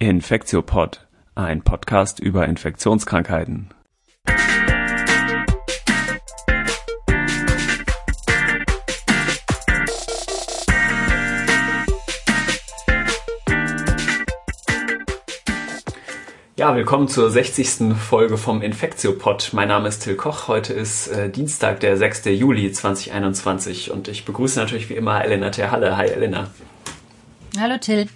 Infektiopod, 0.00 1.08
ein 1.34 1.62
Podcast 1.62 2.20
über 2.20 2.46
Infektionskrankheiten. 2.46 3.70
Ja, 16.56 16.76
willkommen 16.76 17.08
zur 17.08 17.28
60. 17.32 17.96
Folge 17.98 18.38
vom 18.38 18.62
Infektiopod. 18.62 19.50
Mein 19.52 19.66
Name 19.66 19.88
ist 19.88 20.04
Till 20.04 20.14
Koch. 20.14 20.46
Heute 20.46 20.74
ist 20.74 21.08
äh, 21.08 21.28
Dienstag, 21.28 21.80
der 21.80 21.96
6. 21.96 22.26
Juli 22.26 22.70
2021 22.70 23.90
und 23.90 24.06
ich 24.06 24.24
begrüße 24.24 24.60
natürlich 24.60 24.88
wie 24.90 24.94
immer 24.94 25.24
Elena 25.24 25.50
Terhalle. 25.50 25.96
Hi 25.96 26.06
Elena. 26.06 26.52
Hallo 27.58 27.78
Till. 27.78 28.06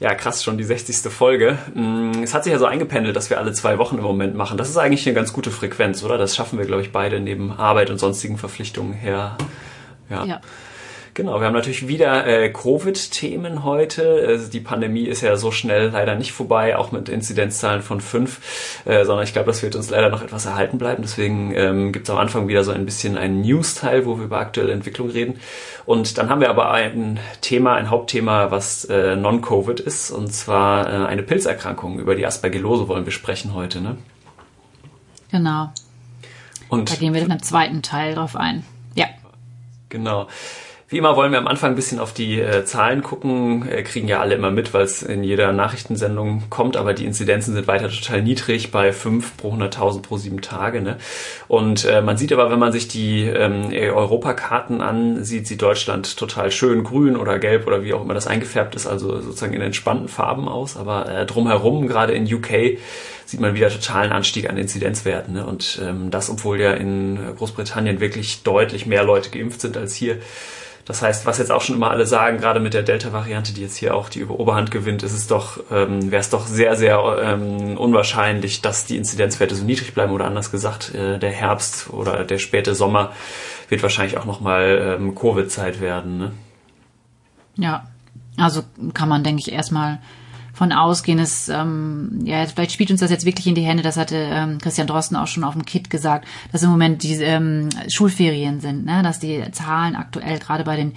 Ja, 0.00 0.14
krass, 0.14 0.42
schon 0.42 0.56
die 0.56 0.64
60. 0.64 1.12
Folge. 1.12 1.58
Mm, 1.74 2.22
es 2.22 2.32
hat 2.32 2.44
sich 2.44 2.52
ja 2.52 2.58
so 2.58 2.64
eingependelt, 2.64 3.14
dass 3.14 3.28
wir 3.28 3.38
alle 3.38 3.52
zwei 3.52 3.76
Wochen 3.76 3.98
im 3.98 4.02
Moment 4.02 4.34
machen. 4.34 4.56
Das 4.56 4.70
ist 4.70 4.78
eigentlich 4.78 5.06
eine 5.06 5.14
ganz 5.14 5.34
gute 5.34 5.50
Frequenz, 5.50 6.02
oder? 6.02 6.16
Das 6.16 6.34
schaffen 6.34 6.58
wir, 6.58 6.64
glaube 6.64 6.80
ich, 6.80 6.90
beide 6.90 7.20
neben 7.20 7.52
Arbeit 7.52 7.90
und 7.90 7.98
sonstigen 7.98 8.38
Verpflichtungen 8.38 8.94
her. 8.94 9.36
Ja. 10.08 10.24
ja. 10.24 10.40
Genau, 11.20 11.38
wir 11.38 11.48
haben 11.48 11.52
natürlich 11.52 11.86
wieder 11.86 12.26
äh, 12.26 12.48
Covid-Themen 12.48 13.62
heute. 13.62 14.24
Also 14.26 14.50
die 14.50 14.60
Pandemie 14.60 15.02
ist 15.02 15.20
ja 15.20 15.36
so 15.36 15.50
schnell 15.50 15.90
leider 15.90 16.14
nicht 16.14 16.32
vorbei, 16.32 16.78
auch 16.78 16.92
mit 16.92 17.10
Inzidenzzahlen 17.10 17.82
von 17.82 18.00
fünf, 18.00 18.80
äh, 18.86 19.04
sondern 19.04 19.24
ich 19.24 19.34
glaube, 19.34 19.48
das 19.48 19.62
wird 19.62 19.76
uns 19.76 19.90
leider 19.90 20.08
noch 20.08 20.22
etwas 20.22 20.46
erhalten 20.46 20.78
bleiben. 20.78 21.02
Deswegen 21.02 21.54
ähm, 21.54 21.92
gibt 21.92 22.08
es 22.08 22.10
am 22.10 22.16
Anfang 22.16 22.48
wieder 22.48 22.64
so 22.64 22.70
ein 22.70 22.86
bisschen 22.86 23.18
einen 23.18 23.42
News-Teil, 23.42 24.06
wo 24.06 24.16
wir 24.16 24.24
über 24.24 24.38
aktuelle 24.38 24.72
Entwicklung 24.72 25.10
reden. 25.10 25.38
Und 25.84 26.16
dann 26.16 26.30
haben 26.30 26.40
wir 26.40 26.48
aber 26.48 26.70
ein 26.70 27.20
Thema, 27.42 27.74
ein 27.74 27.90
Hauptthema, 27.90 28.50
was 28.50 28.86
äh, 28.86 29.14
Non-Covid 29.14 29.78
ist, 29.78 30.10
und 30.10 30.32
zwar 30.32 30.88
äh, 30.88 31.06
eine 31.06 31.22
Pilzerkrankung. 31.22 31.98
Über 31.98 32.14
die 32.14 32.24
Aspergillose 32.24 32.88
wollen 32.88 33.04
wir 33.04 33.12
sprechen 33.12 33.52
heute, 33.52 33.82
ne? 33.82 33.98
Genau. 35.30 35.70
Und 36.70 36.90
da 36.90 36.94
gehen 36.94 37.12
wir 37.12 37.20
dann 37.20 37.32
im 37.32 37.42
zweiten 37.42 37.82
Teil 37.82 38.14
drauf 38.14 38.36
ein. 38.36 38.64
Ja. 38.94 39.08
Genau. 39.90 40.26
Wie 40.92 40.98
immer 40.98 41.14
wollen 41.14 41.30
wir 41.30 41.38
am 41.38 41.46
Anfang 41.46 41.70
ein 41.70 41.76
bisschen 41.76 42.00
auf 42.00 42.12
die 42.12 42.40
äh, 42.40 42.64
Zahlen 42.64 43.04
gucken, 43.04 43.68
äh, 43.68 43.84
kriegen 43.84 44.08
ja 44.08 44.18
alle 44.18 44.34
immer 44.34 44.50
mit, 44.50 44.74
weil 44.74 44.82
es 44.82 45.04
in 45.04 45.22
jeder 45.22 45.52
Nachrichtensendung 45.52 46.42
kommt, 46.50 46.76
aber 46.76 46.94
die 46.94 47.04
Inzidenzen 47.04 47.54
sind 47.54 47.68
weiter 47.68 47.88
total 47.88 48.22
niedrig 48.22 48.72
bei 48.72 48.92
5 48.92 49.36
pro 49.36 49.52
100.000 49.54 50.02
pro 50.02 50.16
sieben 50.16 50.40
Tage. 50.40 50.80
Ne? 50.80 50.96
Und 51.46 51.84
äh, 51.84 52.02
man 52.02 52.16
sieht 52.16 52.32
aber, 52.32 52.50
wenn 52.50 52.58
man 52.58 52.72
sich 52.72 52.88
die 52.88 53.22
ähm, 53.22 53.70
Europakarten 53.72 54.80
ansieht, 54.80 55.46
sieht 55.46 55.62
Deutschland 55.62 56.16
total 56.16 56.50
schön 56.50 56.82
grün 56.82 57.16
oder 57.16 57.38
gelb 57.38 57.68
oder 57.68 57.84
wie 57.84 57.94
auch 57.94 58.02
immer 58.02 58.14
das 58.14 58.26
eingefärbt 58.26 58.74
ist, 58.74 58.88
also 58.88 59.20
sozusagen 59.20 59.54
in 59.54 59.60
entspannten 59.60 60.08
Farben 60.08 60.48
aus, 60.48 60.76
aber 60.76 61.08
äh, 61.08 61.24
drumherum, 61.24 61.86
gerade 61.86 62.14
in 62.14 62.24
UK, 62.24 62.78
sieht 63.26 63.38
man 63.38 63.54
wieder 63.54 63.70
totalen 63.70 64.10
Anstieg 64.10 64.50
an 64.50 64.56
Inzidenzwerten. 64.56 65.34
Ne? 65.34 65.46
Und 65.46 65.80
ähm, 65.84 66.10
das, 66.10 66.30
obwohl 66.30 66.60
ja 66.60 66.72
in 66.72 67.16
Großbritannien 67.36 68.00
wirklich 68.00 68.42
deutlich 68.42 68.86
mehr 68.86 69.04
Leute 69.04 69.30
geimpft 69.30 69.60
sind 69.60 69.76
als 69.76 69.94
hier. 69.94 70.18
Das 70.90 71.02
heißt, 71.02 71.24
was 71.24 71.38
jetzt 71.38 71.52
auch 71.52 71.60
schon 71.60 71.76
immer 71.76 71.92
alle 71.92 72.04
sagen, 72.04 72.38
gerade 72.38 72.58
mit 72.58 72.74
der 72.74 72.82
Delta-Variante, 72.82 73.54
die 73.54 73.60
jetzt 73.60 73.76
hier 73.76 73.94
auch 73.94 74.08
die 74.08 74.24
Oberhand 74.24 74.72
gewinnt, 74.72 75.04
ist 75.04 75.12
es 75.12 75.28
doch, 75.28 75.60
ähm, 75.70 76.10
wäre 76.10 76.18
es 76.18 76.30
doch 76.30 76.48
sehr, 76.48 76.74
sehr 76.74 76.98
ähm, 77.22 77.78
unwahrscheinlich, 77.78 78.60
dass 78.60 78.86
die 78.86 78.96
Inzidenzwerte 78.96 79.54
so 79.54 79.62
niedrig 79.62 79.94
bleiben 79.94 80.12
oder 80.12 80.24
anders 80.24 80.50
gesagt, 80.50 80.92
äh, 80.92 81.20
der 81.20 81.30
Herbst 81.30 81.90
oder 81.90 82.24
der 82.24 82.38
späte 82.38 82.74
Sommer 82.74 83.12
wird 83.68 83.84
wahrscheinlich 83.84 84.18
auch 84.18 84.24
nochmal 84.24 84.96
ähm, 84.98 85.14
Covid-Zeit 85.14 85.80
werden. 85.80 86.18
Ne? 86.18 86.32
Ja, 87.54 87.86
also 88.36 88.64
kann 88.92 89.08
man, 89.08 89.22
denke 89.22 89.42
ich, 89.42 89.52
erstmal 89.52 90.00
von 90.60 90.72
ausgehen, 90.72 91.18
ist, 91.18 91.48
ähm, 91.48 92.20
ja, 92.22 92.44
vielleicht 92.44 92.72
spielt 92.72 92.90
uns 92.90 93.00
das 93.00 93.10
jetzt 93.10 93.24
wirklich 93.24 93.46
in 93.46 93.54
die 93.54 93.62
Hände, 93.62 93.82
das 93.82 93.96
hatte 93.96 94.14
ähm, 94.14 94.58
Christian 94.58 94.86
Drosten 94.86 95.16
auch 95.16 95.26
schon 95.26 95.42
auf 95.42 95.54
dem 95.54 95.64
Kit 95.64 95.88
gesagt, 95.88 96.28
dass 96.52 96.62
im 96.62 96.68
Moment 96.68 97.02
die 97.02 97.14
ähm, 97.14 97.70
Schulferien 97.88 98.60
sind, 98.60 98.84
ne? 98.84 99.02
dass 99.02 99.18
die 99.18 99.42
Zahlen 99.52 99.96
aktuell 99.96 100.38
gerade 100.38 100.64
bei 100.64 100.76
den 100.76 100.92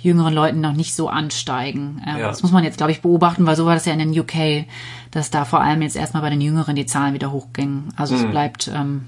jüngeren 0.00 0.34
Leuten 0.34 0.60
noch 0.60 0.74
nicht 0.74 0.94
so 0.94 1.08
ansteigen. 1.08 2.02
Ähm, 2.06 2.18
ja. 2.18 2.28
Das 2.28 2.42
muss 2.42 2.52
man 2.52 2.62
jetzt, 2.62 2.76
glaube 2.76 2.92
ich, 2.92 3.00
beobachten, 3.00 3.46
weil 3.46 3.56
so 3.56 3.64
war 3.64 3.72
das 3.72 3.86
ja 3.86 3.94
in 3.94 4.00
den 4.00 4.20
UK, 4.20 4.66
dass 5.12 5.30
da 5.30 5.46
vor 5.46 5.62
allem 5.62 5.80
jetzt 5.80 5.96
erstmal 5.96 6.22
bei 6.22 6.28
den 6.28 6.42
Jüngeren 6.42 6.76
die 6.76 6.84
Zahlen 6.84 7.14
wieder 7.14 7.32
hochgingen. 7.32 7.94
Also 7.96 8.16
mhm. 8.16 8.20
es 8.20 8.30
bleibt, 8.30 8.68
ähm, 8.68 9.06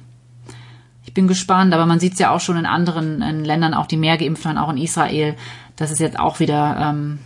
ich 1.04 1.12
bin 1.12 1.28
gespannt, 1.28 1.74
aber 1.74 1.84
man 1.84 2.00
sieht 2.00 2.14
es 2.14 2.18
ja 2.18 2.30
auch 2.30 2.40
schon 2.40 2.56
in 2.56 2.64
anderen 2.64 3.20
in 3.20 3.44
Ländern, 3.44 3.74
auch 3.74 3.86
die 3.86 3.98
mehr 3.98 4.16
geimpft 4.16 4.46
waren, 4.46 4.56
auch 4.56 4.70
in 4.70 4.78
Israel, 4.78 5.36
dass 5.76 5.90
es 5.90 5.98
jetzt 5.98 6.18
auch 6.18 6.40
wieder 6.40 6.78
ähm, 6.80 7.18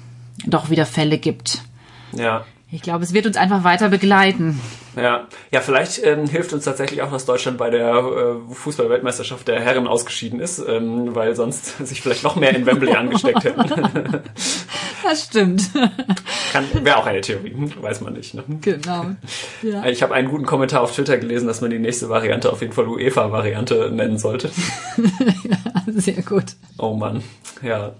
doch 0.47 0.69
wieder 0.69 0.84
Fälle 0.84 1.19
gibt. 1.19 1.62
Ja. 2.12 2.44
Ich 2.75 2.81
glaube, 2.81 3.05
es 3.05 3.12
wird 3.12 3.27
uns 3.27 3.37
einfach 3.37 3.65
weiter 3.65 3.91
begleiten. 3.91 4.59
Ja, 4.97 5.26
ja, 5.50 5.60
vielleicht 5.60 6.04
ähm, 6.04 6.26
hilft 6.26 6.53
uns 6.53 6.64
tatsächlich 6.64 7.03
auch, 7.03 7.10
dass 7.10 7.25
Deutschland 7.25 7.56
bei 7.58 7.70
der 7.70 7.94
äh, 7.94 8.54
Fußball-Weltmeisterschaft 8.54 9.48
der 9.48 9.60
Herren 9.60 9.86
ausgeschieden 9.86 10.41
ist, 10.41 10.58
ähm, 10.58 11.14
weil 11.14 11.34
sonst 11.34 11.78
sich 11.86 12.03
vielleicht 12.03 12.25
noch 12.25 12.36
mehr 12.36 12.54
in 12.54 12.66
Wembley 12.66 12.94
angesteckt 12.94 13.44
hätten. 13.44 13.64
das 15.03 15.25
stimmt. 15.25 15.70
Wäre 16.82 16.97
auch 16.98 17.06
eine 17.06 17.20
Theorie, 17.20 17.53
hm, 17.53 17.72
weiß 17.80 18.03
man 18.03 18.12
nicht. 18.12 18.34
Ne? 18.34 18.44
Genau. 18.60 19.06
Ja. 19.62 19.86
Ich 19.86 20.03
habe 20.03 20.14
einen 20.14 20.28
guten 20.28 20.44
Kommentar 20.44 20.82
auf 20.82 20.94
Twitter 20.94 21.16
gelesen, 21.16 21.47
dass 21.47 21.60
man 21.60 21.70
die 21.70 21.78
nächste 21.78 22.09
Variante 22.09 22.53
auf 22.53 22.60
jeden 22.60 22.72
Fall 22.72 22.86
UEFA-Variante 22.86 23.91
nennen 23.92 24.19
sollte. 24.19 24.50
ja, 24.98 25.56
sehr 25.86 26.22
gut. 26.22 26.44
Oh 26.78 26.94
Mann, 26.94 27.22
ja. 27.62 27.92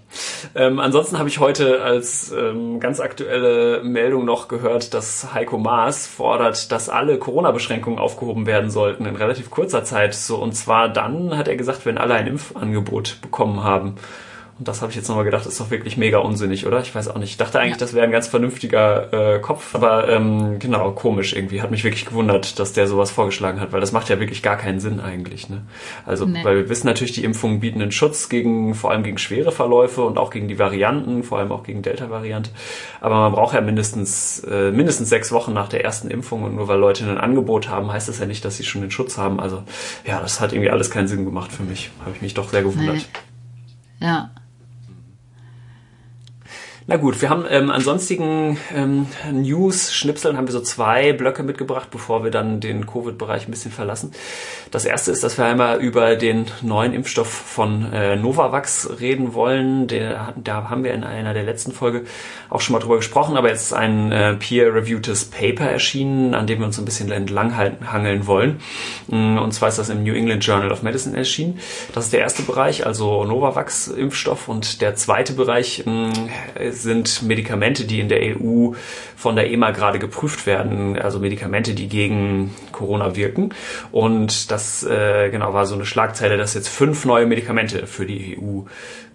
Ähm, 0.55 0.79
ansonsten 0.79 1.17
habe 1.17 1.29
ich 1.29 1.39
heute 1.39 1.81
als 1.81 2.31
ähm, 2.31 2.79
ganz 2.79 2.99
aktuelle 2.99 3.83
Meldung 3.83 4.25
noch 4.25 4.47
gehört, 4.47 4.93
dass 4.93 5.33
Heiko 5.33 5.57
Maas 5.57 6.05
fordert, 6.05 6.71
dass 6.71 6.82
alle 6.89 7.17
Corona-Beschränkungen 7.17 7.99
aufgehoben 7.99 8.45
werden 8.45 8.69
sollten 8.69 9.05
in 9.05 9.15
relativ 9.15 9.49
kurzer 9.49 9.83
Zeit. 9.83 10.13
So 10.13 10.37
und 10.37 10.53
zwar 10.53 10.89
dann 10.89 11.37
hat 11.37 11.47
er 11.47 11.55
gesagt, 11.55 11.85
wenn 11.85 11.97
alle 11.97 12.15
ein 12.15 12.27
Impfangebot 12.27 13.17
bekommen 13.21 13.63
haben. 13.63 13.95
Und 14.59 14.67
das 14.67 14.81
habe 14.81 14.91
ich 14.91 14.95
jetzt 14.95 15.07
nochmal 15.07 15.25
gedacht, 15.25 15.47
ist 15.47 15.59
doch 15.59 15.71
wirklich 15.71 15.97
mega 15.97 16.19
unsinnig, 16.19 16.67
oder? 16.67 16.79
Ich 16.79 16.93
weiß 16.93 17.07
auch 17.07 17.17
nicht. 17.17 17.31
Ich 17.31 17.37
dachte 17.37 17.59
eigentlich, 17.59 17.73
ja. 17.73 17.79
das 17.79 17.95
wäre 17.95 18.05
ein 18.05 18.11
ganz 18.11 18.27
vernünftiger 18.27 19.35
äh, 19.35 19.39
Kopf, 19.39 19.73
aber 19.73 20.07
ähm, 20.09 20.59
genau, 20.59 20.91
komisch 20.91 21.33
irgendwie. 21.33 21.63
Hat 21.63 21.71
mich 21.71 21.83
wirklich 21.83 22.05
gewundert, 22.05 22.59
dass 22.59 22.71
der 22.71 22.87
sowas 22.87 23.09
vorgeschlagen 23.09 23.59
hat, 23.59 23.71
weil 23.71 23.81
das 23.81 23.91
macht 23.91 24.09
ja 24.09 24.19
wirklich 24.19 24.43
gar 24.43 24.55
keinen 24.55 24.79
Sinn 24.79 24.99
eigentlich. 24.99 25.49
Ne? 25.49 25.63
Also, 26.05 26.25
nee. 26.25 26.43
weil 26.43 26.55
wir 26.55 26.69
wissen 26.69 26.85
natürlich, 26.85 27.13
die 27.13 27.23
Impfungen 27.23 27.61
bieten 27.61 27.81
einen 27.81 27.91
Schutz 27.91 28.29
gegen, 28.29 28.75
vor 28.75 28.91
allem 28.91 29.01
gegen 29.01 29.17
schwere 29.17 29.51
Verläufe 29.51 30.03
und 30.03 30.19
auch 30.19 30.29
gegen 30.29 30.47
die 30.47 30.59
Varianten, 30.59 31.23
vor 31.23 31.39
allem 31.39 31.51
auch 31.51 31.63
gegen 31.63 31.81
Delta-Variante. 31.81 32.51
Aber 33.01 33.15
man 33.15 33.31
braucht 33.31 33.55
ja 33.55 33.61
mindestens, 33.61 34.39
äh, 34.43 34.69
mindestens 34.69 35.09
sechs 35.09 35.31
Wochen 35.31 35.53
nach 35.53 35.67
der 35.67 35.83
ersten 35.83 36.11
Impfung 36.11 36.43
und 36.43 36.55
nur 36.55 36.67
weil 36.67 36.79
Leute 36.79 37.09
ein 37.09 37.17
Angebot 37.17 37.69
haben, 37.69 37.91
heißt 37.91 38.07
das 38.07 38.19
ja 38.19 38.27
nicht, 38.27 38.45
dass 38.45 38.57
sie 38.57 38.63
schon 38.63 38.81
den 38.81 38.91
Schutz 38.91 39.17
haben. 39.17 39.39
Also, 39.39 39.63
ja, 40.05 40.19
das 40.19 40.39
hat 40.39 40.53
irgendwie 40.53 40.69
alles 40.69 40.91
keinen 40.91 41.07
Sinn 41.07 41.25
gemacht 41.25 41.51
für 41.51 41.63
mich. 41.63 41.89
Habe 42.01 42.11
ich 42.15 42.21
mich 42.21 42.35
doch 42.35 42.49
sehr 42.49 42.61
gewundert. 42.61 42.97
Nee. 43.99 44.05
Ja. 44.05 44.29
Na 46.85 46.97
gut, 46.97 47.21
wir 47.21 47.29
haben 47.29 47.45
ähm, 47.49 47.71
ansonsten 47.71 48.57
ähm, 48.75 49.07
News-Schnipseln 49.31 50.35
haben 50.35 50.47
wir 50.47 50.51
so 50.51 50.59
zwei 50.59 51.13
Blöcke 51.13 51.41
mitgebracht, 51.41 51.87
bevor 51.91 52.25
wir 52.25 52.31
dann 52.31 52.59
den 52.59 52.85
Covid-Bereich 52.85 53.47
ein 53.47 53.51
bisschen 53.51 53.71
verlassen. 53.71 54.11
Das 54.69 54.83
erste 54.83 55.11
ist, 55.11 55.23
dass 55.23 55.37
wir 55.37 55.45
einmal 55.45 55.79
über 55.79 56.17
den 56.17 56.45
neuen 56.61 56.93
Impfstoff 56.93 57.29
von 57.29 57.93
äh, 57.93 58.17
Novavax 58.17 58.99
reden 58.99 59.33
wollen. 59.33 59.87
Der, 59.87 60.33
da 60.35 60.69
haben 60.69 60.83
wir 60.83 60.93
in 60.93 61.05
einer 61.05 61.33
der 61.33 61.43
letzten 61.43 61.71
Folge 61.71 62.03
auch 62.49 62.59
schon 62.59 62.73
mal 62.73 62.79
drüber 62.79 62.97
gesprochen, 62.97 63.37
aber 63.37 63.47
jetzt 63.47 63.61
ist 63.61 63.73
ein 63.73 64.11
äh, 64.11 64.33
peer-reviewtes 64.33 65.25
Paper 65.25 65.69
erschienen, 65.69 66.33
an 66.33 66.47
dem 66.47 66.59
wir 66.59 66.65
uns 66.65 66.77
ein 66.79 66.85
bisschen 66.85 67.11
entlang 67.13 67.55
hangeln 67.55 68.27
wollen. 68.27 68.59
Mm, 69.07 69.37
und 69.37 69.53
zwar 69.53 69.69
ist 69.69 69.79
das 69.79 69.87
im 69.87 70.03
New 70.03 70.13
England 70.13 70.43
Journal 70.43 70.71
of 70.71 70.83
Medicine 70.83 71.15
erschienen. 71.15 71.59
Das 71.93 72.05
ist 72.05 72.13
der 72.13 72.19
erste 72.19 72.41
Bereich, 72.43 72.85
also 72.85 73.23
Novavax-Impfstoff. 73.23 74.49
Und 74.49 74.81
der 74.81 74.95
zweite 74.95 75.31
Bereich 75.31 75.83
mm, 75.85 76.11
sind 76.73 77.23
Medikamente, 77.23 77.85
die 77.85 77.99
in 77.99 78.09
der 78.09 78.19
EU 78.21 78.73
von 79.15 79.35
der 79.35 79.49
EMA 79.49 79.71
gerade 79.71 79.99
geprüft 79.99 80.45
werden, 80.45 80.97
also 80.99 81.19
Medikamente, 81.19 81.73
die 81.73 81.87
gegen 81.87 82.53
Corona 82.71 83.15
wirken. 83.15 83.53
Und 83.91 84.51
das 84.51 84.83
äh, 84.83 85.29
genau 85.29 85.53
war 85.53 85.65
so 85.65 85.75
eine 85.75 85.85
Schlagzeile, 85.85 86.37
dass 86.37 86.53
jetzt 86.53 86.69
fünf 86.69 87.05
neue 87.05 87.25
Medikamente 87.25 87.87
für 87.87 88.05
die 88.05 88.37
EU 88.37 88.61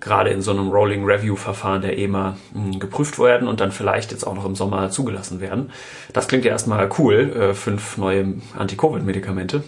gerade 0.01 0.31
in 0.31 0.43
so 0.43 0.51
einem 0.53 0.71
Rolling 0.71 1.05
Review 1.05 1.37
Verfahren 1.37 1.83
der 1.83 1.99
EMA 1.99 2.37
mh, 2.53 2.65
hm, 2.65 2.79
geprüft 2.79 3.19
werden 3.19 3.49
und 3.49 3.61
dann 3.61 3.73
vielleicht 3.73 4.13
jetzt 4.13 4.25
auch 4.25 4.35
noch 4.35 4.45
im 4.45 4.55
Sommer 4.55 4.91
zugelassen 4.91 5.41
werden. 5.41 5.71
Das 6.13 6.29
klingt 6.29 6.45
ja 6.45 6.53
erstmal 6.53 6.89
cool, 6.99 7.33
äh, 7.37 7.55
fünf 7.55 7.97
neue 7.99 8.35
Anti-Covid-Medikamente. 8.57 9.65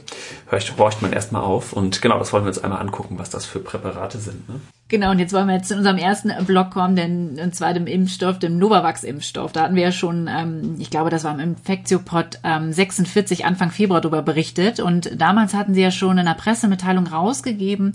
Horcht 0.50 1.02
man 1.02 1.12
erstmal 1.12 1.42
auf 1.42 1.72
und 1.72 2.00
genau, 2.02 2.18
das 2.18 2.32
wollen 2.32 2.44
wir 2.44 2.48
uns 2.48 2.62
einmal 2.62 2.80
angucken, 2.80 3.18
was 3.18 3.30
das 3.30 3.46
für 3.46 3.58
Präparate 3.58 4.18
sind. 4.18 4.48
Ne? 4.48 4.60
Genau, 4.90 5.12
und 5.12 5.20
jetzt 5.20 5.32
wollen 5.32 5.46
wir 5.46 5.54
jetzt 5.54 5.68
zu 5.68 5.76
unserem 5.76 5.98
ersten 5.98 6.32
Block 6.46 6.72
kommen, 6.72 6.96
denn, 6.96 7.38
und 7.40 7.54
zwar 7.54 7.72
dem 7.74 7.86
Impfstoff, 7.86 8.40
dem 8.40 8.58
Novavax-Impfstoff. 8.58 9.52
Da 9.52 9.62
hatten 9.62 9.76
wir 9.76 9.84
ja 9.84 9.92
schon, 9.92 10.28
ähm, 10.28 10.74
ich 10.80 10.90
glaube, 10.90 11.10
das 11.10 11.22
war 11.22 11.32
im 11.32 11.38
Infektiopod 11.38 12.40
ähm, 12.42 12.72
46 12.72 13.44
Anfang 13.44 13.70
Februar 13.70 14.00
darüber 14.00 14.22
berichtet. 14.22 14.80
Und 14.80 15.12
damals 15.16 15.54
hatten 15.54 15.74
sie 15.74 15.80
ja 15.80 15.92
schon 15.92 16.18
in 16.18 16.26
einer 16.26 16.34
Pressemitteilung 16.34 17.06
rausgegeben, 17.06 17.94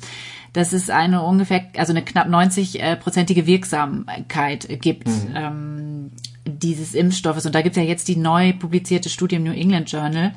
dass 0.53 0.71
es 0.71 0.89
eine 0.89 1.21
ungefähr, 1.21 1.65
also 1.75 1.92
eine 1.92 2.01
knapp 2.01 2.30
90-prozentige 2.30 3.45
Wirksamkeit 3.45 4.65
gibt. 4.80 5.07
Mhm. 5.07 5.36
Ähm, 5.36 6.12
dieses 6.45 6.95
Impfstoffes. 6.95 7.45
Und 7.45 7.56
da 7.56 7.62
gibt's 7.62 7.77
ja 7.77 7.83
jetzt 7.83 8.07
die 8.07 8.15
neu 8.15 8.53
publizierte 8.53 9.09
Studie 9.09 9.36
im 9.36 9.44
New 9.44 9.51
England 9.51 9.92
Journal. 9.92 10.33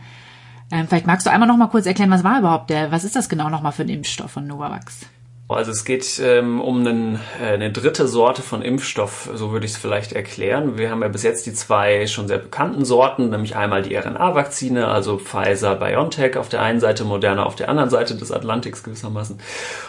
Ähm, 0.72 0.88
vielleicht 0.88 1.06
magst 1.06 1.25
du 1.25 1.31
einmal 1.31 1.46
noch 1.46 1.56
mal 1.56 1.69
kurz 1.69 1.87
erklären, 1.87 2.10
was 2.10 2.25
war 2.25 2.40
überhaupt 2.40 2.70
der, 2.70 2.90
was 2.90 3.05
ist 3.05 3.14
das 3.14 3.28
genau 3.28 3.49
noch 3.49 3.62
mal 3.62 3.70
für 3.70 3.82
ein 3.82 3.88
Impfstoff 3.88 4.32
von 4.32 4.46
Novavax? 4.46 5.06
Also 5.50 5.70
es 5.70 5.86
geht 5.86 6.20
ähm, 6.22 6.60
um 6.60 6.86
einen, 6.86 7.20
äh, 7.40 7.46
eine 7.46 7.72
dritte 7.72 8.06
Sorte 8.06 8.42
von 8.42 8.60
Impfstoff, 8.60 9.30
so 9.34 9.50
würde 9.50 9.64
ich 9.64 9.72
es 9.72 9.78
vielleicht 9.78 10.12
erklären. 10.12 10.76
Wir 10.76 10.90
haben 10.90 11.00
ja 11.00 11.08
bis 11.08 11.22
jetzt 11.22 11.46
die 11.46 11.54
zwei 11.54 12.06
schon 12.06 12.28
sehr 12.28 12.36
bekannten 12.36 12.84
Sorten, 12.84 13.30
nämlich 13.30 13.56
einmal 13.56 13.80
die 13.80 13.96
RNA-Vakzine, 13.96 14.88
also 14.88 15.16
Pfizer, 15.16 15.76
BioNTech 15.76 16.36
auf 16.36 16.50
der 16.50 16.60
einen 16.60 16.80
Seite, 16.80 17.04
Moderna 17.04 17.46
auf 17.46 17.56
der 17.56 17.70
anderen 17.70 17.88
Seite 17.88 18.14
des 18.14 18.30
Atlantiks 18.30 18.82
gewissermaßen. 18.82 19.40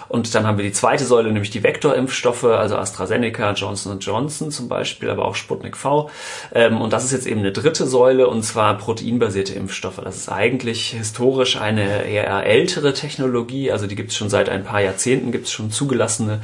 Und 0.08 0.34
dann 0.34 0.48
haben 0.48 0.58
wir 0.58 0.64
die 0.64 0.72
zweite 0.72 1.04
Säule, 1.04 1.30
nämlich 1.30 1.50
die 1.50 1.62
Vektorimpfstoffe, 1.62 2.46
also 2.46 2.78
AstraZeneca, 2.78 3.52
Johnson 3.52 4.00
Johnson 4.00 4.52
zum 4.52 4.70
Beispiel, 4.70 5.10
aber 5.10 5.26
auch 5.26 5.36
Sputnik 5.36 5.76
V. 5.76 6.10
Ähm, 6.54 6.80
und 6.80 6.94
das 6.94 7.04
ist 7.04 7.12
jetzt 7.12 7.28
eben 7.28 7.42
eine 7.42 7.52
dritte 7.52 7.86
Säule, 7.86 8.30
und 8.30 8.44
zwar 8.44 8.78
proteinbasierte 8.78 9.56
Impfstoffe. 9.56 10.00
Das 10.02 10.16
ist 10.16 10.30
eigentlich 10.30 10.92
historisch 10.92 11.60
eine 11.60 12.06
eher 12.06 12.46
ältere 12.46 12.94
Technologie, 12.94 13.74
also 13.74 13.88
die 13.88 13.98
gibt 13.98 14.12
es 14.12 14.18
schon 14.18 14.30
seit 14.30 14.48
ein 14.48 14.64
paar 14.64 14.80
Jahrzehnten, 14.80 15.34
gibt 15.34 15.49
es 15.50 15.54
schon 15.54 15.72
zugelassene 15.72 16.42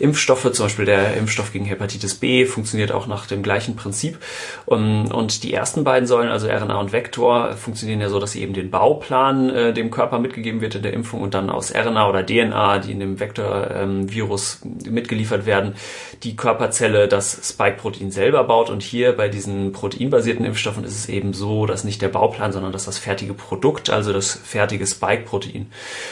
Impfstoffe, 0.00 0.50
zum 0.52 0.66
Beispiel 0.66 0.84
der 0.84 1.16
Impfstoff 1.16 1.52
gegen 1.52 1.64
Hepatitis 1.66 2.14
B 2.14 2.46
funktioniert 2.46 2.92
auch 2.92 3.06
nach 3.06 3.26
dem 3.26 3.42
gleichen 3.42 3.76
Prinzip. 3.76 4.18
Und, 4.64 5.12
und 5.12 5.42
die 5.42 5.52
ersten 5.52 5.84
beiden 5.84 6.06
Säulen, 6.06 6.30
also 6.30 6.48
RNA 6.48 6.80
und 6.80 6.92
Vektor, 6.92 7.52
funktionieren 7.52 8.00
ja 8.00 8.08
so, 8.08 8.18
dass 8.18 8.32
sie 8.32 8.42
eben 8.42 8.54
den 8.54 8.70
Bauplan 8.70 9.50
äh, 9.50 9.72
dem 9.72 9.90
Körper 9.90 10.18
mitgegeben 10.18 10.60
wird 10.60 10.74
in 10.74 10.82
der 10.82 10.92
Impfung 10.92 11.20
und 11.20 11.34
dann 11.34 11.50
aus 11.50 11.74
RNA 11.74 12.08
oder 12.08 12.24
DNA, 12.24 12.78
die 12.78 12.92
in 12.92 13.00
dem 13.00 13.20
Vektorvirus 13.20 14.60
ähm, 14.64 14.94
mitgeliefert 14.94 15.46
werden, 15.46 15.74
die 16.22 16.36
Körperzelle 16.36 17.08
das 17.08 17.50
Spike-Protein 17.50 18.10
selber 18.10 18.44
baut. 18.44 18.70
Und 18.70 18.82
hier 18.82 19.12
bei 19.12 19.28
diesen 19.28 19.72
proteinbasierten 19.72 20.44
Impfstoffen 20.44 20.84
ist 20.84 20.96
es 20.96 21.08
eben 21.08 21.32
so, 21.32 21.66
dass 21.66 21.84
nicht 21.84 22.02
der 22.02 22.08
Bauplan, 22.08 22.52
sondern 22.52 22.72
dass 22.72 22.86
das 22.86 22.98
fertige 22.98 23.34
Produkt, 23.34 23.90
also 23.90 24.12
das 24.12 24.32
fertige 24.32 24.86
Spike-Protein, 24.86 25.70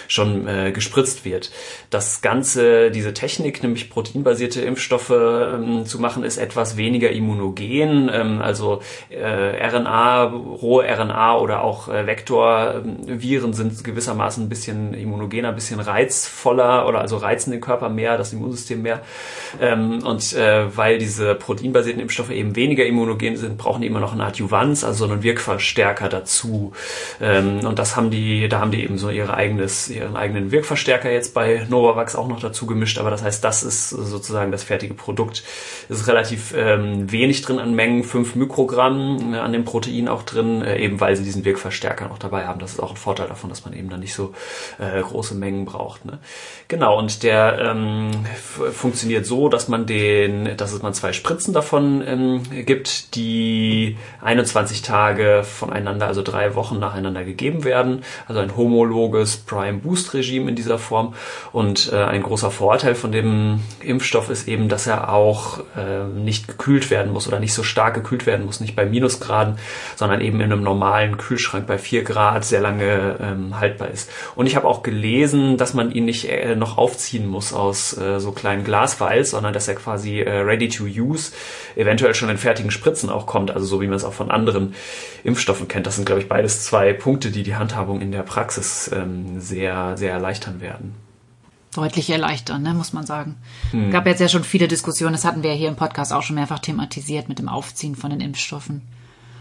schon 0.09 0.47
äh, 0.47 0.73
gespritzt 0.73 1.25
wird. 1.25 1.51
Das 1.91 2.21
Ganze 2.21 2.34
Ganze, 2.35 2.91
diese 2.91 3.15
Technik, 3.15 3.63
nämlich 3.63 3.91
proteinbasierte 3.91 4.61
Impfstoffe 4.61 5.11
ähm, 5.11 5.87
zu 5.87 6.01
machen, 6.01 6.25
ist 6.25 6.37
etwas 6.37 6.77
weniger 6.77 7.11
immunogen. 7.11 8.11
Ähm, 8.13 8.43
also 8.43 8.81
äh, 9.09 9.65
RNA, 9.65 10.25
rohe 10.25 10.85
RNA 10.85 11.39
oder 11.39 11.63
auch 11.63 11.89
äh, 11.89 12.09
Vektorviren 12.09 13.53
sind 13.53 13.85
gewissermaßen 13.85 14.45
ein 14.45 14.49
bisschen 14.49 14.95
immunogener, 14.95 15.51
ein 15.51 15.55
bisschen 15.55 15.79
reizvoller 15.79 16.89
oder 16.89 17.03
also 17.03 17.19
reizen 17.19 17.53
den 17.53 17.61
Körper 17.61 17.89
mehr, 17.89 18.19
das 18.19 18.33
Immunsystem 18.33 18.83
mehr. 18.83 19.03
Ähm, 19.61 20.03
und 20.05 20.33
äh, 20.33 20.77
weil 20.77 20.99
diese 20.99 21.37
proteinbasierten 21.37 22.03
Impfstoffe 22.03 22.31
eben 22.31 22.57
weniger 22.57 22.85
immunogen 22.85 23.37
sind, 23.37 23.59
brauchen 23.59 23.83
die 23.83 23.87
immer 23.87 24.01
noch 24.01 24.13
eine 24.13 24.25
Adjuvanz, 24.25 24.83
also 24.83 25.07
so 25.07 25.13
einen 25.13 25.23
Wirkverstärker 25.23 26.09
dazu. 26.09 26.73
Ähm, 27.21 27.61
und 27.65 27.79
das 27.79 27.95
haben 27.95 28.11
die, 28.11 28.49
da 28.49 28.59
haben 28.59 28.73
die 28.73 28.83
eben 28.83 28.99
so 28.99 29.09
ihre 29.09 29.35
eigenes, 29.35 29.89
ihren 29.89 30.17
eigenen 30.17 30.51
Wirkverstärker 30.51 31.13
jetzt 31.13 31.33
bei 31.33 31.65
Novavax 31.69 32.17
auch 32.17 32.24
auch 32.25 32.29
noch 32.29 32.41
dazu 32.41 32.67
gemischt, 32.67 32.99
aber 32.99 33.11
das 33.11 33.23
heißt, 33.23 33.45
das 33.45 33.63
ist 33.63 33.91
sozusagen 33.91 34.51
das 34.51 34.63
fertige 34.63 34.95
Produkt. 34.95 35.45
Es 35.89 36.01
ist 36.01 36.09
relativ 36.09 36.55
ähm, 36.57 37.11
wenig 37.13 37.43
drin 37.43 37.59
an 37.59 37.75
Mengen, 37.75 38.03
5 38.03 38.35
Mikrogramm 38.35 39.35
äh, 39.35 39.39
an 39.39 39.53
dem 39.53 39.65
Protein 39.65 40.09
auch 40.09 40.23
drin, 40.23 40.63
äh, 40.63 40.79
eben 40.79 41.01
weil 41.01 41.17
sie 41.17 41.25
diesen 41.25 41.45
Wirkverstärker 41.45 42.09
noch 42.09 42.19
dabei 42.19 42.47
haben. 42.47 42.61
Das 42.61 42.73
ist 42.73 42.81
auch 42.81 42.91
ein 42.91 42.97
Vorteil 42.97 43.29
davon, 43.29 43.51
dass 43.51 43.65
man 43.65 43.75
eben 43.75 43.91
dann 43.91 44.01
nicht 44.01 44.15
so 44.15 44.33
äh, 44.79 45.01
große 45.01 45.35
Mengen 45.35 45.65
braucht. 45.67 46.05
Ne? 46.05 46.19
Genau, 46.69 46.99
und 46.99 47.23
der 47.23 47.59
ähm, 47.59 48.11
funktioniert 48.35 49.27
so, 49.27 49.49
dass 49.49 49.69
man 49.69 49.87
den, 49.87 50.57
dass 50.57 50.73
es 50.73 50.83
man 50.83 50.95
zwei 50.95 51.13
Spritzen 51.13 51.53
davon 51.53 52.03
ähm, 52.07 52.43
gibt, 52.65 53.15
die 53.15 53.99
21 54.23 54.83
Tage 54.83 55.45
voneinander, 55.45 56.07
also 56.07 56.23
drei 56.23 56.55
Wochen 56.55 56.79
nacheinander 56.79 57.25
gegeben 57.25 57.65
werden. 57.65 58.03
Also 58.27 58.41
ein 58.41 58.57
homologes 58.57 59.37
Prime-Boost-Regime 59.37 60.49
in 60.49 60.57
dieser 60.57 60.79
Form. 60.79 61.15
Und 61.53 61.93
äh, 61.93 62.14
ein 62.15 62.23
großer 62.23 62.51
Vorteil 62.51 62.95
von 62.95 63.13
dem 63.13 63.61
Impfstoff 63.81 64.31
ist 64.31 64.49
eben, 64.49 64.69
dass 64.69 64.87
er 64.87 65.13
auch 65.13 65.61
äh, 65.77 66.05
nicht 66.05 66.49
gekühlt 66.49 66.91
werden 66.91 67.13
muss 67.13 67.29
oder 67.29 67.41
nicht 67.41 67.53
so 67.53 67.63
stark 67.63 67.95
gekühlt 67.95 68.27
werden 68.27 68.47
muss, 68.47 68.61
nicht 68.61 68.77
bei 68.77 68.87
Minusgraden, 68.87 69.59
sondern 69.97 70.21
eben 70.21 70.41
in 70.41 70.53
einem 70.53 70.63
normalen 70.63 71.17
Kühlschrank 71.19 71.67
bei 71.67 71.79
4 71.79 72.05
Grad 72.05 72.45
sehr 72.45 72.61
lange 72.61 73.17
ähm, 73.21 73.61
haltbar 73.61 73.91
ist. 73.91 74.11
Und 74.35 74.47
ich 74.47 74.57
habe 74.57 74.69
auch 74.69 74.83
gelesen, 74.83 75.57
dass 75.57 75.75
man 75.75 75.91
ihn 75.91 76.05
nicht 76.05 76.29
äh, 76.29 76.57
noch 76.57 76.79
aufziehen 76.79 77.29
muss 77.29 77.53
aus 77.53 77.97
äh, 77.99 78.21
so 78.21 78.33
kleinen 78.33 78.65
Glasvials, 78.65 79.31
sondern 79.31 79.53
dass 79.53 79.69
er 79.69 79.75
quasi 79.75 80.21
äh, 80.21 80.39
ready 80.39 80.69
to 80.69 80.85
use, 80.85 81.33
eventuell 81.77 82.15
schon 82.15 82.29
in 82.29 82.39
fertigen 82.39 82.71
Spritzen 82.71 83.11
auch 83.11 83.27
kommt, 83.27 83.51
also 83.51 83.67
so 83.67 83.81
wie 83.81 83.87
man 83.87 83.97
es 83.97 84.05
auch 84.05 84.13
von 84.13 84.31
anderen 84.31 84.75
Impfstoffen 85.25 85.69
kennt. 85.69 85.87
Das 85.87 85.97
sind, 85.97 86.05
glaube 86.05 86.21
ich, 86.21 86.29
beides 86.29 86.65
zwei 86.65 86.93
Punkte, 86.93 87.31
die 87.31 87.43
die 87.43 87.57
Handhabung 87.57 88.01
in 88.01 88.13
der 88.13 88.23
Praxis 88.23 88.91
ähm, 88.95 89.41
sehr, 89.41 89.97
sehr 89.97 90.13
erleichtern 90.13 90.61
werden 90.61 91.04
deutlich 91.77 92.11
erleichtern, 92.11 92.63
ne, 92.63 92.75
muss 92.75 92.93
man 92.93 93.07
sagen. 93.07 93.37
Hm. 93.71 93.91
Gab 93.91 94.07
jetzt 94.07 94.21
ja 94.21 94.29
schon 94.29 94.45
viele 94.45 94.69
Diskussionen, 94.69 95.13
das 95.13 95.25
hatten 95.25 95.43
wir 95.43 95.53
hier 95.53 95.69
im 95.69 95.77
Podcast 95.77 96.13
auch 96.13 96.23
schon 96.23 96.37
mehrfach 96.37 96.59
thematisiert 96.59 97.29
mit 97.29 97.39
dem 97.39 97.49
Aufziehen 97.49 97.97
von 97.97 98.11
den 98.11 98.21
Impfstoffen. 98.21 98.83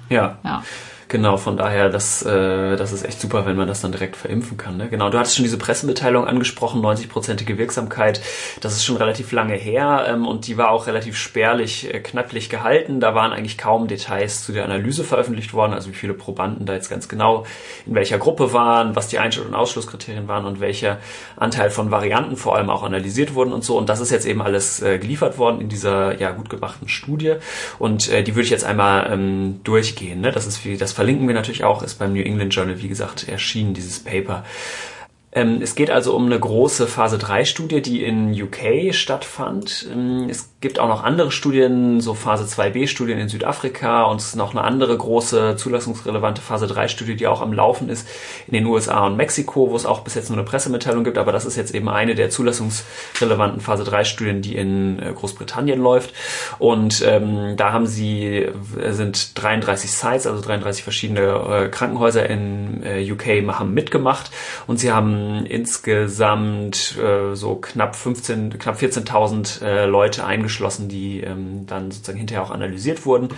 Ja. 0.09 0.37
ja. 0.43 0.63
Genau, 1.07 1.37
von 1.37 1.57
daher, 1.57 1.89
das, 1.89 2.23
äh, 2.23 2.75
das 2.75 2.91
ist 2.91 3.05
echt 3.05 3.19
super, 3.19 3.45
wenn 3.45 3.55
man 3.55 3.67
das 3.67 3.81
dann 3.81 3.91
direkt 3.91 4.15
verimpfen 4.15 4.57
kann. 4.57 4.77
Ne? 4.77 4.89
Genau, 4.89 5.09
du 5.09 5.17
hattest 5.17 5.35
schon 5.35 5.43
diese 5.43 5.57
Pressemitteilung 5.57 6.25
angesprochen, 6.25 6.81
90-prozentige 6.81 7.57
Wirksamkeit. 7.57 8.21
Das 8.61 8.73
ist 8.73 8.83
schon 8.83 8.97
relativ 8.97 9.31
lange 9.31 9.55
her 9.55 10.05
ähm, 10.07 10.25
und 10.25 10.47
die 10.47 10.57
war 10.57 10.71
auch 10.71 10.87
relativ 10.87 11.17
spärlich, 11.17 11.93
äh, 11.93 11.99
knapplich 11.99 12.49
gehalten. 12.49 12.99
Da 12.99 13.15
waren 13.15 13.31
eigentlich 13.31 13.57
kaum 13.57 13.87
Details 13.87 14.43
zu 14.43 14.51
der 14.51 14.65
Analyse 14.65 15.03
veröffentlicht 15.03 15.53
worden, 15.53 15.73
also 15.73 15.89
wie 15.89 15.95
viele 15.95 16.13
Probanden 16.13 16.65
da 16.65 16.73
jetzt 16.73 16.89
ganz 16.89 17.07
genau 17.07 17.45
in 17.85 17.95
welcher 17.95 18.17
Gruppe 18.17 18.53
waren, 18.53 18.95
was 18.95 19.07
die 19.07 19.19
Einschluss- 19.19 19.47
und 19.47 19.55
Ausschlusskriterien 19.55 20.27
waren 20.27 20.45
und 20.45 20.59
welcher 20.59 20.99
Anteil 21.35 21.69
von 21.69 21.91
Varianten 21.91 22.37
vor 22.37 22.55
allem 22.55 22.69
auch 22.69 22.83
analysiert 22.83 23.35
wurden 23.35 23.53
und 23.53 23.63
so. 23.63 23.77
Und 23.77 23.89
das 23.89 23.99
ist 23.99 24.11
jetzt 24.11 24.25
eben 24.25 24.41
alles 24.41 24.81
äh, 24.81 24.99
geliefert 24.99 25.37
worden 25.37 25.61
in 25.61 25.69
dieser 25.69 26.19
ja 26.19 26.31
gut 26.31 26.49
gemachten 26.49 26.87
Studie. 26.87 27.35
Und 27.79 28.09
äh, 28.09 28.23
die 28.23 28.35
würde 28.35 28.45
ich 28.45 28.51
jetzt 28.51 28.65
einmal 28.65 29.11
ähm, 29.11 29.59
durchgehen. 29.63 30.21
Ne? 30.21 30.31
Das 30.31 30.47
ist 30.47 30.63
wie 30.65 30.77
das 30.77 30.92
verlinken 30.93 31.27
wir 31.27 31.35
natürlich 31.35 31.63
auch, 31.63 31.83
ist 31.83 31.99
beim 31.99 32.13
New 32.13 32.21
England 32.21 32.53
Journal, 32.55 32.81
wie 32.81 32.87
gesagt, 32.87 33.27
erschienen, 33.27 33.73
dieses 33.73 33.99
Paper. 33.99 34.43
Ähm, 35.35 35.59
es 35.61 35.75
geht 35.75 35.89
also 35.89 36.15
um 36.15 36.27
eine 36.27 36.39
große 36.39 36.87
Phase 36.87 37.17
3 37.17 37.45
Studie, 37.45 37.81
die 37.81 38.03
in 38.03 38.31
UK 38.31 38.93
stattfand. 38.93 39.87
Ähm, 39.91 40.27
es 40.29 40.52
gibt 40.63 40.79
auch 40.79 40.87
noch 40.87 41.03
andere 41.03 41.29
Studien, 41.29 41.99
so 41.99 42.13
Phase 42.13 42.45
2b 42.45 42.87
Studien 42.87 43.19
in 43.19 43.27
Südafrika 43.27 44.03
und 44.03 44.35
noch 44.37 44.51
eine 44.51 44.63
andere 44.63 44.97
große 44.97 45.57
zulassungsrelevante 45.57 46.41
Phase 46.41 46.67
3 46.67 46.87
Studie, 46.87 47.17
die 47.17 47.27
auch 47.27 47.41
am 47.41 47.51
Laufen 47.51 47.89
ist 47.89 48.07
in 48.47 48.53
den 48.53 48.65
USA 48.65 49.05
und 49.05 49.17
Mexiko, 49.17 49.71
wo 49.71 49.75
es 49.75 49.85
auch 49.85 49.99
bis 49.99 50.15
jetzt 50.15 50.29
nur 50.29 50.39
eine 50.39 50.47
Pressemitteilung 50.47 51.03
gibt, 51.03 51.17
aber 51.17 51.33
das 51.33 51.43
ist 51.43 51.57
jetzt 51.57 51.75
eben 51.75 51.89
eine 51.89 52.15
der 52.15 52.29
zulassungsrelevanten 52.29 53.59
Phase 53.59 53.83
3 53.83 54.05
Studien, 54.05 54.41
die 54.41 54.55
in 54.55 54.99
äh, 54.99 55.11
Großbritannien 55.11 55.81
läuft. 55.81 56.13
Und 56.59 57.03
ähm, 57.05 57.57
da 57.57 57.73
haben 57.73 57.85
sie 57.85 58.23
äh, 58.27 58.93
sind 58.93 59.37
33 59.43 59.91
Sites, 59.91 60.25
also 60.25 60.41
33 60.41 60.81
verschiedene 60.81 61.65
äh, 61.65 61.67
Krankenhäuser 61.67 62.29
in 62.29 62.83
äh, 62.83 63.11
UK 63.11 63.45
haben 63.49 63.73
mitgemacht. 63.73 64.31
Und 64.65 64.79
sie 64.79 64.93
haben 64.93 65.45
insgesamt 65.45 66.97
äh, 66.97 67.35
so 67.35 67.55
knapp 67.55 67.97
15, 67.97 68.57
knapp 68.57 68.77
14.000 68.77 69.61
äh, 69.61 69.85
Leute 69.87 70.23
eingeschlossen, 70.53 70.87
die 70.87 71.21
ähm, 71.21 71.65
dann 71.65 71.91
sozusagen 71.91 72.17
hinterher 72.17 72.43
auch 72.43 72.51
analysiert 72.51 73.05
wurden. 73.05 73.29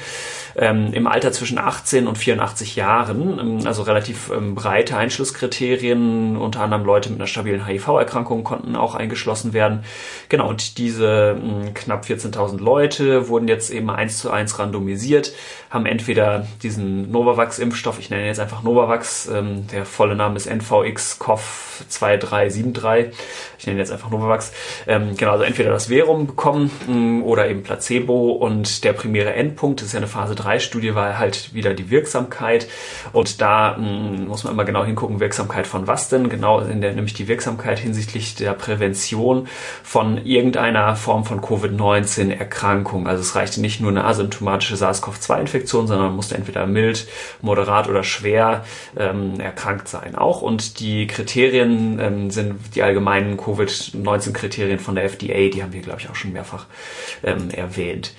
Ähm, 0.56 0.94
Im 0.94 1.08
Alter 1.08 1.32
zwischen 1.32 1.58
18 1.58 2.08
und 2.08 2.18
84 2.18 2.76
Jahren, 2.76 3.40
ähm, 3.40 3.68
also 3.68 3.84
relativ 3.84 4.32
ähm, 4.36 4.56
breite 4.56 4.98
Einschlusskriterien, 4.98 6.38
unter 6.38 6.62
anderem 6.62 6.86
Leute 6.86 7.10
mit 7.10 7.20
einer 7.20 7.28
stabilen 7.28 7.66
HIV-Erkrankung 7.66 8.44
konnten 8.44 8.76
auch 8.76 8.96
eingeschlossen 8.96 9.54
werden. 9.54 9.84
Genau, 10.30 10.50
und 10.50 10.78
diese 10.78 11.40
ähm, 11.42 11.74
knapp 11.74 12.06
14.000 12.06 12.60
Leute 12.60 13.30
wurden 13.30 13.48
jetzt 13.48 13.72
eben 13.72 13.90
eins 13.90 14.18
zu 14.18 14.30
eins 14.30 14.60
randomisiert, 14.60 15.34
haben 15.76 15.86
entweder 15.86 16.48
diesen 16.64 17.12
Novavax-Impfstoff, 17.12 18.00
ich 18.00 18.10
nenne 18.10 18.26
jetzt 18.26 18.40
einfach 18.40 18.64
Novavax, 18.64 19.28
ähm, 19.28 19.68
der 19.68 19.86
volle 19.86 20.16
Name 20.16 20.38
ist 20.38 20.48
NVX-CoV 20.48 21.42
2373. 21.90 23.14
Ich 23.60 23.68
nenne 23.68 23.80
jetzt 23.80 23.92
einfach 23.92 24.10
Novavax. 24.10 24.54
Ähm, 24.88 25.18
genau, 25.18 25.32
also 25.32 25.44
entweder 25.44 25.72
das 25.72 25.88
Verum 25.88 26.28
bekommen 26.28 26.72
mm, 26.88 27.24
oder 27.24 27.50
eben 27.50 27.64
Placebo 27.64 28.32
und 28.32 28.86
der 28.86 28.94
primäre 28.94 29.34
Endpunkt, 29.34 29.82
das 29.82 29.88
ist 29.88 29.94
ja 29.94 29.98
eine 29.98 30.08
Phase 30.08 30.34
3 30.34 30.60
Studie, 30.60 30.96
war 30.96 31.20
halt 31.20 31.54
wieder 31.54 31.74
die 31.74 31.90
Wirksamkeit 31.90 32.68
und 33.12 33.42
da 33.42 33.78
mm, 33.78 34.28
muss 34.28 34.46
man 34.46 34.54
immer 34.54 34.64
genau 34.64 34.86
hingucken, 34.86 35.20
Wirksamkeit 35.20 35.68
von 35.68 35.88
was 35.88 36.08
denn? 36.08 36.30
Genau, 36.30 36.62
der, 36.62 36.94
nämlich 36.94 37.14
die 37.14 37.28
Wirksamkeit 37.28 37.80
hinsichtlich 37.80 38.36
der 38.36 38.54
Prävention 38.54 39.48
von 39.84 40.26
irgendeiner 40.26 40.96
Form 40.96 41.26
von 41.26 41.42
Covid-19 41.42 42.32
Erkrankung. 42.32 43.08
Also 43.08 43.22
es 43.22 43.36
reichte 43.36 43.60
nicht 43.60 43.82
nur 43.82 43.92
eine 43.92 44.06
asymptomatische 44.06 44.76
SARS-CoV-2-Infektion, 44.78 45.65
sondern 45.68 46.08
man 46.08 46.16
musste 46.16 46.36
entweder 46.36 46.66
mild, 46.66 47.08
moderat 47.42 47.90
oder 47.90 48.04
schwer 48.04 48.66
ähm, 48.98 49.40
erkrankt 49.40 49.88
sein 49.88 50.16
auch. 50.16 50.42
Und 50.42 50.80
die 50.80 51.08
Kriterien 51.08 52.00
ähm, 52.00 52.32
sind 52.32 52.76
die 52.76 52.84
allgemeinen 52.84 53.38
Covid-19-Kriterien 53.38 54.80
von 54.80 54.96
der 54.96 55.06
FDA, 55.06 55.50
die 55.50 55.64
haben 55.64 55.74
wir, 55.74 55.82
glaube 55.82 56.00
ich, 56.02 56.10
auch 56.10 56.16
schon 56.16 56.34
mehrfach 56.34 56.66
ähm, 57.24 57.50
erwähnt. 57.52 58.14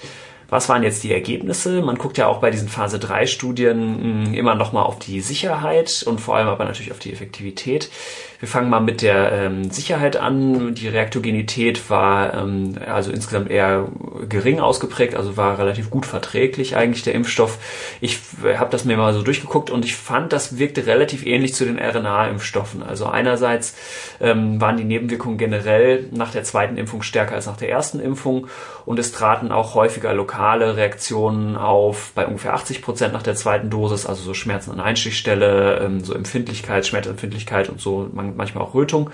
Was 0.48 0.68
waren 0.68 0.84
jetzt 0.84 1.02
die 1.02 1.12
Ergebnisse? 1.12 1.82
Man 1.82 1.96
guckt 1.96 2.18
ja 2.18 2.28
auch 2.28 2.38
bei 2.38 2.50
diesen 2.50 2.68
Phase 2.68 2.98
3 3.00 3.26
Studien 3.26 4.26
hm, 4.26 4.34
immer 4.34 4.54
nochmal 4.54 4.84
auf 4.84 4.98
die 4.98 5.20
Sicherheit 5.20 6.04
und 6.06 6.20
vor 6.20 6.36
allem 6.36 6.48
aber 6.48 6.64
natürlich 6.64 6.92
auf 6.92 7.00
die 7.00 7.12
Effektivität. 7.12 7.90
Wir 8.38 8.49
fangen 8.49 8.69
mal 8.69 8.81
mit 8.81 9.02
der 9.02 9.33
ähm, 9.33 9.71
Sicherheit 9.71 10.16
an. 10.16 10.75
Die 10.75 10.88
Reaktogenität 10.88 11.88
war 11.88 12.35
ähm, 12.35 12.76
also 12.87 13.11
insgesamt 13.11 13.50
eher 13.50 13.88
gering 14.28 14.61
ausgeprägt, 14.61 15.14
also 15.14 15.37
war 15.37 15.59
relativ 15.59 15.90
gut 15.90 16.07
verträglich 16.07 16.76
eigentlich 16.76 17.02
der 17.02 17.14
Impfstoff. 17.14 17.59
Ich 18.00 18.19
habe 18.59 18.71
das 18.71 18.85
mir 18.85 18.97
mal 18.97 19.14
so 19.14 19.23
durchgeguckt 19.23 19.71
und 19.71 19.85
ich 19.85 19.97
fand, 19.97 20.33
das 20.33 20.59
wirkte 20.59 20.87
relativ 20.87 21.25
ähnlich 21.25 21.55
zu 21.55 21.64
den 21.64 21.78
RNA-Impfstoffen. 21.78 22.83
Also 22.83 23.07
einerseits 23.07 23.75
ähm, 24.21 24.61
waren 24.61 24.76
die 24.76 24.85
Nebenwirkungen 24.85 25.38
generell 25.38 26.09
nach 26.12 26.31
der 26.31 26.45
zweiten 26.45 26.76
Impfung 26.76 27.02
stärker 27.02 27.35
als 27.35 27.47
nach 27.47 27.57
der 27.57 27.71
ersten 27.71 28.00
Impfung 28.00 28.49
und 28.85 28.99
es 28.99 29.12
traten 29.12 29.50
auch 29.50 29.75
häufiger 29.75 30.14
lokale 30.14 30.76
Reaktionen 30.76 31.57
auf, 31.57 32.12
bei 32.14 32.26
ungefähr 32.26 32.55
80 32.55 32.83
Prozent 32.83 33.12
nach 33.12 33.23
der 33.23 33.35
zweiten 33.35 33.71
Dosis, 33.71 34.07
also 34.07 34.23
so 34.23 34.35
Schmerzen 34.35 34.71
an 34.71 34.81
Einstichstelle, 34.81 35.81
ähm, 35.81 36.05
so 36.05 36.14
Empfindlichkeit, 36.14 36.87
Schmerzempfindlichkeit 36.87 37.69
und 37.69 37.81
so. 37.81 38.09
Man 38.12 38.36
manchmal 38.37 38.64
auch 38.64 38.75
Rötung. 38.75 39.11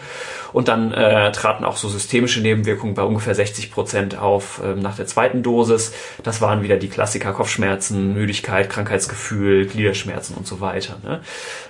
Und 0.52 0.68
dann 0.68 0.92
äh, 0.92 1.32
traten 1.32 1.64
auch 1.64 1.76
so 1.76 1.88
systemische 1.88 2.40
Nebenwirkungen 2.40 2.94
bei 2.94 3.02
ungefähr 3.02 3.34
60 3.34 3.70
Prozent 3.70 4.18
auf 4.18 4.60
ähm, 4.64 4.80
nach 4.80 4.96
der 4.96 5.06
zweiten 5.06 5.42
Dosis. 5.42 5.92
Das 6.22 6.40
waren 6.40 6.62
wieder 6.62 6.76
die 6.76 6.88
Klassiker 6.88 7.32
Kopfschmerzen, 7.32 8.12
Müdigkeit, 8.14 8.68
Krankheitsgefühl, 8.68 9.66
Gliederschmerzen 9.66 10.36
und 10.36 10.46
so 10.46 10.60
weiter. 10.60 10.96
Ne? 11.02 11.20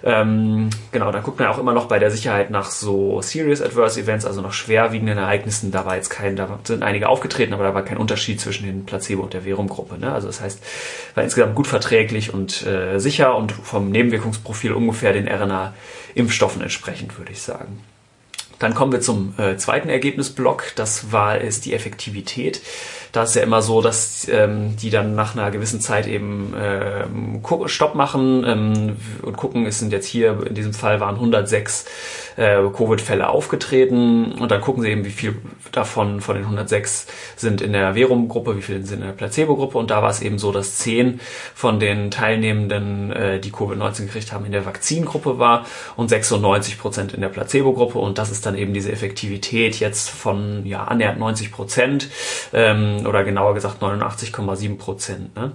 Ähm, 0.02 0.70
genau, 0.90 1.12
dann 1.12 1.22
guckt 1.22 1.38
man 1.38 1.48
auch 1.48 1.58
immer 1.58 1.72
noch 1.72 1.86
bei 1.86 1.98
der 1.98 2.10
Sicherheit 2.10 2.50
nach 2.50 2.70
so 2.70 3.22
Serious 3.22 3.62
Adverse 3.62 4.00
Events, 4.00 4.24
also 4.24 4.40
nach 4.40 4.52
schwerwiegenden 4.52 5.18
Ereignissen. 5.18 5.70
Da 5.70 5.84
war 5.86 5.96
jetzt 5.96 6.10
kein, 6.10 6.36
da 6.36 6.58
sind 6.64 6.82
einige 6.82 7.08
aufgetreten, 7.08 7.54
aber 7.54 7.64
da 7.64 7.74
war 7.74 7.84
kein 7.84 7.98
Unterschied 7.98 8.40
zwischen 8.40 8.66
den 8.66 8.84
Placebo 8.84 9.22
und 9.22 9.32
der 9.32 9.42
Verum-Gruppe. 9.42 9.98
Ne? 9.98 10.12
Also 10.12 10.26
das 10.26 10.40
heißt, 10.40 10.62
war 11.14 11.22
insgesamt 11.22 11.54
gut 11.54 11.66
verträglich 11.66 12.34
und 12.34 12.66
äh, 12.66 12.98
sicher 12.98 13.36
und 13.36 13.52
vom 13.52 13.90
Nebenwirkungsprofil 13.90 14.72
ungefähr 14.72 15.12
den 15.12 15.28
RNA 15.28 15.74
Impfstoffen 16.14 16.60
entsprechend, 16.62 17.18
würde 17.18 17.31
ich 17.32 17.42
sagen. 17.42 17.82
Dann 18.62 18.74
kommen 18.74 18.92
wir 18.92 19.00
zum 19.00 19.34
äh, 19.38 19.56
zweiten 19.56 19.88
Ergebnisblock. 19.88 20.76
Das 20.76 21.10
war 21.10 21.40
ist 21.40 21.64
die 21.64 21.74
Effektivität. 21.74 22.62
Da 23.10 23.24
ist 23.24 23.34
ja 23.34 23.42
immer 23.42 23.60
so, 23.60 23.82
dass 23.82 24.26
ähm, 24.28 24.76
die 24.76 24.88
dann 24.88 25.14
nach 25.14 25.34
einer 25.34 25.50
gewissen 25.50 25.80
Zeit 25.80 26.06
eben 26.06 26.54
ähm, 26.56 27.42
Stopp 27.66 27.94
machen 27.94 28.44
ähm, 28.46 28.96
und 29.20 29.36
gucken, 29.36 29.66
es 29.66 29.80
sind 29.80 29.92
jetzt 29.92 30.06
hier, 30.06 30.46
in 30.46 30.54
diesem 30.54 30.72
Fall 30.72 31.00
waren 31.00 31.16
106 31.16 31.84
äh, 32.36 32.62
Covid-Fälle 32.74 33.28
aufgetreten 33.28 34.32
und 34.32 34.50
dann 34.50 34.62
gucken 34.62 34.82
sie 34.82 34.90
eben, 34.90 35.04
wie 35.04 35.10
viel 35.10 35.36
davon 35.72 36.22
von 36.22 36.36
den 36.36 36.44
106 36.44 37.06
sind 37.36 37.60
in 37.60 37.74
der 37.74 37.94
Verum-Gruppe, 37.94 38.56
wie 38.56 38.62
viele 38.62 38.82
sind 38.82 39.00
in 39.00 39.06
der 39.06 39.12
Placebo-Gruppe 39.12 39.76
und 39.76 39.90
da 39.90 40.02
war 40.02 40.10
es 40.10 40.22
eben 40.22 40.38
so, 40.38 40.50
dass 40.50 40.78
10 40.78 41.20
von 41.54 41.80
den 41.80 42.10
Teilnehmenden, 42.10 43.12
äh, 43.12 43.40
die 43.40 43.50
Covid-19 43.50 44.06
gekriegt 44.06 44.32
haben, 44.32 44.46
in 44.46 44.52
der 44.52 44.64
Vakzingruppe 44.64 45.38
war 45.38 45.66
und 45.96 46.08
96 46.08 46.78
Prozent 46.78 47.12
in 47.12 47.20
der 47.20 47.28
Placebo-Gruppe 47.28 47.98
und 47.98 48.16
das 48.16 48.30
ist 48.30 48.46
dann 48.46 48.51
eben 48.54 48.74
diese 48.74 48.92
Effektivität 48.92 49.80
jetzt 49.80 50.10
von 50.10 50.64
ja 50.66 50.84
annähernd 50.84 51.18
90 51.18 51.52
Prozent 51.52 52.08
ähm, 52.52 53.06
oder 53.06 53.24
genauer 53.24 53.54
gesagt 53.54 53.82
89,7 53.82 54.78
Prozent. 54.78 55.36
Ne? 55.36 55.52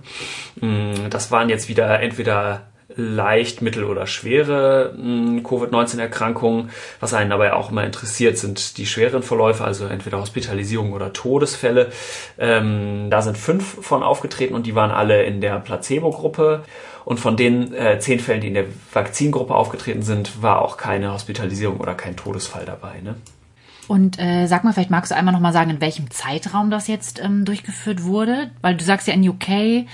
Mm, 0.62 1.10
das 1.10 1.32
waren 1.32 1.50
jetzt 1.50 1.70
wieder 1.70 2.00
entweder 2.00 2.68
leicht, 2.96 3.62
mittel 3.62 3.84
oder 3.84 4.08
schwere 4.08 4.94
hm, 4.96 5.44
Covid-19-Erkrankungen. 5.44 6.70
Was 7.00 7.14
einen 7.14 7.30
dabei 7.30 7.54
auch 7.54 7.72
immer 7.72 7.84
interessiert, 7.84 8.38
sind 8.38 8.78
die 8.78 8.86
schweren 8.86 9.24
Verläufe, 9.24 9.64
also 9.64 9.86
entweder 9.86 10.20
Hospitalisierung 10.20 10.94
oder 10.94 11.14
Todesfälle. 11.14 11.92
Ähm, 12.40 13.10
da 13.10 13.22
sind 13.22 13.38
fünf 13.38 13.86
von 13.86 14.04
aufgetreten 14.04 14.56
und 14.56 14.66
die 14.66 14.76
waren 14.76 14.92
alle 14.92 15.24
in 15.24 15.42
der 15.42 15.60
Placebo-Gruppe. 15.60 16.64
Und 17.08 17.22
von 17.22 17.38
den 17.38 17.74
äh, 17.74 18.00
zehn 18.00 18.20
Fällen, 18.20 18.42
die 18.42 18.50
in 18.50 18.54
der 18.54 18.66
Vakzingruppe 18.92 19.56
aufgetreten 19.56 20.02
sind, 20.02 20.42
war 20.42 20.62
auch 20.62 20.76
keine 20.76 21.14
Hospitalisierung 21.14 21.78
oder 21.78 21.96
kein 21.96 22.18
Todesfall 22.18 22.66
dabei. 22.66 23.00
Ne? 23.02 23.16
Und 23.88 24.20
äh, 24.20 24.46
sag 24.48 24.66
mal, 24.66 24.74
vielleicht 24.74 24.90
magst 24.90 25.14
du 25.14 25.16
einmal 25.16 25.34
nochmal 25.34 25.54
sagen, 25.54 25.70
in 25.70 25.80
welchem 25.80 26.12
Zeitraum 26.12 26.70
das 26.70 26.90
jetzt 26.90 27.24
ähm, 27.24 27.46
durchgeführt 27.46 28.04
wurde? 28.04 28.52
Weil 28.60 28.76
du 28.76 28.84
sagst 28.84 29.08
ja 29.08 29.14
in 29.14 29.26
UK 29.26 29.88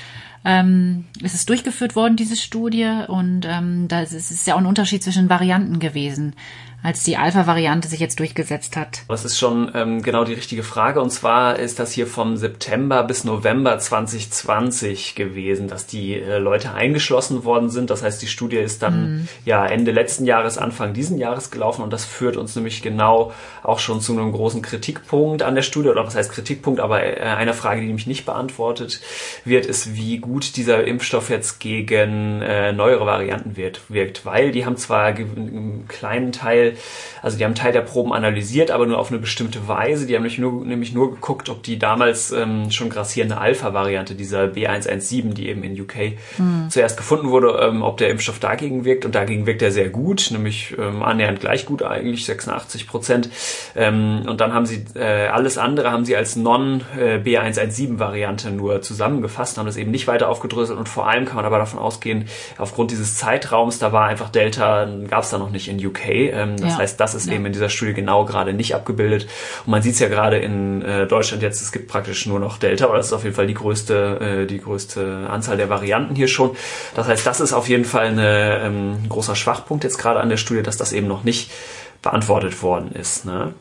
ähm, 0.43 1.05
ist 1.22 1.36
es 1.36 1.46
durchgeführt 1.46 1.96
worden, 1.96 2.15
diese 2.15 2.36
Studie, 2.36 3.03
und 3.08 3.46
ähm, 3.48 3.88
da 3.89 4.01
ist, 4.01 4.13
ist 4.13 4.48
ja 4.48 4.55
auch 4.55 4.60
ein 4.60 4.65
Unterschied 4.65 5.03
zwischen 5.03 5.29
Varianten 5.29 5.77
gewesen 5.77 6.34
als 6.84 7.04
die 7.04 7.16
Alpha-Variante 7.16 7.88
sich 7.88 8.02
jetzt 8.02 8.20
durchgesetzt 8.20 8.75
hat? 8.75 9.04
Das 9.08 9.24
ist 9.24 9.40
schon 9.40 9.72
ähm, 9.74 10.04
genau 10.04 10.25
die 10.25 10.34
richtige 10.34 10.63
Frage. 10.63 11.02
Und 11.02 11.12
zwar 11.12 11.58
ist 11.58 11.80
das 11.80 11.94
hier 11.94 12.06
vom 12.08 12.36
September 12.36 13.04
bis 13.04 13.24
November 13.24 13.80
2020 13.80 15.16
gewesen, 15.16 15.70
dass 15.70 15.88
die 15.88 16.20
äh, 16.20 16.40
Leute 16.40 16.74
eingeschlossen 16.74 17.46
worden 17.46 17.70
sind. 17.70 17.90
Das 17.90 18.04
heißt, 18.04 18.22
die 18.22 18.28
Studie 18.28 18.58
ist 18.58 18.84
dann 18.84 19.20
mhm. 19.20 19.28
ja 19.46 19.66
Ende 19.66 19.92
letzten 19.92 20.25
Jahres, 20.25 20.58
Anfang 20.58 20.94
diesen 20.94 21.18
Jahres 21.18 21.52
gelaufen. 21.52 21.84
Und 21.84 21.94
das 21.94 22.04
führt 22.04 22.36
uns 22.36 22.54
nämlich 22.58 22.82
genau 22.82 23.32
auch 23.63 23.80
schon 23.80 24.02
zu 24.02 24.12
einem 24.12 24.34
großen 24.34 24.62
Kritikpunkt 24.62 25.42
an 25.42 25.56
der 25.56 25.62
Studie. 25.62 25.88
Oder 25.88 26.06
was 26.06 26.16
heißt 26.16 26.34
Kritikpunkt? 26.34 26.82
Aber 26.82 27.02
äh, 27.02 27.22
eine 27.22 27.54
Frage, 27.54 27.80
die 27.80 27.88
nämlich 27.88 28.08
nicht 28.08 28.25
beantwortet 28.25 29.00
wird, 29.46 29.66
ist, 29.66 29.96
wie 29.96 30.18
gut 30.18 30.58
dieser 30.58 30.86
Impfstoff 30.86 31.30
jetzt 31.30 31.62
gegen 31.62 32.42
äh, 32.42 32.74
neuere 32.74 33.06
Varianten 33.06 33.56
wird, 33.56 33.80
wirkt. 33.88 34.25
Weil 34.25 34.52
die 34.52 34.66
haben 34.66 34.75
zwar 34.75 35.06
einen 35.06 35.86
kleinen 35.88 36.34
Teil 36.34 36.73
also 37.22 37.38
die 37.38 37.46
haben 37.46 37.56
Teil 37.56 37.72
der 37.72 37.82
Proben 37.82 38.13
analysiert, 38.13 38.72
aber 38.72 38.86
nur 38.86 39.00
auf 39.00 39.12
eine 39.12 39.20
bestimmte 39.20 39.68
Weise. 39.68 40.06
Die 40.06 40.15
haben 40.15 40.24
nämlich 40.24 40.39
nur, 40.39 40.65
nämlich 40.65 40.94
nur 40.94 41.12
geguckt, 41.12 41.50
ob 41.50 41.63
die 41.63 41.77
damals 41.77 42.32
ähm, 42.32 42.72
schon 42.72 42.89
grassierende 42.89 43.38
Alpha-Variante 43.38 44.15
dieser 44.15 44.46
B117, 44.46 45.34
die 45.34 45.50
eben 45.50 45.63
in 45.63 45.80
UK 45.80 46.13
mhm. 46.38 46.70
zuerst 46.70 46.98
gefunden 46.98 47.30
wurde, 47.30 47.60
ähm, 47.62 47.82
ob 47.82 47.98
der 47.98 48.10
Impfstoff 48.10 48.39
dagegen 48.39 48.86
wirkt. 48.86 49.06
Und 49.06 49.15
dagegen 49.15 49.46
wirkt 49.46 49.62
er 49.62 49.72
sehr 49.72 49.89
gut, 49.89 50.30
nämlich 50.32 50.75
ähm, 50.77 51.03
annähernd 51.03 51.39
gleich 51.39 51.65
gut 51.65 51.84
eigentlich, 51.84 52.25
86 52.25 52.88
Prozent. 52.88 53.30
Ähm, 53.75 54.24
und 54.27 54.42
dann 54.42 54.53
haben 54.53 54.65
sie 54.65 54.86
äh, 54.96 55.27
alles 55.27 55.58
andere 55.58 55.92
haben 55.92 56.06
sie 56.06 56.15
als 56.15 56.36
Non-B117-Variante 56.36 58.51
nur 58.51 58.82
zusammengefasst, 58.82 59.58
haben 59.58 59.65
das 59.65 59.77
eben 59.77 59.92
nicht 59.92 60.08
weiter 60.08 60.30
aufgedröselt 60.30 60.80
und 60.80 60.89
vor 60.89 61.08
allem 61.08 61.25
kann 61.25 61.36
man 61.36 61.46
aber 61.46 61.58
davon 61.58 61.80
ausgehen, 61.80 62.25
aufgrund 62.58 62.92
dieses 62.92 63.18
Zeitraums, 63.18 63.80
da 63.80 63.92
war 63.92 64.08
einfach 64.08 64.30
Delta, 64.30 64.88
gab 65.10 65.24
es 65.24 65.30
da 65.30 65.38
noch 65.38 65.51
nicht 65.51 65.68
in 65.68 65.86
UK. 65.86 66.10
Ähm, 66.10 66.56
das 66.63 66.74
ja. 66.74 66.77
heißt, 66.79 67.00
das 67.00 67.15
ist 67.15 67.27
ja. 67.27 67.34
eben 67.34 67.46
in 67.46 67.53
dieser 67.53 67.70
Studie 67.70 67.93
genau 67.93 68.25
gerade 68.25 68.53
nicht 68.53 68.75
abgebildet. 68.75 69.27
Und 69.65 69.72
man 69.72 69.82
sieht 69.82 69.93
es 69.93 70.00
ja 70.00 70.08
gerade 70.08 70.38
in 70.38 70.82
äh, 70.82 71.08
Deutschland 71.08 71.43
jetzt, 71.43 71.62
es 71.62 71.72
gibt 71.72 71.88
praktisch 71.88 72.25
nur 72.25 72.39
noch 72.39 72.58
Delta, 72.58 72.86
aber 72.86 72.98
das 72.98 73.08
ist 73.08 73.13
auf 73.13 73.24
jeden 73.24 73.36
Fall 73.36 73.48
die 73.48 73.53
größte, 73.53 74.43
äh, 74.43 74.46
die 74.46 74.60
größte 74.60 75.27
Anzahl 75.29 75.58
der 75.58 75.70
Varianten 75.70 76.15
hier 76.15 76.27
schon. 76.27 76.55
Das 76.96 77.08
heißt, 77.08 77.25
das 77.25 77.39
ist 77.39 77.53
auf 77.53 77.70
jeden 77.70 77.86
Fall 77.86 78.08
ein 78.08 78.20
ähm, 78.20 79.10
großer 79.10 79.36
Schwachpunkt 79.36 79.84
jetzt 79.84 79.98
gerade 79.98 80.20
an 80.20 80.29
der 80.29 80.38
Studie, 80.38 80.63
dass 80.63 80.77
das 80.77 80.93
eben 80.93 81.08
noch 81.08 81.24
nicht 81.24 81.51
beantwortet 82.01 82.62
worden 82.62 82.91
ist. 82.91 83.25
Ne? 83.25 83.53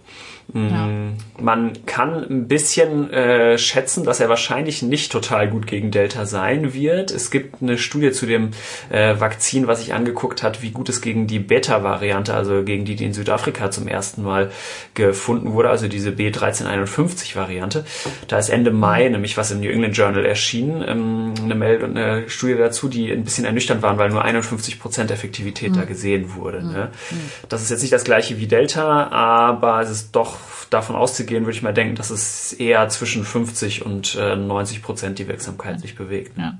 Ja. 0.54 0.60
Mm, 0.60 1.16
man 1.40 1.86
kann 1.86 2.24
ein 2.28 2.48
bisschen 2.48 3.10
äh, 3.10 3.58
schätzen, 3.58 4.04
dass 4.04 4.20
er 4.20 4.28
wahrscheinlich 4.28 4.82
nicht 4.82 5.10
total 5.10 5.48
gut 5.48 5.66
gegen 5.66 5.90
Delta 5.90 6.26
sein 6.26 6.74
wird. 6.74 7.10
Es 7.10 7.30
gibt 7.30 7.62
eine 7.62 7.78
Studie 7.78 8.12
zu 8.12 8.26
dem 8.26 8.50
äh, 8.90 9.18
Vakzin, 9.18 9.66
was 9.66 9.80
sich 9.80 9.94
angeguckt 9.94 10.42
hat, 10.42 10.62
wie 10.62 10.70
gut 10.70 10.88
es 10.88 11.00
gegen 11.00 11.26
die 11.26 11.38
Beta-Variante, 11.38 12.34
also 12.34 12.62
gegen 12.64 12.84
die, 12.84 12.96
die 12.96 13.06
in 13.06 13.14
Südafrika 13.14 13.70
zum 13.70 13.88
ersten 13.88 14.22
Mal 14.22 14.50
gefunden 14.94 15.52
wurde, 15.52 15.70
also 15.70 15.88
diese 15.88 16.10
B1351-Variante. 16.10 17.84
Da 18.28 18.38
ist 18.38 18.50
Ende 18.50 18.70
Mai 18.70 19.08
nämlich 19.08 19.36
was 19.36 19.50
im 19.50 19.60
New 19.60 19.70
England 19.70 19.96
Journal 19.96 20.24
erschienen, 20.24 20.84
ähm, 20.86 21.34
eine, 21.42 21.54
Meld 21.54 21.82
eine 21.82 22.28
Studie 22.28 22.56
dazu, 22.56 22.88
die 22.88 23.10
ein 23.10 23.24
bisschen 23.24 23.44
ernüchternd 23.44 23.82
waren, 23.82 23.96
weil 23.98 24.10
nur 24.10 24.22
51 24.22 24.78
Prozent 24.78 25.10
Effektivität 25.10 25.72
mhm. 25.72 25.76
da 25.76 25.84
gesehen 25.84 26.34
wurde. 26.34 26.62
Ne? 26.62 26.90
Mhm. 27.10 27.16
Das 27.48 27.62
ist 27.62 27.70
jetzt 27.70 27.80
nicht 27.80 27.92
das 27.92 28.04
gleiche 28.04 28.38
wie 28.38 28.46
Delta, 28.46 29.08
aber 29.08 29.80
es 29.80 29.90
ist 29.90 30.14
doch 30.14 30.36
davon 30.70 30.96
auszugehen, 30.96 31.44
würde 31.44 31.56
ich 31.56 31.62
mal 31.62 31.74
denken, 31.74 31.96
dass 31.96 32.10
es 32.10 32.52
eher 32.52 32.88
zwischen 32.88 33.24
50 33.24 33.84
und 33.84 34.16
äh, 34.16 34.36
90 34.36 34.82
Prozent 34.82 35.18
die 35.18 35.28
Wirksamkeit 35.28 35.80
sich 35.80 35.96
bewegt. 35.96 36.36
Ja. 36.38 36.58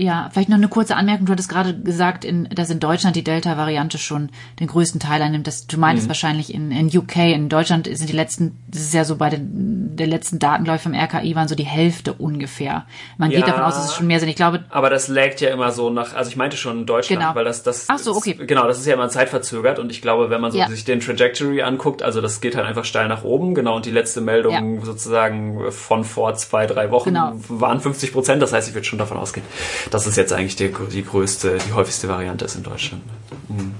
Ja, 0.00 0.30
vielleicht 0.32 0.48
noch 0.48 0.58
eine 0.58 0.68
kurze 0.68 0.94
Anmerkung. 0.94 1.26
Du 1.26 1.32
hattest 1.32 1.48
gerade 1.48 1.76
gesagt, 1.76 2.24
in, 2.24 2.48
dass 2.54 2.70
in 2.70 2.78
Deutschland 2.78 3.16
die 3.16 3.24
Delta-Variante 3.24 3.98
schon 3.98 4.30
den 4.60 4.68
größten 4.68 5.00
Teil 5.00 5.20
einnimmt. 5.20 5.48
Das, 5.48 5.66
du 5.66 5.76
meintest 5.76 6.06
mhm. 6.06 6.10
wahrscheinlich 6.10 6.54
in, 6.54 6.70
in 6.70 6.86
UK. 6.86 7.16
In 7.16 7.48
Deutschland 7.48 7.88
sind 7.92 8.08
die 8.08 8.14
letzten, 8.14 8.56
das 8.68 8.82
ist 8.82 8.94
ja 8.94 9.04
so 9.04 9.16
bei 9.16 9.28
den 9.28 9.88
der 9.98 10.06
letzten 10.06 10.38
Daten, 10.38 10.64
glaube 10.64 10.76
ich, 10.76 10.82
vom 10.82 10.94
RKI 10.94 11.34
waren 11.34 11.48
so 11.48 11.54
die 11.54 11.66
Hälfte 11.66 12.14
ungefähr. 12.14 12.86
Man 13.18 13.30
ja, 13.30 13.38
geht 13.38 13.48
davon 13.48 13.62
aus, 13.62 13.74
dass 13.74 13.86
es 13.86 13.94
schon 13.94 14.06
mehr 14.06 14.20
sind. 14.20 14.28
Ich 14.28 14.36
glaube. 14.36 14.64
Aber 14.70 14.88
das 14.88 15.08
laggt 15.08 15.40
ja 15.40 15.50
immer 15.50 15.72
so 15.72 15.90
nach, 15.90 16.14
also 16.14 16.30
ich 16.30 16.36
meinte 16.36 16.56
schon 16.56 16.80
in 16.80 16.86
Deutschland, 16.86 17.20
genau. 17.20 17.34
weil 17.34 17.44
das, 17.44 17.62
das. 17.62 17.86
Ach 17.88 17.98
so, 17.98 18.14
okay. 18.14 18.34
Genau, 18.34 18.66
das 18.66 18.78
ist 18.78 18.86
ja 18.86 18.94
immer 18.94 19.08
zeitverzögert 19.08 19.78
und 19.78 19.90
ich 19.90 20.00
glaube, 20.00 20.30
wenn 20.30 20.40
man 20.40 20.52
so 20.52 20.58
ja. 20.58 20.68
sich 20.68 20.84
den 20.84 21.00
Trajectory 21.00 21.62
anguckt, 21.62 22.02
also 22.02 22.20
das 22.20 22.40
geht 22.40 22.56
halt 22.56 22.66
einfach 22.66 22.84
steil 22.84 23.08
nach 23.08 23.24
oben, 23.24 23.54
genau, 23.54 23.76
und 23.76 23.86
die 23.86 23.90
letzte 23.90 24.20
Meldung 24.20 24.78
ja. 24.78 24.84
sozusagen 24.84 25.70
von 25.70 26.04
vor 26.04 26.34
zwei, 26.34 26.66
drei 26.66 26.90
Wochen 26.90 27.10
genau. 27.10 27.32
waren 27.48 27.80
50 27.80 28.12
Prozent. 28.12 28.40
Das 28.40 28.52
heißt, 28.52 28.68
ich 28.68 28.74
würde 28.74 28.86
schon 28.86 28.98
davon 28.98 29.16
ausgehen, 29.16 29.46
dass 29.90 30.06
es 30.06 30.16
jetzt 30.16 30.32
eigentlich 30.32 30.56
die, 30.56 30.72
die 30.92 31.04
größte, 31.04 31.58
die 31.66 31.72
häufigste 31.72 32.08
Variante 32.08 32.44
ist 32.44 32.56
in 32.56 32.62
Deutschland. 32.62 33.02
Mhm. 33.48 33.74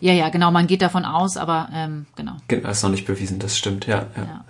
Ja, 0.00 0.12
ja, 0.12 0.28
genau, 0.28 0.50
man 0.50 0.66
geht 0.66 0.82
davon 0.82 1.04
aus, 1.04 1.36
aber 1.36 1.68
ähm, 1.72 2.06
genau. 2.14 2.36
Das 2.46 2.78
ist 2.78 2.82
noch 2.82 2.90
nicht 2.90 3.06
bewiesen, 3.06 3.38
das 3.38 3.58
stimmt, 3.58 3.86
ja. 3.86 4.06
ja. 4.16 4.22
ja. 4.22 4.44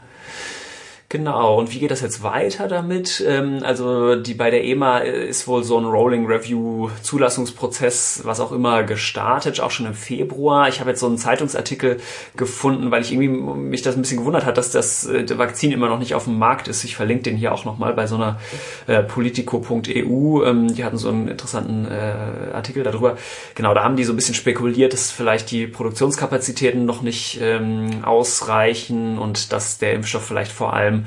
Genau, 1.10 1.58
und 1.58 1.72
wie 1.72 1.78
geht 1.78 1.90
das 1.90 2.02
jetzt 2.02 2.22
weiter 2.22 2.68
damit? 2.68 3.24
Ähm, 3.26 3.60
also 3.62 4.14
die 4.14 4.34
bei 4.34 4.50
der 4.50 4.62
EMA 4.62 4.98
ist 4.98 5.48
wohl 5.48 5.64
so 5.64 5.78
ein 5.78 5.86
Rolling 5.86 6.26
Review 6.26 6.90
Zulassungsprozess, 7.00 8.20
was 8.24 8.40
auch 8.40 8.52
immer, 8.52 8.82
gestartet, 8.82 9.58
auch 9.60 9.70
schon 9.70 9.86
im 9.86 9.94
Februar. 9.94 10.68
Ich 10.68 10.80
habe 10.80 10.90
jetzt 10.90 11.00
so 11.00 11.06
einen 11.06 11.16
Zeitungsartikel 11.16 11.96
gefunden, 12.36 12.90
weil 12.90 13.00
ich 13.00 13.10
irgendwie 13.10 13.28
mich 13.28 13.80
das 13.80 13.96
ein 13.96 14.02
bisschen 14.02 14.18
gewundert 14.18 14.44
hat, 14.44 14.58
dass 14.58 14.70
das 14.70 15.06
äh, 15.06 15.24
Vakzin 15.38 15.72
immer 15.72 15.88
noch 15.88 15.98
nicht 15.98 16.14
auf 16.14 16.24
dem 16.24 16.38
Markt 16.38 16.68
ist. 16.68 16.84
Ich 16.84 16.94
verlinke 16.94 17.22
den 17.22 17.38
hier 17.38 17.54
auch 17.54 17.64
nochmal 17.64 17.94
bei 17.94 18.06
so 18.06 18.16
einer 18.16 18.38
äh, 18.86 19.02
politico.eu. 19.02 20.44
Ähm, 20.44 20.74
die 20.74 20.84
hatten 20.84 20.98
so 20.98 21.08
einen 21.08 21.28
interessanten 21.28 21.86
äh, 21.86 22.52
Artikel 22.52 22.82
darüber. 22.82 23.16
Genau, 23.54 23.72
da 23.72 23.82
haben 23.82 23.96
die 23.96 24.04
so 24.04 24.12
ein 24.12 24.16
bisschen 24.16 24.34
spekuliert, 24.34 24.92
dass 24.92 25.10
vielleicht 25.10 25.52
die 25.52 25.68
Produktionskapazitäten 25.68 26.84
noch 26.84 27.00
nicht 27.00 27.40
ähm, 27.40 28.04
ausreichen 28.04 29.16
und 29.16 29.54
dass 29.54 29.78
der 29.78 29.94
Impfstoff 29.94 30.26
vielleicht 30.26 30.52
vor 30.52 30.74
allem 30.74 30.97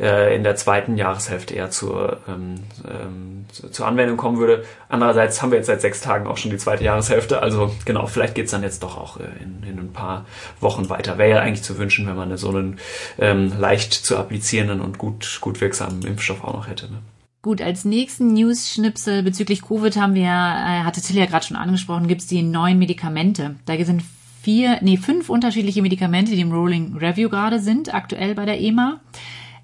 äh, 0.00 0.34
in 0.34 0.44
der 0.44 0.56
zweiten 0.56 0.96
Jahreshälfte 0.96 1.54
eher 1.54 1.70
zur, 1.70 2.20
ähm, 2.28 2.56
ähm, 2.88 3.46
zur 3.70 3.86
Anwendung 3.86 4.16
kommen 4.16 4.38
würde. 4.38 4.64
Andererseits 4.88 5.42
haben 5.42 5.50
wir 5.50 5.58
jetzt 5.58 5.66
seit 5.66 5.80
sechs 5.80 6.00
Tagen 6.00 6.26
auch 6.26 6.36
schon 6.36 6.50
die 6.50 6.56
zweite 6.56 6.84
Jahreshälfte. 6.84 7.40
Also 7.40 7.74
genau, 7.84 8.06
vielleicht 8.06 8.34
geht's 8.34 8.50
dann 8.50 8.62
jetzt 8.62 8.82
doch 8.82 8.96
auch 8.96 9.18
äh, 9.18 9.24
in, 9.42 9.62
in 9.68 9.78
ein 9.78 9.92
paar 9.92 10.26
Wochen 10.60 10.88
weiter. 10.88 11.18
Wäre 11.18 11.30
ja 11.30 11.40
eigentlich 11.40 11.62
zu 11.62 11.78
wünschen, 11.78 12.06
wenn 12.06 12.16
man 12.16 12.36
so 12.36 12.48
einen 12.48 12.78
ähm, 13.18 13.52
leicht 13.58 13.92
zu 13.92 14.16
applizierenden 14.16 14.80
und 14.80 14.98
gut, 14.98 15.38
gut 15.40 15.60
wirksamen 15.60 16.02
Impfstoff 16.02 16.44
auch 16.44 16.54
noch 16.54 16.68
hätte. 16.68 16.86
Ne? 16.86 16.98
Gut, 17.44 17.60
als 17.60 17.84
nächsten 17.84 18.32
News-Schnipsel 18.32 19.22
bezüglich 19.22 19.60
Covid 19.60 19.98
haben 19.98 20.14
wir, 20.14 20.22
äh, 20.22 20.82
hatte 20.82 21.02
Till 21.02 21.18
ja 21.18 21.26
gerade 21.26 21.44
schon 21.44 21.58
angesprochen, 21.58 22.08
gibt's 22.08 22.26
die 22.26 22.42
neuen 22.42 22.78
Medikamente. 22.78 23.56
Da 23.66 23.76
sind 23.84 24.02
vier, 24.44 24.78
nee, 24.82 24.98
fünf 24.98 25.30
unterschiedliche 25.30 25.80
Medikamente, 25.80 26.32
die 26.32 26.42
im 26.42 26.52
Rolling 26.52 26.96
Review 26.98 27.30
gerade 27.30 27.60
sind, 27.60 27.94
aktuell 27.94 28.34
bei 28.34 28.44
der 28.44 28.60
EMA. 28.60 29.00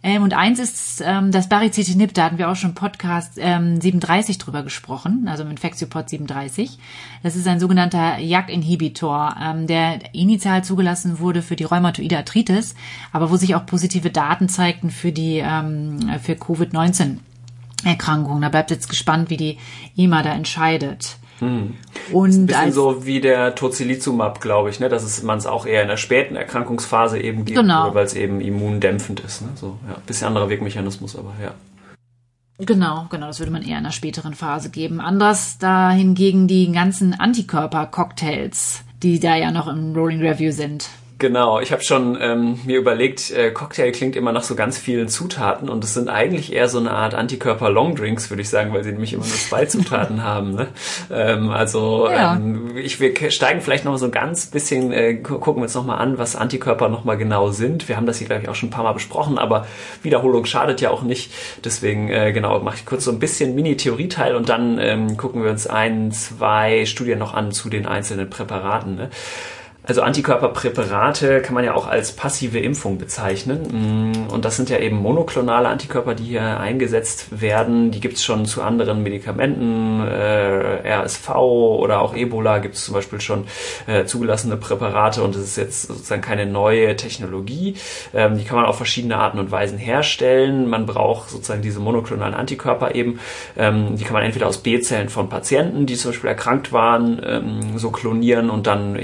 Ähm, 0.03 0.23
und 0.23 0.33
eins 0.33 0.59
ist 0.59 1.03
ähm, 1.05 1.31
das 1.31 1.51
Baricitinib, 1.51 2.15
da 2.15 2.25
hatten 2.25 2.39
wir 2.39 2.49
auch 2.49 2.57
schon 2.57 2.75
Podcast 2.75 3.35
ähm, 3.37 3.79
37 3.79 4.39
drüber 4.39 4.63
gesprochen, 4.63 5.29
also 5.29 5.43
im 5.43 5.51
Infectiopod 5.51 6.09
37. 6.09 6.79
Das 7.23 7.37
ist 7.37 7.47
ein 7.47 7.61
sogenannter 7.61 8.19
JAK-Inhibitor, 8.19 9.37
ähm, 9.39 9.67
der 9.67 10.15
initial 10.15 10.65
zugelassen 10.65 11.19
wurde 11.19 11.43
für 11.43 11.57
die 11.57 11.65
rheumatoide 11.65 12.17
Arthritis, 12.17 12.75
aber 13.13 13.31
wo 13.31 13.37
sich 13.37 13.55
auch 13.55 13.67
positive 13.67 14.09
Daten 14.09 14.49
zeigten 14.49 14.91
für 14.91 15.13
die 15.13 15.43
ähm, 15.45 15.99
für 16.23 16.33
Covid-19 16.33 17.19
Erkrankungen. 17.85 18.41
Da 18.41 18.49
bleibt 18.49 18.71
jetzt 18.71 18.89
gespannt, 18.89 19.29
wie 19.29 19.37
die 19.37 19.59
EMA 19.99 20.23
da 20.23 20.33
entscheidet. 20.33 21.19
Hm. 21.41 21.75
Und 22.13 22.31
ist 22.31 22.37
ein 22.37 22.47
bisschen 22.47 22.73
so 22.73 23.07
wie 23.07 23.21
der 23.21 23.55
Tocilizumab, 23.55 24.41
glaube 24.41 24.71
ich, 24.71 24.79
ne? 24.79 24.89
dass 24.89 25.23
man 25.23 25.39
es 25.39 25.47
auch 25.47 25.67
eher 25.67 25.83
in 25.83 25.89
der 25.89 25.97
späten 25.97 26.37
Erkrankungsphase 26.37 27.19
eben 27.19 27.45
gibt, 27.45 27.59
genau. 27.59 27.95
weil 27.95 28.05
es 28.05 28.15
eben 28.15 28.41
immundämpfend 28.41 29.21
ist. 29.21 29.43
Ne? 29.43 29.49
So, 29.55 29.79
ja, 29.89 29.97
bisschen 30.07 30.29
anderer 30.29 30.49
Wirkmechanismus, 30.49 31.17
aber 31.17 31.33
ja. 31.43 31.53
Genau, 32.59 33.07
genau, 33.09 33.29
das 33.29 33.39
würde 33.39 33.53
man 33.53 33.63
eher 33.63 33.79
in 33.79 33.85
der 33.85 33.91
späteren 33.91 34.35
Phase 34.35 34.71
geben. 34.71 35.01
Anders 35.01 35.57
da 35.59 35.91
hingegen 35.91 36.47
die 36.47 36.71
ganzen 36.71 37.15
Antikörper-Cocktails, 37.19 38.83
die 39.03 39.19
da 39.19 39.35
ja 39.35 39.51
noch 39.51 39.67
im 39.67 39.95
Rolling 39.95 40.21
Review 40.21 40.53
sind. 40.53 40.91
Genau, 41.21 41.61
ich 41.61 41.71
habe 41.71 41.83
schon 41.83 42.17
ähm, 42.19 42.59
mir 42.65 42.79
überlegt, 42.79 43.31
äh, 43.31 43.51
Cocktail 43.51 43.93
klingt 43.93 44.17
immer 44.17 44.33
nach 44.33 44.43
so 44.43 44.55
ganz 44.55 44.79
vielen 44.79 45.09
Zutaten 45.09 45.69
und 45.69 45.85
es 45.85 45.93
sind 45.93 46.09
eigentlich 46.09 46.51
eher 46.51 46.67
so 46.67 46.79
eine 46.79 46.93
Art 46.93 47.15
Antikörper-Longdrinks, 47.15 48.31
würde 48.31 48.41
ich 48.41 48.49
sagen, 48.49 48.73
weil 48.73 48.83
sie 48.85 48.93
nämlich 48.93 49.13
immer 49.13 49.27
nur 49.27 49.35
zwei 49.35 49.65
Zutaten 49.67 50.25
haben. 50.25 50.55
Ne? 50.55 50.69
Ähm, 51.13 51.51
also 51.51 52.09
ja. 52.09 52.37
ähm, 52.37 52.75
ich, 52.75 53.01
wir 53.01 53.31
steigen 53.31 53.61
vielleicht 53.61 53.85
noch 53.85 53.93
mal 53.93 53.99
so 53.99 54.07
ein 54.07 54.13
ganz 54.13 54.47
bisschen, 54.47 54.93
äh, 54.93 55.17
gucken 55.17 55.57
wir 55.57 55.65
uns 55.65 55.75
noch 55.75 55.85
mal 55.85 55.99
an, 55.99 56.17
was 56.17 56.37
Antikörper 56.37 56.89
noch 56.89 57.05
mal 57.05 57.19
genau 57.19 57.51
sind. 57.51 57.87
Wir 57.87 57.99
haben 57.99 58.07
das 58.07 58.17
hier, 58.17 58.27
glaube 58.27 58.45
ich, 58.45 58.49
auch 58.49 58.55
schon 58.55 58.71
ein 58.71 58.73
paar 58.73 58.85
Mal 58.85 58.95
besprochen, 58.95 59.37
aber 59.37 59.67
Wiederholung 60.03 60.47
schadet 60.47 60.81
ja 60.81 60.89
auch 60.89 61.03
nicht. 61.03 61.35
Deswegen, 61.63 62.09
äh, 62.09 62.33
genau, 62.33 62.61
mache 62.61 62.77
ich 62.77 62.87
kurz 62.87 63.05
so 63.05 63.11
ein 63.11 63.19
bisschen 63.19 63.55
Mini-Theorieteil 63.55 64.35
und 64.35 64.49
dann 64.49 64.79
ähm, 64.79 65.19
gucken 65.19 65.45
wir 65.45 65.51
uns 65.51 65.67
ein, 65.67 66.13
zwei 66.13 66.87
Studien 66.87 67.19
noch 67.19 67.35
an 67.35 67.53
zu 67.53 67.69
den 67.69 67.85
einzelnen 67.85 68.31
Präparaten. 68.31 68.95
Ne? 68.95 69.11
Also 69.83 70.03
Antikörperpräparate 70.03 71.41
kann 71.41 71.55
man 71.55 71.65
ja 71.65 71.75
auch 71.75 71.89
als 71.89 72.13
passive 72.13 72.59
Impfung 72.59 72.99
bezeichnen. 72.99 74.13
Mm, 74.13 74.31
und 74.31 74.45
das 74.45 74.57
sind 74.57 74.69
ja 74.69 74.79
eben 74.79 74.97
monoklonale 74.97 75.69
Antikörper, 75.69 76.15
die 76.15 76.25
hier 76.25 76.61
eingesetzt 76.61 77.41
werden. 77.41 77.91
Die 77.91 78.01
gibt 78.01 78.17
es 78.17 78.25
schon 78.25 78.45
zu 78.45 78.63
anderen 78.63 79.03
Medikamenten, 79.03 80.07
äh, 80.07 80.87
RSV 80.87 81.31
oder 81.31 82.03
auch 82.03 82.15
Ebola 82.15 82.59
gibt 82.59 82.75
es 82.75 82.85
zum 82.85 82.95
Beispiel 82.95 83.23
schon 83.23 83.47
äh, 83.87 84.05
zugelassene 84.05 84.59
Präparate 84.59 85.23
und 85.23 85.35
es 85.35 85.43
ist 85.43 85.57
jetzt 85.57 85.89
sozusagen 85.89 86.21
keine 86.21 86.45
neue 86.45 86.95
Technologie. 86.97 87.75
Ähm, 88.13 88.37
die 88.37 88.45
kann 88.45 88.57
man 88.57 88.67
auf 88.67 88.77
verschiedene 88.77 89.17
Arten 89.17 89.39
und 89.39 89.51
Weisen 89.51 89.79
herstellen. 89.79 90.69
Man 90.69 90.85
braucht 90.85 91.31
sozusagen 91.31 91.63
diese 91.63 91.81
monoklonalen 91.81 92.35
Antikörper 92.35 92.95
eben. 92.95 93.19
Ähm, 93.57 93.97
die 93.97 94.05
kann 94.05 94.13
man 94.13 94.25
entweder 94.25 94.47
aus 94.47 94.59
B-Zellen 94.59 95.09
von 95.09 95.31
Patienten, 95.31 95.87
die 95.87 95.97
zum 95.97 96.11
Beispiel 96.11 96.29
erkrankt 96.29 96.73
waren, 96.73 97.21
ähm, 97.25 97.79
so 97.79 97.91
klonieren 97.91 98.51
und 98.51 98.67
dann 98.67 98.97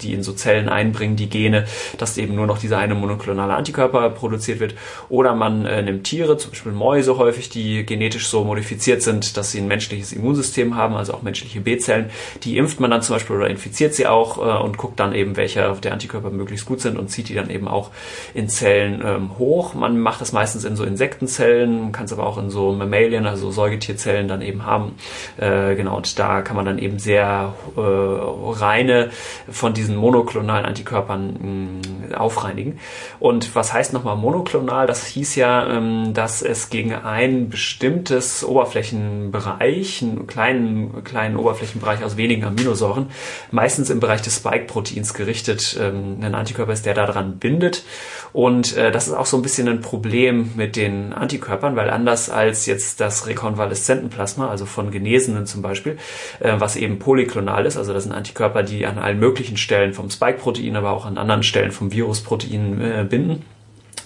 die 0.00 0.14
in 0.14 0.22
so 0.22 0.32
Zellen 0.32 0.68
einbringen, 0.68 1.16
die 1.16 1.28
Gene, 1.28 1.64
dass 1.98 2.18
eben 2.18 2.34
nur 2.34 2.46
noch 2.46 2.58
dieser 2.58 2.78
eine 2.78 2.94
monoklonale 2.94 3.54
Antikörper 3.54 4.10
produziert 4.10 4.60
wird. 4.60 4.74
Oder 5.08 5.34
man 5.34 5.66
äh, 5.66 5.82
nimmt 5.82 6.04
Tiere, 6.04 6.36
zum 6.36 6.50
Beispiel 6.50 6.72
Mäuse 6.72 7.18
häufig, 7.18 7.48
die 7.48 7.84
genetisch 7.84 8.28
so 8.28 8.44
modifiziert 8.44 9.02
sind, 9.02 9.36
dass 9.36 9.52
sie 9.52 9.60
ein 9.60 9.68
menschliches 9.68 10.12
Immunsystem 10.12 10.76
haben, 10.76 10.94
also 10.94 11.14
auch 11.14 11.22
menschliche 11.22 11.60
B-Zellen. 11.60 12.10
Die 12.42 12.56
impft 12.56 12.80
man 12.80 12.90
dann 12.90 13.02
zum 13.02 13.16
Beispiel 13.16 13.36
oder 13.36 13.48
infiziert 13.48 13.94
sie 13.94 14.06
auch 14.06 14.38
äh, 14.38 14.62
und 14.62 14.76
guckt 14.76 15.00
dann 15.00 15.14
eben, 15.14 15.36
welche 15.36 15.76
der 15.82 15.92
Antikörper 15.92 16.30
möglichst 16.30 16.66
gut 16.66 16.80
sind 16.80 16.98
und 16.98 17.08
zieht 17.10 17.28
die 17.28 17.34
dann 17.34 17.50
eben 17.50 17.68
auch 17.68 17.90
in 18.34 18.48
Zellen 18.48 19.02
ähm, 19.04 19.38
hoch. 19.38 19.74
Man 19.74 20.00
macht 20.00 20.20
das 20.20 20.32
meistens 20.32 20.64
in 20.64 20.76
so 20.76 20.84
Insektenzellen, 20.84 21.92
kann 21.92 22.06
es 22.06 22.12
aber 22.12 22.26
auch 22.26 22.38
in 22.38 22.50
so 22.50 22.72
Mammalien, 22.72 23.26
also 23.26 23.50
Säugetierzellen 23.50 24.28
dann 24.28 24.42
eben 24.42 24.64
haben. 24.64 24.96
Äh, 25.36 25.74
genau, 25.74 25.96
und 25.96 26.18
da 26.18 26.42
kann 26.42 26.56
man 26.56 26.64
dann 26.64 26.78
eben 26.78 26.98
sehr 26.98 27.54
äh, 27.76 27.80
reine 27.80 29.10
von 29.50 29.74
diesen 29.76 29.96
monoklonalen 29.96 30.64
Antikörpern 30.64 31.26
mh, 31.26 32.08
mm, 32.10 32.14
aufreinigen. 32.14 32.78
Und 33.20 33.54
was 33.54 33.72
heißt 33.72 33.92
nochmal 33.92 34.16
monoklonal? 34.16 34.86
Das 34.86 35.06
hieß 35.06 35.36
ja, 35.36 35.68
ähm, 35.68 36.14
dass 36.14 36.42
es 36.42 36.70
gegen 36.70 36.94
ein 36.94 37.48
bestimmtes 37.48 38.44
Oberflächenbereich, 38.44 40.02
einen 40.02 40.26
kleinen, 40.26 41.04
kleinen 41.04 41.36
Oberflächenbereich 41.36 42.02
aus 42.04 42.16
wenigen 42.16 42.44
Aminosäuren, 42.44 43.08
meistens 43.50 43.90
im 43.90 44.00
Bereich 44.00 44.22
des 44.22 44.36
Spike-Proteins 44.36 45.14
gerichtet, 45.14 45.78
ähm, 45.80 46.18
ein 46.22 46.34
Antikörper 46.34 46.72
ist, 46.72 46.86
der 46.86 46.94
daran 46.94 47.38
bindet. 47.38 47.84
Und 48.32 48.76
äh, 48.76 48.90
das 48.90 49.08
ist 49.08 49.14
auch 49.14 49.26
so 49.26 49.36
ein 49.36 49.42
bisschen 49.42 49.68
ein 49.68 49.80
Problem 49.80 50.50
mit 50.56 50.76
den 50.76 51.12
Antikörpern, 51.12 51.76
weil 51.76 51.90
anders 51.90 52.30
als 52.30 52.66
jetzt 52.66 53.00
das 53.00 53.26
Rekonvaleszentenplasma, 53.26 54.48
also 54.48 54.66
von 54.66 54.90
Genesenen 54.90 55.46
zum 55.46 55.62
Beispiel, 55.62 55.98
äh, 56.40 56.54
was 56.58 56.76
eben 56.76 56.98
polyklonal 56.98 57.66
ist, 57.66 57.76
also 57.76 57.92
das 57.92 58.04
sind 58.04 58.12
Antikörper, 58.12 58.62
die 58.62 58.86
an 58.86 58.98
allen 58.98 59.18
möglichen 59.18 59.56
Stellen 59.66 59.94
vom 59.94 60.10
Spike-Protein, 60.10 60.76
aber 60.76 60.92
auch 60.92 61.06
an 61.06 61.18
anderen 61.18 61.42
Stellen 61.42 61.72
vom 61.72 61.92
Virusprotein 61.92 62.80
äh, 62.80 63.04
binden 63.08 63.44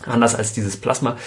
Anders 0.06 0.34
als 0.34 0.54
dieses 0.54 0.78
Plasma 0.78 1.18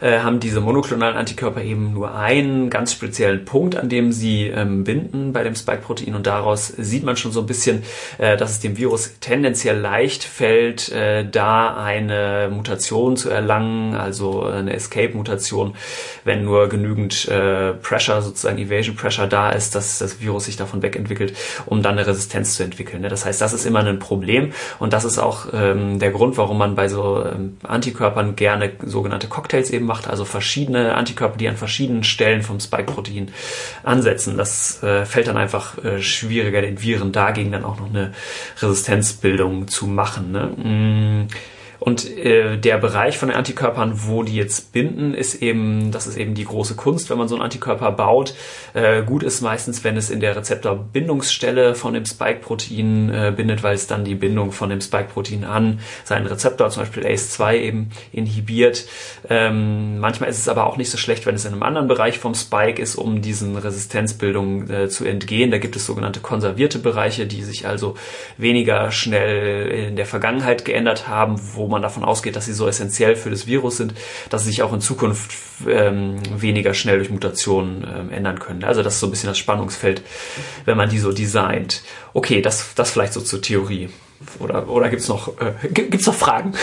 äh, 0.00 0.20
haben 0.20 0.40
diese 0.40 0.62
monoklonalen 0.62 1.18
Antikörper 1.18 1.60
eben 1.62 1.92
nur 1.92 2.14
einen 2.14 2.70
ganz 2.70 2.92
speziellen 2.92 3.44
Punkt, 3.44 3.76
an 3.76 3.90
dem 3.90 4.10
sie 4.10 4.46
ähm, 4.46 4.84
binden 4.84 5.34
bei 5.34 5.42
dem 5.42 5.54
Spike-Protein 5.54 6.14
und 6.14 6.26
daraus 6.26 6.68
sieht 6.68 7.04
man 7.04 7.18
schon 7.18 7.30
so 7.30 7.40
ein 7.40 7.46
bisschen, 7.46 7.82
äh, 8.16 8.38
dass 8.38 8.52
es 8.52 8.60
dem 8.60 8.78
Virus 8.78 9.16
tendenziell 9.20 9.78
leicht 9.78 10.24
fällt, 10.24 10.90
äh, 10.92 11.28
da 11.28 11.76
eine 11.76 12.48
Mutation 12.50 13.18
zu 13.18 13.28
erlangen, 13.28 13.96
also 13.96 14.44
eine 14.44 14.72
Escape-Mutation, 14.72 15.74
wenn 16.24 16.42
nur 16.42 16.70
genügend 16.70 17.28
äh, 17.28 17.74
Pressure, 17.74 18.22
sozusagen 18.22 18.56
Evasion 18.56 18.96
Pressure 18.96 19.26
da 19.26 19.50
ist, 19.50 19.74
dass 19.74 19.98
das 19.98 20.22
Virus 20.22 20.46
sich 20.46 20.56
davon 20.56 20.80
wegentwickelt, 20.80 21.36
um 21.66 21.82
dann 21.82 21.98
eine 21.98 22.06
Resistenz 22.06 22.54
zu 22.56 22.62
entwickeln. 22.62 23.02
Ne? 23.02 23.10
Das 23.10 23.26
heißt, 23.26 23.42
das 23.42 23.52
ist 23.52 23.66
immer 23.66 23.80
ein 23.80 23.98
Problem 23.98 24.52
und 24.78 24.94
das 24.94 25.04
ist 25.04 25.18
auch 25.18 25.48
ähm, 25.52 25.98
der 25.98 26.12
Grund, 26.12 26.38
warum 26.38 26.56
man 26.56 26.74
bei 26.74 26.88
so 26.88 27.22
ähm, 27.26 27.58
Antikörpern 27.62 28.21
man 28.22 28.36
gerne 28.36 28.72
sogenannte 28.84 29.28
Cocktails 29.28 29.70
eben 29.70 29.86
macht, 29.86 30.08
also 30.08 30.24
verschiedene 30.24 30.94
Antikörper, 30.94 31.36
die 31.36 31.48
an 31.48 31.56
verschiedenen 31.56 32.04
Stellen 32.04 32.42
vom 32.42 32.60
Spike-Protein 32.60 33.32
ansetzen. 33.82 34.36
Das 34.36 34.82
äh, 34.82 35.04
fällt 35.04 35.28
dann 35.28 35.36
einfach 35.36 35.82
äh, 35.84 36.00
schwieriger, 36.00 36.62
den 36.62 36.80
Viren 36.82 37.12
dagegen 37.12 37.52
dann 37.52 37.64
auch 37.64 37.78
noch 37.78 37.90
eine 37.90 38.12
Resistenzbildung 38.60 39.68
zu 39.68 39.86
machen. 39.86 40.32
Ne? 40.32 41.26
Mm. 41.26 41.28
Und 41.82 42.08
äh, 42.16 42.58
der 42.58 42.78
Bereich 42.78 43.18
von 43.18 43.28
den 43.28 43.36
Antikörpern, 43.36 44.06
wo 44.06 44.22
die 44.22 44.36
jetzt 44.36 44.72
binden, 44.72 45.14
ist 45.14 45.42
eben, 45.42 45.90
das 45.90 46.06
ist 46.06 46.16
eben 46.16 46.34
die 46.34 46.44
große 46.44 46.76
Kunst, 46.76 47.10
wenn 47.10 47.18
man 47.18 47.26
so 47.26 47.34
einen 47.34 47.42
Antikörper 47.42 47.90
baut. 47.90 48.34
Äh, 48.72 49.02
gut 49.02 49.24
ist 49.24 49.40
meistens, 49.40 49.82
wenn 49.82 49.96
es 49.96 50.08
in 50.08 50.20
der 50.20 50.36
Rezeptorbindungsstelle 50.36 51.74
von 51.74 51.94
dem 51.94 52.04
Spike-Protein 52.04 53.10
äh, 53.12 53.32
bindet, 53.34 53.64
weil 53.64 53.74
es 53.74 53.88
dann 53.88 54.04
die 54.04 54.14
Bindung 54.14 54.52
von 54.52 54.70
dem 54.70 54.80
Spike-Protein 54.80 55.42
an 55.42 55.80
seinen 56.04 56.26
Rezeptor, 56.26 56.70
zum 56.70 56.84
Beispiel 56.84 57.04
ACE2, 57.04 57.56
eben 57.56 57.90
inhibiert. 58.12 58.86
Ähm, 59.28 59.98
manchmal 59.98 60.30
ist 60.30 60.38
es 60.38 60.48
aber 60.48 60.66
auch 60.66 60.76
nicht 60.76 60.90
so 60.90 60.98
schlecht, 60.98 61.26
wenn 61.26 61.34
es 61.34 61.44
in 61.44 61.52
einem 61.52 61.64
anderen 61.64 61.88
Bereich 61.88 62.20
vom 62.20 62.36
Spike 62.36 62.80
ist, 62.80 62.94
um 62.94 63.22
diesen 63.22 63.56
Resistenzbildungen 63.56 64.70
äh, 64.70 64.88
zu 64.88 65.04
entgehen. 65.04 65.50
Da 65.50 65.58
gibt 65.58 65.74
es 65.74 65.86
sogenannte 65.86 66.20
konservierte 66.20 66.78
Bereiche, 66.78 67.26
die 67.26 67.42
sich 67.42 67.66
also 67.66 67.96
weniger 68.36 68.92
schnell 68.92 69.88
in 69.88 69.96
der 69.96 70.06
Vergangenheit 70.06 70.64
geändert 70.64 71.08
haben, 71.08 71.40
wo 71.54 71.71
man 71.72 71.82
davon 71.82 72.04
ausgeht, 72.04 72.36
dass 72.36 72.46
sie 72.46 72.52
so 72.52 72.68
essentiell 72.68 73.16
für 73.16 73.30
das 73.30 73.46
Virus 73.46 73.76
sind, 73.76 73.94
dass 74.30 74.44
sie 74.44 74.50
sich 74.50 74.62
auch 74.62 74.72
in 74.72 74.80
Zukunft 74.80 75.32
ähm, 75.66 76.20
weniger 76.36 76.74
schnell 76.74 76.98
durch 76.98 77.10
Mutationen 77.10 77.84
ähm, 77.84 78.10
ändern 78.12 78.38
können. 78.38 78.64
Also 78.64 78.82
das 78.82 78.94
ist 78.94 79.00
so 79.00 79.08
ein 79.08 79.10
bisschen 79.10 79.28
das 79.28 79.38
Spannungsfeld, 79.38 80.02
wenn 80.64 80.76
man 80.76 80.88
die 80.88 80.98
so 80.98 81.12
designt. 81.12 81.82
Okay, 82.14 82.40
das, 82.40 82.74
das 82.74 82.90
vielleicht 82.90 83.12
so 83.12 83.20
zur 83.20 83.42
Theorie. 83.42 83.88
Oder, 84.38 84.68
oder 84.68 84.88
gibt's 84.88 85.08
noch, 85.08 85.36
äh, 85.40 85.54
noch 86.06 86.14
Fragen? 86.14 86.54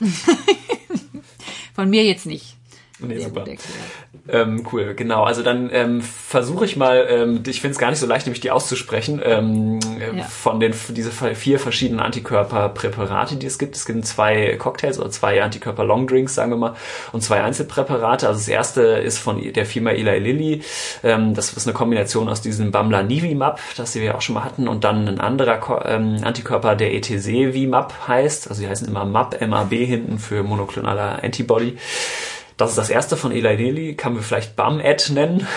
Von 1.74 1.90
mir 1.90 2.04
jetzt 2.04 2.26
nicht. 2.26 2.55
Nee, 2.98 3.18
super. 3.18 3.44
Ähm, 4.28 4.66
cool, 4.72 4.94
genau. 4.94 5.24
Also 5.24 5.42
dann 5.42 5.68
ähm, 5.70 6.00
versuche 6.00 6.64
ich 6.64 6.76
mal, 6.76 7.06
ähm, 7.10 7.42
ich 7.46 7.60
finde 7.60 7.72
es 7.72 7.78
gar 7.78 7.90
nicht 7.90 7.98
so 7.98 8.06
leicht, 8.06 8.26
nämlich 8.26 8.40
die 8.40 8.50
auszusprechen, 8.50 9.20
ähm, 9.22 9.80
ja. 10.16 10.24
von 10.24 10.60
den 10.60 10.72
diese 10.88 11.10
vier 11.10 11.60
verschiedenen 11.60 12.00
Antikörperpräparate, 12.00 13.36
die 13.36 13.46
es 13.46 13.58
gibt. 13.58 13.76
Es 13.76 13.84
gibt 13.84 14.06
zwei 14.06 14.56
Cocktails 14.56 14.98
oder 14.98 15.10
zwei 15.10 15.42
Antikörper-Longdrinks, 15.42 16.34
sagen 16.34 16.52
wir 16.52 16.56
mal, 16.56 16.74
und 17.12 17.22
zwei 17.22 17.42
Einzelpräparate. 17.42 18.26
Also 18.26 18.40
das 18.40 18.48
erste 18.48 18.82
ist 18.82 19.18
von 19.18 19.42
der 19.52 19.66
Firma 19.66 19.90
Eli 19.90 20.18
Lilly. 20.18 20.62
Ähm, 21.02 21.34
das 21.34 21.52
ist 21.52 21.66
eine 21.66 21.74
Kombination 21.74 22.30
aus 22.30 22.40
diesem 22.40 22.70
Bamla 22.70 23.02
Nivimab, 23.02 23.60
das 23.76 23.94
wir 23.94 24.16
auch 24.16 24.22
schon 24.22 24.36
mal 24.36 24.44
hatten, 24.44 24.68
und 24.68 24.84
dann 24.84 25.06
ein 25.06 25.20
anderer 25.20 25.58
Ko 25.58 25.78
ähm, 25.84 26.20
Antikörper, 26.22 26.74
der 26.74 26.94
ETC-Vimab 26.94 28.08
heißt. 28.08 28.48
Also 28.48 28.62
die 28.62 28.68
heißen 28.68 28.88
immer 28.88 29.04
MAP, 29.04 29.46
MAB 29.46 29.72
hinten 29.72 30.18
für 30.18 30.42
monoklonaler 30.42 31.22
Antibody. 31.22 31.76
Das 32.56 32.70
ist 32.70 32.78
das 32.78 32.90
erste 32.90 33.16
von 33.16 33.32
Eli 33.32 33.54
Lilly, 33.56 33.94
kann 33.94 34.14
man 34.14 34.22
vielleicht 34.22 34.56
BAM-Ad 34.56 35.12
nennen. 35.12 35.46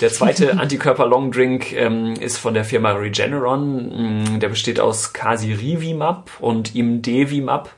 Der 0.00 0.10
zweite 0.10 0.52
Antikörper-Long-Drink 0.58 1.72
ähm, 1.72 2.14
ist 2.14 2.38
von 2.38 2.54
der 2.54 2.64
Firma 2.64 2.92
Regeneron. 2.92 4.32
Mm, 4.36 4.40
der 4.40 4.48
besteht 4.48 4.80
aus 4.80 5.12
Casirivimab 5.12 6.30
und 6.40 6.74
Imdevimab 6.74 7.70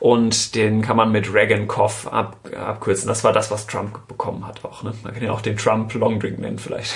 und 0.00 0.54
den 0.54 0.82
kann 0.82 0.96
man 0.96 1.10
mit 1.10 1.32
Reagan-Cough 1.32 2.06
ab, 2.12 2.36
abkürzen. 2.56 3.08
Das 3.08 3.24
war 3.24 3.32
das, 3.32 3.50
was 3.50 3.66
Trump 3.66 4.06
bekommen 4.06 4.46
hat 4.46 4.64
auch. 4.64 4.82
Ne? 4.82 4.92
Man 5.02 5.12
kann 5.12 5.24
ja 5.24 5.32
auch 5.32 5.40
den 5.40 5.56
Trump 5.56 5.92
Long 5.94 6.20
Drink 6.20 6.38
nennen 6.38 6.58
vielleicht. 6.58 6.94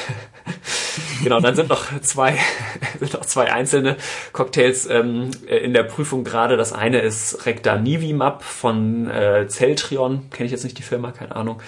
genau, 1.23 1.41
dann 1.41 1.57
sind 1.57 1.69
noch 1.69 1.85
zwei, 2.01 2.39
sind 3.01 3.13
noch 3.15 3.27
zwei 3.27 3.53
einzelne 3.53 3.97
Cocktails 4.33 4.87
ähm, 4.87 5.31
in 5.47 5.73
der 5.73 5.83
Prüfung 5.83 6.23
gerade. 6.23 6.57
Das 6.57 6.73
eine 6.73 7.01
ist 7.01 7.45
Rectanivimab 7.47 8.45
von 8.45 9.11
äh, 9.11 9.49
Celtrion, 9.49 10.31
kenne 10.31 10.47
ich 10.47 10.53
jetzt 10.53 10.65
nicht 10.65 10.79
die 10.79 10.83
Firma, 10.83 11.11
keine 11.11 11.35
Ahnung. 11.35 11.61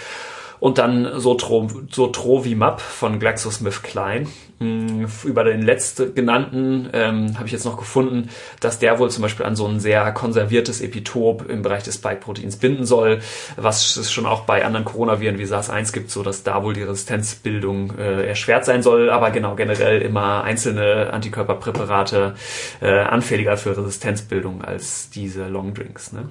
Und 0.60 0.78
dann 0.78 1.20
Sotro, 1.20 1.68
Sotrovimab 1.90 2.80
von 2.80 3.18
GlaxoSmithKline. 3.18 4.28
Mm, 4.60 5.06
über 5.24 5.42
den 5.42 5.62
letzten 5.62 6.14
genannten 6.14 6.88
ähm, 6.92 7.36
habe 7.36 7.46
ich 7.46 7.52
jetzt 7.52 7.64
noch 7.64 7.76
gefunden, 7.76 8.30
dass 8.60 8.78
der 8.78 9.00
wohl 9.00 9.10
zum 9.10 9.22
Beispiel 9.22 9.44
an 9.44 9.56
so 9.56 9.66
ein 9.66 9.80
sehr 9.80 10.12
konserviertes 10.12 10.80
Epitop 10.80 11.50
im 11.50 11.62
Bereich 11.62 11.82
des 11.82 11.96
Spike-Proteins 11.96 12.56
binden 12.56 12.84
soll, 12.84 13.20
was 13.56 13.96
es 13.96 14.12
schon 14.12 14.26
auch 14.26 14.42
bei 14.42 14.64
anderen 14.64 14.84
Coronaviren 14.84 15.38
wie 15.38 15.44
SARS-1 15.44 15.92
gibt, 15.92 16.10
so 16.10 16.22
dass 16.22 16.44
da 16.44 16.62
wohl 16.62 16.74
die 16.74 16.84
Resistenzbildung 16.84 17.98
äh, 17.98 18.28
erschwert 18.28 18.64
sein 18.64 18.82
soll, 18.82 19.10
aber 19.10 19.32
genau 19.32 19.56
generell 19.56 20.00
immer 20.00 20.44
einzelne 20.44 21.12
Antikörperpräparate 21.12 22.34
äh, 22.80 23.00
anfälliger 23.00 23.56
für 23.56 23.76
Resistenzbildung 23.76 24.62
als 24.62 25.10
diese 25.10 25.48
Longdrinks. 25.48 26.12
Ne? 26.12 26.28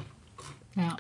Ja. 0.76 0.96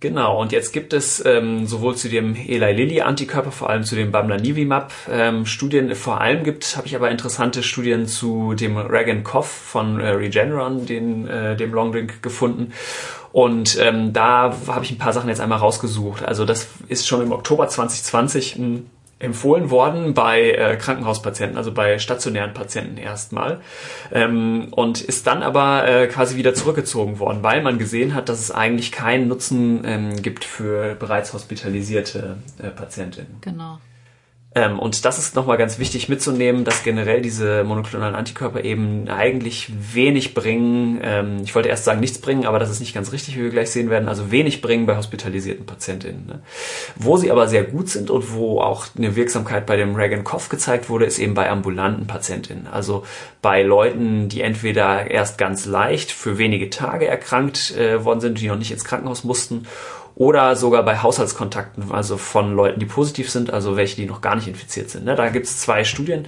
Genau, 0.00 0.40
und 0.40 0.50
jetzt 0.50 0.72
gibt 0.72 0.94
es 0.94 1.22
ähm, 1.26 1.66
sowohl 1.66 1.94
zu 1.94 2.08
dem 2.08 2.34
Eli 2.34 2.72
Lilly 2.72 3.02
Antikörper, 3.02 3.52
vor 3.52 3.68
allem 3.68 3.84
zu 3.84 3.96
dem 3.96 4.10
Bamlanivimab 4.10 4.90
ähm, 5.10 5.44
Studien. 5.44 5.94
Vor 5.94 6.22
allem 6.22 6.42
gibt 6.42 6.78
habe 6.78 6.86
ich 6.86 6.96
aber 6.96 7.10
interessante 7.10 7.62
Studien 7.62 8.06
zu 8.06 8.54
dem 8.54 8.78
Regan 8.78 9.24
Cough 9.24 9.50
von 9.50 10.00
äh, 10.00 10.08
Regeneron, 10.08 10.86
den, 10.86 11.28
äh, 11.28 11.54
dem 11.54 11.74
Longdrink 11.74 12.22
gefunden. 12.22 12.72
Und 13.32 13.78
ähm, 13.78 14.14
da 14.14 14.56
habe 14.68 14.86
ich 14.86 14.90
ein 14.90 14.96
paar 14.96 15.12
Sachen 15.12 15.28
jetzt 15.28 15.42
einmal 15.42 15.58
rausgesucht. 15.58 16.24
Also 16.24 16.46
das 16.46 16.68
ist 16.88 17.06
schon 17.06 17.20
im 17.20 17.32
Oktober 17.32 17.68
2020 17.68 18.56
ein 18.56 18.90
empfohlen 19.20 19.70
worden 19.70 20.14
bei 20.14 20.50
äh, 20.50 20.76
Krankenhauspatienten, 20.76 21.56
also 21.56 21.72
bei 21.72 21.98
stationären 21.98 22.54
Patienten 22.54 22.96
erstmal 22.96 23.60
ähm, 24.12 24.68
und 24.70 25.00
ist 25.00 25.26
dann 25.26 25.42
aber 25.42 25.86
äh, 25.86 26.06
quasi 26.08 26.36
wieder 26.36 26.54
zurückgezogen 26.54 27.18
worden, 27.18 27.42
weil 27.42 27.62
man 27.62 27.78
gesehen 27.78 28.14
hat, 28.14 28.28
dass 28.28 28.40
es 28.40 28.50
eigentlich 28.50 28.90
keinen 28.90 29.28
Nutzen 29.28 29.82
ähm, 29.84 30.22
gibt 30.22 30.44
für 30.44 30.94
bereits 30.94 31.32
hospitalisierte 31.34 32.38
äh, 32.58 32.68
Patientinnen. 32.68 33.36
Genau. 33.42 33.78
Ähm, 34.52 34.80
und 34.80 35.04
das 35.04 35.18
ist 35.18 35.36
nochmal 35.36 35.58
ganz 35.58 35.78
wichtig 35.78 36.08
mitzunehmen, 36.08 36.64
dass 36.64 36.82
generell 36.82 37.20
diese 37.22 37.62
monoklonalen 37.62 38.16
Antikörper 38.16 38.64
eben 38.64 39.08
eigentlich 39.08 39.70
wenig 39.94 40.34
bringen. 40.34 41.00
Ähm, 41.04 41.36
ich 41.44 41.54
wollte 41.54 41.68
erst 41.68 41.84
sagen 41.84 42.00
nichts 42.00 42.18
bringen, 42.18 42.46
aber 42.46 42.58
das 42.58 42.68
ist 42.68 42.80
nicht 42.80 42.92
ganz 42.92 43.12
richtig, 43.12 43.36
wie 43.36 43.44
wir 43.44 43.50
gleich 43.50 43.70
sehen 43.70 43.90
werden. 43.90 44.08
Also 44.08 44.32
wenig 44.32 44.60
bringen 44.60 44.86
bei 44.86 44.96
hospitalisierten 44.96 45.66
Patientinnen. 45.66 46.26
Ne? 46.26 46.40
Wo 46.96 47.16
sie 47.16 47.30
aber 47.30 47.46
sehr 47.46 47.62
gut 47.62 47.90
sind 47.90 48.10
und 48.10 48.32
wo 48.32 48.60
auch 48.60 48.86
eine 48.98 49.14
Wirksamkeit 49.14 49.66
bei 49.66 49.76
dem 49.76 49.94
Reagan-Cough 49.94 50.48
gezeigt 50.48 50.88
wurde, 50.88 51.04
ist 51.04 51.20
eben 51.20 51.34
bei 51.34 51.48
ambulanten 51.48 52.08
Patientinnen. 52.08 52.66
Also 52.66 53.04
bei 53.42 53.62
Leuten, 53.62 54.28
die 54.28 54.40
entweder 54.40 55.08
erst 55.08 55.38
ganz 55.38 55.64
leicht 55.64 56.10
für 56.10 56.38
wenige 56.38 56.70
Tage 56.70 57.06
erkrankt 57.06 57.76
äh, 57.76 58.04
worden 58.04 58.20
sind, 58.20 58.40
die 58.40 58.48
noch 58.48 58.58
nicht 58.58 58.72
ins 58.72 58.84
Krankenhaus 58.84 59.22
mussten 59.22 59.66
oder 60.20 60.54
sogar 60.54 60.82
bei 60.82 60.98
Haushaltskontakten, 60.98 61.92
also 61.92 62.18
von 62.18 62.52
Leuten, 62.52 62.78
die 62.78 62.84
positiv 62.84 63.30
sind, 63.30 63.54
also 63.54 63.78
welche, 63.78 63.96
die 63.96 64.04
noch 64.04 64.20
gar 64.20 64.34
nicht 64.34 64.48
infiziert 64.48 64.90
sind. 64.90 65.06
Ne? 65.06 65.14
Da 65.14 65.30
gibt 65.30 65.46
es 65.46 65.56
zwei 65.56 65.82
Studien. 65.82 66.26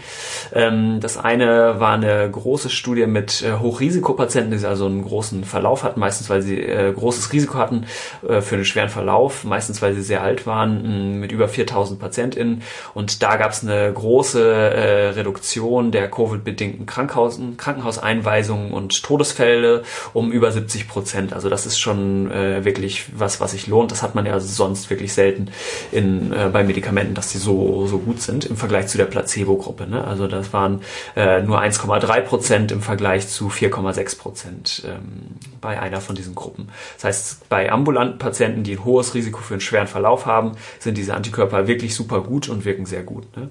Ähm, 0.55 0.99
das 1.01 1.19
eine 1.19 1.79
war 1.79 1.93
eine 1.93 2.31
große 2.31 2.71
Studie 2.71 3.07
mit 3.07 3.43
äh, 3.43 3.53
Hochrisikopatienten, 3.53 4.59
die 4.59 4.65
also 4.65 4.87
einen 4.87 5.05
großen 5.05 5.45
Verlauf 5.45 5.85
hatten, 5.85 6.01
meistens 6.01 6.31
weil 6.31 6.41
sie 6.41 6.59
äh, 6.59 6.91
großes 6.91 7.35
Risiko 7.35 7.59
hatten 7.59 7.85
äh, 8.27 8.41
für 8.41 8.55
einen 8.55 8.65
schweren 8.65 8.89
Verlauf, 8.89 9.45
meistens 9.45 9.83
weil 9.83 9.93
sie 9.93 10.01
sehr 10.01 10.23
alt 10.23 10.47
waren, 10.47 11.21
mit 11.21 11.31
über 11.31 11.47
4000 11.47 12.01
PatientInnen. 12.01 12.63
Und 12.95 13.23
da 13.23 13.37
gab 13.37 13.53
es 13.53 13.63
eine 13.63 13.93
große 13.93 15.13
Reduktion 15.17 15.91
der 15.91 16.11
Covid-bedingten 16.11 16.87
Krankenhauseinweisungen 16.87 18.73
und 18.73 19.03
Todesfälle 19.03 19.83
um 20.15 20.33
über 20.33 20.51
70 20.51 20.89
Prozent. 20.89 21.35
Also 21.35 21.51
das 21.51 21.67
ist 21.67 21.79
schon 21.79 22.31
wirklich 22.31 23.07
was, 23.15 23.41
was 23.41 23.51
sich 23.51 23.67
lohnt. 23.67 23.82
Das 23.91 24.03
hat 24.03 24.15
man 24.15 24.27
ja 24.27 24.39
sonst 24.41 24.91
wirklich 24.91 25.13
selten 25.13 25.49
in, 25.91 26.33
äh, 26.33 26.51
bei 26.53 26.63
Medikamenten, 26.63 27.15
dass 27.15 27.33
die 27.33 27.39
so, 27.39 27.87
so 27.87 27.99
gut 27.99 28.21
sind 28.21 28.45
im 28.45 28.57
Vergleich 28.57 28.89
zu 28.89 28.99
der 28.99 29.07
Placebo-Gruppe. 29.07 29.87
Ne? 29.87 30.05
Also 30.05 30.27
das 30.27 30.53
waren 30.53 30.83
äh, 31.17 31.43
nur 31.43 31.61
1,3 31.61 32.21
Prozent 32.21 32.73
im 32.73 32.83
Vergleich 32.83 33.29
zu 33.29 33.49
4,6 33.49 34.19
Prozent 34.19 34.83
ähm, 34.87 35.37
bei 35.61 35.81
einer 35.81 36.01
von 36.01 36.15
diesen 36.15 36.35
Gruppen. 36.35 36.69
Das 36.97 37.05
heißt, 37.05 37.49
bei 37.49 37.71
ambulanten 37.71 38.19
Patienten, 38.19 38.63
die 38.63 38.73
ein 38.73 38.85
hohes 38.85 39.15
Risiko 39.15 39.41
für 39.41 39.55
einen 39.55 39.61
schweren 39.61 39.87
Verlauf 39.87 40.27
haben, 40.27 40.53
sind 40.79 40.99
diese 40.99 41.15
Antikörper 41.15 41.67
wirklich 41.67 41.95
super 41.95 42.21
gut 42.21 42.49
und 42.49 42.65
wirken 42.65 42.87
sehr 42.87 43.03
gut. 43.03 43.37
Ne? 43.37 43.49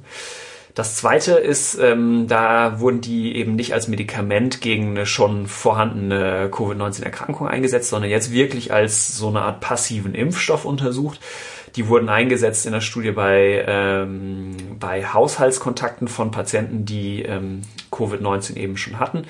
Das 0.73 0.95
zweite 0.95 1.33
ist, 1.33 1.77
ähm, 1.79 2.27
da 2.27 2.79
wurden 2.79 3.01
die 3.01 3.35
eben 3.35 3.55
nicht 3.55 3.73
als 3.73 3.87
Medikament 3.87 4.61
gegen 4.61 4.91
eine 4.91 5.05
schon 5.05 5.47
vorhandene 5.47 6.49
Covid-19-Erkrankung 6.49 7.47
eingesetzt, 7.47 7.89
sondern 7.89 8.09
jetzt 8.09 8.31
wirklich 8.31 8.73
als 8.73 9.17
so 9.17 9.27
eine 9.27 9.41
Art 9.41 9.59
passiven 9.59 10.15
Impfstoff 10.15 10.63
untersucht. 10.63 11.19
Die 11.75 11.87
wurden 11.87 12.09
eingesetzt 12.09 12.65
in 12.65 12.73
der 12.73 12.81
Studie 12.81 13.11
bei, 13.11 13.63
ähm, 13.67 14.55
bei 14.79 15.05
Haushaltskontakten 15.05 16.07
von 16.07 16.31
Patienten, 16.31 16.85
die 16.85 17.23
ähm, 17.23 17.61
Covid-19 17.91 18.55
eben 18.55 18.77
schon 18.77 18.99
hatten. 18.99 19.25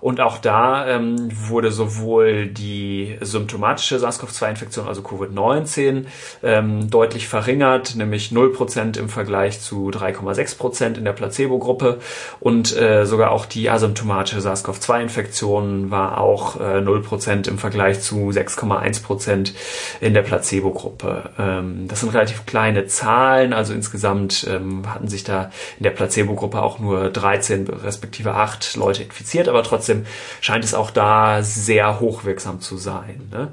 Und 0.00 0.20
auch 0.20 0.38
da 0.38 0.86
ähm, 0.86 1.28
wurde 1.48 1.70
sowohl 1.72 2.46
die 2.46 3.16
symptomatische 3.20 3.98
SARS-CoV-2-Infektion, 3.98 4.86
also 4.86 5.02
Covid-19, 5.02 6.04
ähm, 6.42 6.90
deutlich 6.90 7.28
verringert, 7.28 7.96
nämlich 7.96 8.30
0% 8.30 8.98
im 8.98 9.08
Vergleich 9.08 9.60
zu 9.60 9.90
3,6% 9.90 10.96
in 10.96 11.04
der 11.04 11.12
Placebo-Gruppe. 11.12 11.98
Und 12.40 12.76
äh, 12.76 13.06
sogar 13.06 13.32
auch 13.32 13.46
die 13.46 13.70
asymptomatische 13.70 14.40
SARS-CoV-2-Infektion 14.40 15.90
war 15.90 16.20
auch 16.20 16.60
äh, 16.60 16.78
0% 16.78 17.48
im 17.48 17.58
Vergleich 17.58 18.00
zu 18.00 18.30
6,1% 18.30 19.52
in 20.00 20.14
der 20.14 20.22
Placebo-Gruppe. 20.22 21.30
Ähm, 21.38 21.88
das 21.88 22.00
sind 22.00 22.14
relativ 22.14 22.46
kleine 22.46 22.86
Zahlen, 22.86 23.52
also 23.52 23.72
insgesamt 23.72 24.46
ähm, 24.48 24.82
hatten 24.92 25.08
sich 25.08 25.24
da 25.24 25.50
in 25.78 25.84
der 25.84 25.90
Placebo-Gruppe 25.90 26.62
auch 26.62 26.78
nur 26.78 27.10
13 27.10 27.68
respektive 27.68 28.34
8 28.34 28.76
Leute 28.76 29.02
infiziert, 29.02 29.48
aber 29.48 29.62
trotzdem 29.62 29.87
trotzdem 29.88 30.06
scheint 30.40 30.64
es 30.64 30.74
auch 30.74 30.90
da 30.90 31.42
sehr 31.42 32.00
hochwirksam 32.00 32.60
zu 32.60 32.76
sein. 32.76 33.28
Ne? 33.30 33.52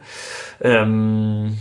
Ähm, 0.62 1.58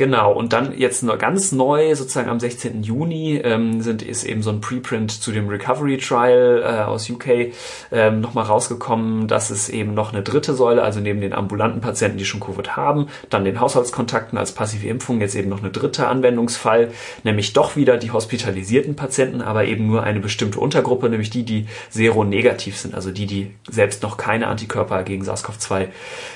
Genau, 0.00 0.32
und 0.32 0.54
dann 0.54 0.78
jetzt 0.78 1.02
nur 1.02 1.18
ganz 1.18 1.52
neu, 1.52 1.94
sozusagen 1.94 2.30
am 2.30 2.40
16. 2.40 2.84
Juni, 2.84 3.36
ähm, 3.36 3.82
sind, 3.82 4.00
ist 4.00 4.24
eben 4.24 4.42
so 4.42 4.48
ein 4.48 4.62
Preprint 4.62 5.12
zu 5.12 5.30
dem 5.30 5.46
Recovery 5.46 5.98
Trial 5.98 6.62
äh, 6.64 6.84
aus 6.84 7.10
UK 7.10 7.52
ähm, 7.92 8.22
nochmal 8.22 8.46
rausgekommen, 8.46 9.28
dass 9.28 9.50
es 9.50 9.68
eben 9.68 9.92
noch 9.92 10.14
eine 10.14 10.22
dritte 10.22 10.54
Säule, 10.54 10.82
also 10.82 11.00
neben 11.00 11.20
den 11.20 11.34
ambulanten 11.34 11.82
Patienten, 11.82 12.16
die 12.16 12.24
schon 12.24 12.40
Covid 12.40 12.78
haben, 12.78 13.08
dann 13.28 13.44
den 13.44 13.60
Haushaltskontakten 13.60 14.38
als 14.38 14.52
passive 14.52 14.88
Impfung 14.88 15.20
jetzt 15.20 15.34
eben 15.34 15.50
noch 15.50 15.60
eine 15.60 15.70
dritte 15.70 16.06
Anwendungsfall, 16.06 16.92
nämlich 17.22 17.52
doch 17.52 17.76
wieder 17.76 17.98
die 17.98 18.10
hospitalisierten 18.10 18.96
Patienten, 18.96 19.42
aber 19.42 19.66
eben 19.66 19.86
nur 19.86 20.02
eine 20.02 20.20
bestimmte 20.20 20.60
Untergruppe, 20.60 21.10
nämlich 21.10 21.28
die, 21.28 21.42
die 21.42 21.66
seronegativ 21.90 22.78
sind, 22.78 22.94
also 22.94 23.10
die, 23.10 23.26
die 23.26 23.50
selbst 23.68 24.02
noch 24.02 24.16
keine 24.16 24.46
Antikörper 24.46 25.02
gegen 25.02 25.24
SARS-CoV-2 25.24 25.88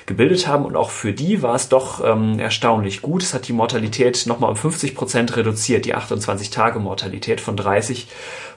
gebildet 0.04 0.46
haben. 0.48 0.66
Und 0.66 0.76
auch 0.76 0.90
für 0.90 1.14
die 1.14 1.40
war 1.40 1.54
es 1.54 1.70
doch 1.70 2.04
ähm, 2.04 2.38
erstaunlich 2.38 3.00
gut. 3.00 3.22
Es 3.22 3.32
hat 3.32 3.48
die 3.48 3.53
Mortalität 3.54 4.26
nochmal 4.26 4.50
um 4.50 4.56
50 4.56 4.94
Prozent 4.94 5.36
reduziert, 5.36 5.84
die 5.84 5.94
28-Tage-Mortalität 5.94 7.40
von 7.40 7.56
30 7.56 8.08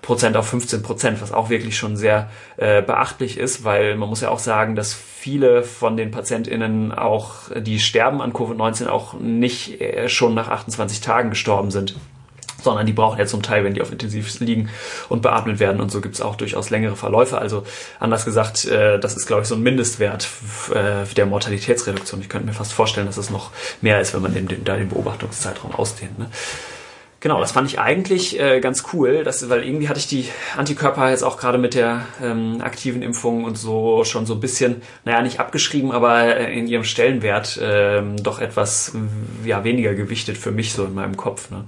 Prozent 0.01 0.37
auf 0.37 0.47
15 0.47 0.83
Prozent, 0.83 1.21
was 1.21 1.31
auch 1.31 1.49
wirklich 1.49 1.77
schon 1.77 1.97
sehr 1.97 2.29
äh, 2.57 2.81
beachtlich 2.81 3.37
ist, 3.37 3.63
weil 3.63 3.95
man 3.95 4.09
muss 4.09 4.21
ja 4.21 4.29
auch 4.29 4.39
sagen, 4.39 4.75
dass 4.75 4.93
viele 4.93 5.63
von 5.63 5.97
den 5.97 6.11
PatientInnen 6.11 6.91
auch, 6.91 7.49
die 7.55 7.79
sterben 7.79 8.21
an 8.21 8.33
Covid-19, 8.33 8.87
auch 8.87 9.13
nicht 9.13 9.81
äh, 9.81 10.09
schon 10.09 10.33
nach 10.33 10.49
28 10.49 11.01
Tagen 11.01 11.29
gestorben 11.29 11.71
sind 11.71 11.95
sondern 12.67 12.85
die 12.85 12.93
brauchen 12.93 13.17
ja 13.17 13.25
zum 13.25 13.41
Teil, 13.41 13.63
wenn 13.63 13.73
die 13.73 13.81
auf 13.81 13.93
Intensiv 13.93 14.39
liegen 14.41 14.69
und 15.07 15.21
beatmet 15.21 15.59
werden. 15.59 15.79
Und 15.79 15.89
so 15.89 16.01
gibt 16.01 16.15
es 16.15 16.21
auch 16.21 16.35
durchaus 16.35 16.69
längere 16.69 16.97
Verläufe. 16.97 17.37
Also 17.37 17.63
anders 17.97 18.25
gesagt, 18.25 18.65
äh, 18.65 18.99
das 18.99 19.15
ist, 19.15 19.25
glaube 19.25 19.43
ich, 19.43 19.47
so 19.47 19.55
ein 19.55 19.61
Mindestwert 19.61 20.27
äh, 20.73 21.05
der 21.15 21.25
Mortalitätsreduktion. 21.25 22.19
Ich 22.19 22.27
könnte 22.27 22.45
mir 22.45 22.53
fast 22.53 22.73
vorstellen, 22.73 23.07
dass 23.07 23.15
es 23.15 23.29
noch 23.29 23.51
mehr 23.81 24.01
ist, 24.01 24.13
wenn 24.13 24.21
man 24.21 24.33
den, 24.33 24.49
den, 24.49 24.65
da 24.65 24.75
den 24.75 24.89
Beobachtungszeitraum 24.89 25.73
ausdehnt. 25.75 26.19
Ne? 26.19 26.29
Genau, 27.21 27.39
das 27.39 27.53
fand 27.53 27.71
ich 27.71 27.79
eigentlich 27.79 28.37
äh, 28.37 28.59
ganz 28.59 28.83
cool, 28.91 29.23
dass, 29.23 29.49
weil 29.49 29.63
irgendwie 29.63 29.87
hatte 29.87 29.99
ich 29.99 30.07
die 30.07 30.25
Antikörper 30.57 31.09
jetzt 31.09 31.23
auch 31.23 31.37
gerade 31.37 31.57
mit 31.57 31.73
der 31.73 32.05
ähm, 32.21 32.59
aktiven 32.61 33.01
Impfung 33.01 33.45
und 33.45 33.57
so 33.57 34.03
schon 34.03 34.25
so 34.25 34.33
ein 34.33 34.39
bisschen, 34.41 34.81
naja, 35.05 35.21
nicht 35.21 35.39
abgeschrieben, 35.39 35.91
aber 35.91 36.37
in 36.49 36.67
ihrem 36.67 36.83
Stellenwert 36.83 37.59
ähm, 37.63 38.21
doch 38.21 38.39
etwas 38.39 38.91
ja, 39.45 39.63
weniger 39.63 39.93
gewichtet 39.93 40.37
für 40.37 40.51
mich 40.51 40.73
so 40.73 40.83
in 40.83 40.93
meinem 40.93 41.15
Kopf. 41.15 41.49
Ne? 41.49 41.63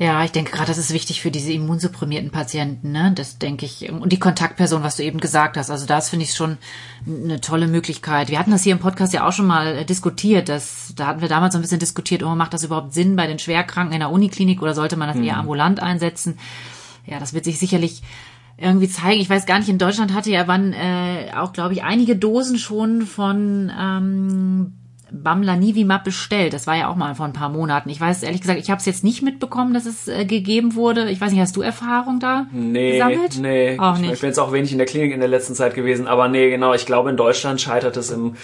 Ja, 0.00 0.24
ich 0.24 0.32
denke 0.32 0.52
gerade, 0.52 0.68
das 0.68 0.78
ist 0.78 0.94
wichtig 0.94 1.20
für 1.20 1.30
diese 1.30 1.52
immunsupprimierten 1.52 2.30
Patienten, 2.30 2.90
ne? 2.90 3.12
Das 3.14 3.36
denke 3.36 3.66
ich. 3.66 3.90
Und 3.90 4.10
die 4.10 4.18
Kontaktperson, 4.18 4.82
was 4.82 4.96
du 4.96 5.04
eben 5.04 5.20
gesagt 5.20 5.58
hast. 5.58 5.68
Also 5.68 5.84
das 5.84 6.08
finde 6.08 6.24
ich 6.24 6.32
schon 6.32 6.56
eine 7.06 7.42
tolle 7.42 7.66
Möglichkeit. 7.66 8.30
Wir 8.30 8.38
hatten 8.38 8.50
das 8.50 8.62
hier 8.62 8.72
im 8.72 8.78
Podcast 8.78 9.12
ja 9.12 9.28
auch 9.28 9.32
schon 9.32 9.46
mal 9.46 9.76
äh, 9.76 9.84
diskutiert. 9.84 10.48
dass 10.48 10.94
da 10.96 11.06
hatten 11.06 11.20
wir 11.20 11.28
damals 11.28 11.52
so 11.52 11.58
ein 11.58 11.60
bisschen 11.60 11.80
diskutiert, 11.80 12.22
oh, 12.22 12.34
macht 12.34 12.54
das 12.54 12.64
überhaupt 12.64 12.94
Sinn 12.94 13.14
bei 13.14 13.26
den 13.26 13.38
Schwerkranken 13.38 13.92
in 13.92 14.00
der 14.00 14.10
Uniklinik 14.10 14.62
oder 14.62 14.74
sollte 14.74 14.96
man 14.96 15.06
das 15.06 15.18
mhm. 15.18 15.24
eher 15.24 15.36
ambulant 15.36 15.80
einsetzen? 15.80 16.38
Ja, 17.04 17.18
das 17.18 17.34
wird 17.34 17.44
sich 17.44 17.58
sicherlich 17.58 18.00
irgendwie 18.56 18.88
zeigen. 18.88 19.20
Ich 19.20 19.28
weiß 19.28 19.44
gar 19.44 19.58
nicht, 19.58 19.68
in 19.68 19.76
Deutschland 19.76 20.14
hatte 20.14 20.30
ja 20.30 20.48
wann 20.48 20.72
äh, 20.72 21.30
auch, 21.36 21.52
glaube 21.52 21.74
ich, 21.74 21.82
einige 21.82 22.16
Dosen 22.16 22.56
schon 22.56 23.02
von 23.02 23.70
ähm, 23.78 24.79
Bamlanivimab 25.12 26.04
bestellt. 26.04 26.52
Das 26.52 26.66
war 26.66 26.76
ja 26.76 26.88
auch 26.88 26.96
mal 26.96 27.14
vor 27.14 27.26
ein 27.26 27.32
paar 27.32 27.48
Monaten. 27.48 27.90
Ich 27.90 28.00
weiß 28.00 28.22
ehrlich 28.22 28.40
gesagt, 28.40 28.60
ich 28.60 28.70
habe 28.70 28.78
es 28.78 28.86
jetzt 28.86 29.04
nicht 29.04 29.22
mitbekommen, 29.22 29.74
dass 29.74 29.86
es 29.86 30.08
äh, 30.08 30.24
gegeben 30.24 30.74
wurde. 30.74 31.10
Ich 31.10 31.20
weiß 31.20 31.32
nicht, 31.32 31.40
hast 31.40 31.56
du 31.56 31.62
Erfahrung 31.62 32.20
da 32.20 32.46
nee, 32.52 32.92
gesammelt? 32.92 33.38
Nee, 33.40 33.78
auch 33.78 33.98
nicht. 33.98 34.12
Ich 34.12 34.20
bin 34.20 34.28
jetzt 34.28 34.38
auch 34.38 34.52
wenig 34.52 34.72
in 34.72 34.78
der 34.78 34.86
Klinik 34.86 35.12
in 35.12 35.20
der 35.20 35.28
letzten 35.28 35.54
Zeit 35.54 35.74
gewesen, 35.74 36.06
aber 36.06 36.28
nee, 36.28 36.50
genau. 36.50 36.74
Ich 36.74 36.86
glaube, 36.86 37.10
in 37.10 37.16
Deutschland 37.16 37.60
scheitert 37.60 37.96
es 37.96 38.10
im 38.10 38.36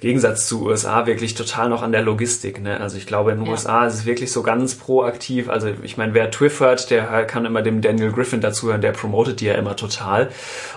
Gegensatz 0.00 0.48
zu 0.48 0.64
USA 0.64 1.06
wirklich 1.06 1.34
total 1.34 1.68
noch 1.68 1.82
an 1.82 1.92
der 1.92 2.02
Logistik. 2.02 2.62
Ne? 2.62 2.80
Also 2.80 2.96
ich 2.96 3.06
glaube, 3.06 3.32
in 3.32 3.38
den 3.38 3.46
ja. 3.46 3.52
USA 3.52 3.86
ist 3.86 3.94
es 3.94 4.06
wirklich 4.06 4.32
so 4.32 4.42
ganz 4.42 4.74
proaktiv. 4.74 5.48
Also 5.48 5.68
ich 5.82 5.96
meine, 5.96 6.14
wer 6.14 6.30
Twiffert, 6.30 6.90
der 6.90 7.24
kann 7.26 7.44
immer 7.44 7.62
dem 7.62 7.80
Daniel 7.80 8.12
Griffin 8.12 8.40
dazuhören, 8.40 8.80
der 8.80 8.92
promotet 8.92 9.40
die 9.40 9.46
ja 9.46 9.54
immer 9.54 9.76
total. 9.76 10.30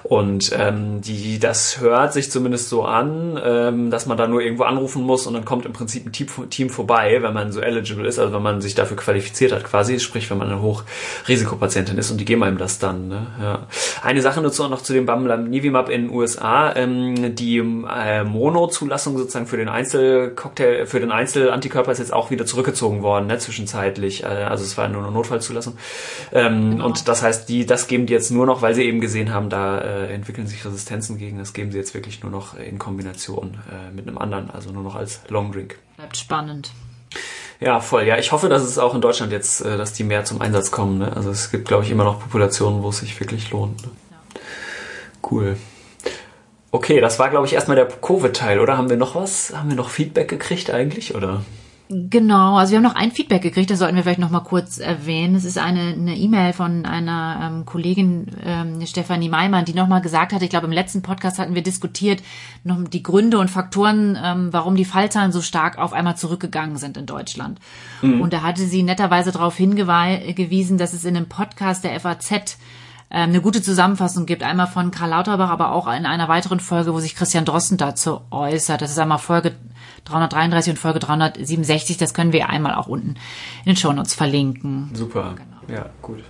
Und 0.03 0.51
ähm, 0.57 1.01
die, 1.01 1.39
das 1.39 1.79
hört 1.79 2.13
sich 2.13 2.31
zumindest 2.31 2.69
so 2.69 2.83
an, 2.83 3.39
ähm, 3.43 3.89
dass 3.91 4.05
man 4.05 4.17
da 4.17 4.27
nur 4.27 4.41
irgendwo 4.41 4.63
anrufen 4.63 5.03
muss 5.03 5.27
und 5.27 5.36
dann 5.37 5.45
kommt 5.45 5.65
im 5.65 5.73
Prinzip 5.73 6.05
ein 6.05 6.49
Team, 6.49 6.69
vorbei, 6.69 7.19
wenn 7.21 7.33
man 7.33 7.51
so 7.51 7.61
eligible 7.61 8.07
ist, 8.07 8.19
also 8.19 8.33
wenn 8.33 8.41
man 8.41 8.61
sich 8.61 8.75
dafür 8.75 8.97
qualifiziert 8.97 9.51
hat 9.51 9.63
quasi, 9.63 9.99
sprich 9.99 10.29
wenn 10.29 10.37
man 10.37 10.49
eine 10.49 10.61
Hochrisikopatientin 10.61 11.97
ist 11.97 12.11
und 12.11 12.17
die 12.17 12.25
geben 12.25 12.43
einem 12.43 12.57
das 12.57 12.79
dann. 12.79 13.07
Ne? 13.07 13.27
Ja. 13.41 13.67
Eine 14.01 14.21
Sache 14.21 14.41
nur 14.41 14.51
noch 14.69 14.81
zu 14.81 14.93
dem 14.93 15.05
Bamlanivimab 15.05 15.89
in 15.89 16.07
den 16.07 16.11
USA, 16.11 16.75
ähm, 16.75 17.35
die 17.35 17.57
äh, 17.57 18.23
Mono-Zulassung 18.23 19.17
sozusagen 19.17 19.47
für 19.47 19.57
den 19.57 19.69
Einzelcocktail, 19.69 20.85
für 20.85 20.99
den 20.99 21.11
Einzelantikörper 21.11 21.91
ist 21.91 21.99
jetzt 21.99 22.13
auch 22.13 22.31
wieder 22.31 22.45
zurückgezogen 22.45 23.03
worden, 23.03 23.27
ne, 23.27 23.37
zwischenzeitlich. 23.37 24.23
Äh, 24.23 24.27
also 24.27 24.63
es 24.63 24.77
war 24.77 24.87
nur 24.87 25.03
eine 25.03 25.11
Notfallzulassung. 25.11 25.77
Ähm, 26.33 26.71
genau. 26.71 26.85
Und 26.87 27.07
das 27.07 27.21
heißt, 27.21 27.47
die, 27.47 27.65
das 27.65 27.87
geben 27.87 28.07
die 28.07 28.13
jetzt 28.13 28.31
nur 28.31 28.45
noch, 28.45 28.61
weil 28.61 28.73
sie 28.73 28.83
eben 28.83 29.01
gesehen 29.01 29.33
haben, 29.33 29.49
da 29.49 29.77
äh, 29.77 30.13
entwickeln 30.13 30.47
sich 30.47 30.65
Resistenzen 30.65 31.17
gegen, 31.17 31.37
das 31.37 31.53
geben 31.53 31.71
sie 31.71 31.77
jetzt 31.77 31.93
wirklich 31.93 32.23
nur 32.23 32.31
noch 32.31 32.57
in 32.57 32.79
Kombination 32.79 33.59
äh, 33.69 33.93
mit 33.93 34.07
einem 34.07 34.17
anderen, 34.17 34.49
also 34.49 34.71
nur 34.71 34.83
noch 34.83 34.95
als 34.95 35.21
Long 35.29 35.51
Drink. 35.51 35.77
Bleibt 35.95 36.17
spannend. 36.17 36.71
Ja, 37.59 37.79
voll. 37.79 38.03
Ja, 38.03 38.17
ich 38.17 38.31
hoffe, 38.31 38.49
dass 38.49 38.61
es 38.61 38.77
auch 38.77 38.93
in 38.93 39.01
Deutschland 39.01 39.31
jetzt, 39.31 39.61
äh, 39.61 39.77
dass 39.77 39.93
die 39.93 40.03
mehr 40.03 40.25
zum 40.25 40.41
Einsatz 40.41 40.71
kommen. 40.71 40.99
Ne? 40.99 41.15
Also 41.15 41.31
es 41.31 41.49
gibt, 41.49 41.67
glaube 41.67 41.83
ich, 41.83 41.91
immer 41.91 42.03
noch 42.03 42.19
Populationen, 42.19 42.83
wo 42.83 42.89
es 42.89 42.99
sich 42.99 43.19
wirklich 43.19 43.49
lohnt. 43.49 43.81
Ne? 43.81 43.91
Ja. 44.11 44.39
Cool. 45.29 45.57
Okay, 46.69 46.99
das 46.99 47.17
war, 47.17 47.29
glaube 47.29 47.47
ich, 47.47 47.53
erstmal 47.53 47.77
der 47.77 47.87
Covid-Teil, 47.87 48.59
oder? 48.59 48.77
Haben 48.77 48.89
wir 48.89 48.97
noch 48.97 49.15
was? 49.15 49.53
Haben 49.55 49.69
wir 49.69 49.75
noch 49.75 49.89
Feedback 49.89 50.27
gekriegt 50.27 50.69
eigentlich, 50.69 51.15
oder? 51.15 51.43
Genau, 51.89 52.57
also 52.57 52.71
wir 52.71 52.77
haben 52.77 52.83
noch 52.83 52.95
ein 52.95 53.11
Feedback 53.11 53.41
gekriegt, 53.41 53.69
das 53.69 53.79
sollten 53.79 53.95
wir 53.95 54.03
vielleicht 54.03 54.19
noch 54.19 54.29
mal 54.29 54.41
kurz 54.41 54.77
erwähnen. 54.77 55.35
Es 55.35 55.45
ist 55.45 55.57
eine 55.57 56.17
E-Mail 56.17 56.51
von 56.51 56.85
einer 56.85 57.39
ähm, 57.41 57.65
Kollegin 57.65 58.27
ähm, 58.43 58.85
Stefanie 58.85 59.29
Meimann, 59.29 59.63
die 59.63 59.73
noch 59.73 59.87
mal 59.87 60.01
gesagt 60.01 60.33
hat, 60.33 60.41
ich 60.41 60.49
glaube 60.49 60.65
im 60.65 60.73
letzten 60.73 61.01
Podcast 61.01 61.39
hatten 61.39 61.55
wir 61.55 61.63
diskutiert 61.63 62.21
noch 62.65 62.77
die 62.89 63.03
Gründe 63.03 63.37
und 63.39 63.49
Faktoren, 63.49 64.17
ähm, 64.21 64.49
warum 64.51 64.75
die 64.75 64.83
Fallzahlen 64.83 65.31
so 65.31 65.41
stark 65.41 65.77
auf 65.77 65.93
einmal 65.93 66.17
zurückgegangen 66.17 66.75
sind 66.75 66.97
in 66.97 67.05
Deutschland. 67.05 67.59
Mhm. 68.01 68.19
Und 68.19 68.33
da 68.33 68.41
hatte 68.41 68.63
sie 68.63 68.83
netterweise 68.83 69.31
darauf 69.31 69.55
hingewiesen, 69.55 70.77
dass 70.77 70.91
es 70.93 71.05
in 71.05 71.15
einem 71.15 71.29
Podcast 71.29 71.85
der 71.85 71.97
FAZ 71.99 72.57
eine 73.09 73.41
gute 73.41 73.61
Zusammenfassung 73.61 74.25
gibt. 74.25 74.43
Einmal 74.43 74.67
von 74.67 74.91
Karl 74.91 75.11
Lauterbach, 75.11 75.49
aber 75.49 75.71
auch 75.71 75.87
in 75.87 76.05
einer 76.05 76.27
weiteren 76.27 76.59
Folge, 76.59 76.93
wo 76.93 76.99
sich 76.99 77.15
Christian 77.15 77.45
Drosten 77.45 77.77
dazu 77.77 78.21
äußert. 78.31 78.81
Das 78.81 78.91
ist 78.91 78.99
einmal 78.99 79.17
Folge 79.17 79.55
333 80.05 80.71
und 80.71 80.77
Folge 80.77 80.99
367. 80.99 81.97
Das 81.97 82.13
können 82.13 82.33
wir 82.33 82.49
einmal 82.49 82.75
auch 82.75 82.87
unten 82.87 83.15
in 83.63 83.65
den 83.65 83.75
Shownotes 83.77 84.13
verlinken. 84.13 84.91
Super. 84.93 85.35
Genau. 85.35 85.79
Ja, 85.79 85.89
gut. 86.01 86.23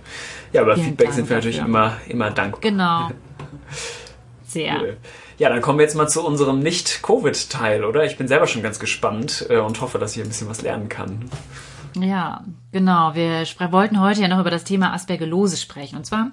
Ja, 0.52 0.62
aber 0.62 0.74
Vielen 0.74 0.88
Feedback 0.88 1.06
Dank 1.08 1.16
sind 1.16 1.28
wir 1.28 1.36
natürlich 1.36 1.58
immer, 1.58 1.96
immer 2.08 2.30
dankbar. 2.30 2.60
Genau. 2.60 3.10
Sehr. 4.46 4.80
Cool. 4.80 4.96
Ja, 5.38 5.50
dann 5.50 5.60
kommen 5.60 5.78
wir 5.78 5.84
jetzt 5.84 5.94
mal 5.94 6.08
zu 6.08 6.24
unserem 6.24 6.60
Nicht-Covid-Teil, 6.60 7.84
oder? 7.84 8.04
Ich 8.04 8.16
bin 8.16 8.26
selber 8.26 8.46
schon 8.46 8.62
ganz 8.62 8.80
gespannt 8.80 9.46
äh, 9.50 9.58
und 9.58 9.80
hoffe, 9.80 9.98
dass 9.98 10.16
ich 10.16 10.22
ein 10.22 10.28
bisschen 10.28 10.48
was 10.48 10.62
lernen 10.62 10.88
kann. 10.88 11.28
Ja, 11.94 12.44
genau. 12.72 13.14
Wir 13.14 13.44
wollten 13.70 14.00
heute 14.00 14.20
ja 14.20 14.28
noch 14.28 14.40
über 14.40 14.50
das 14.50 14.64
Thema 14.64 14.92
Aspergillose 14.92 15.56
sprechen. 15.56 15.96
Und 15.96 16.06
zwar 16.06 16.32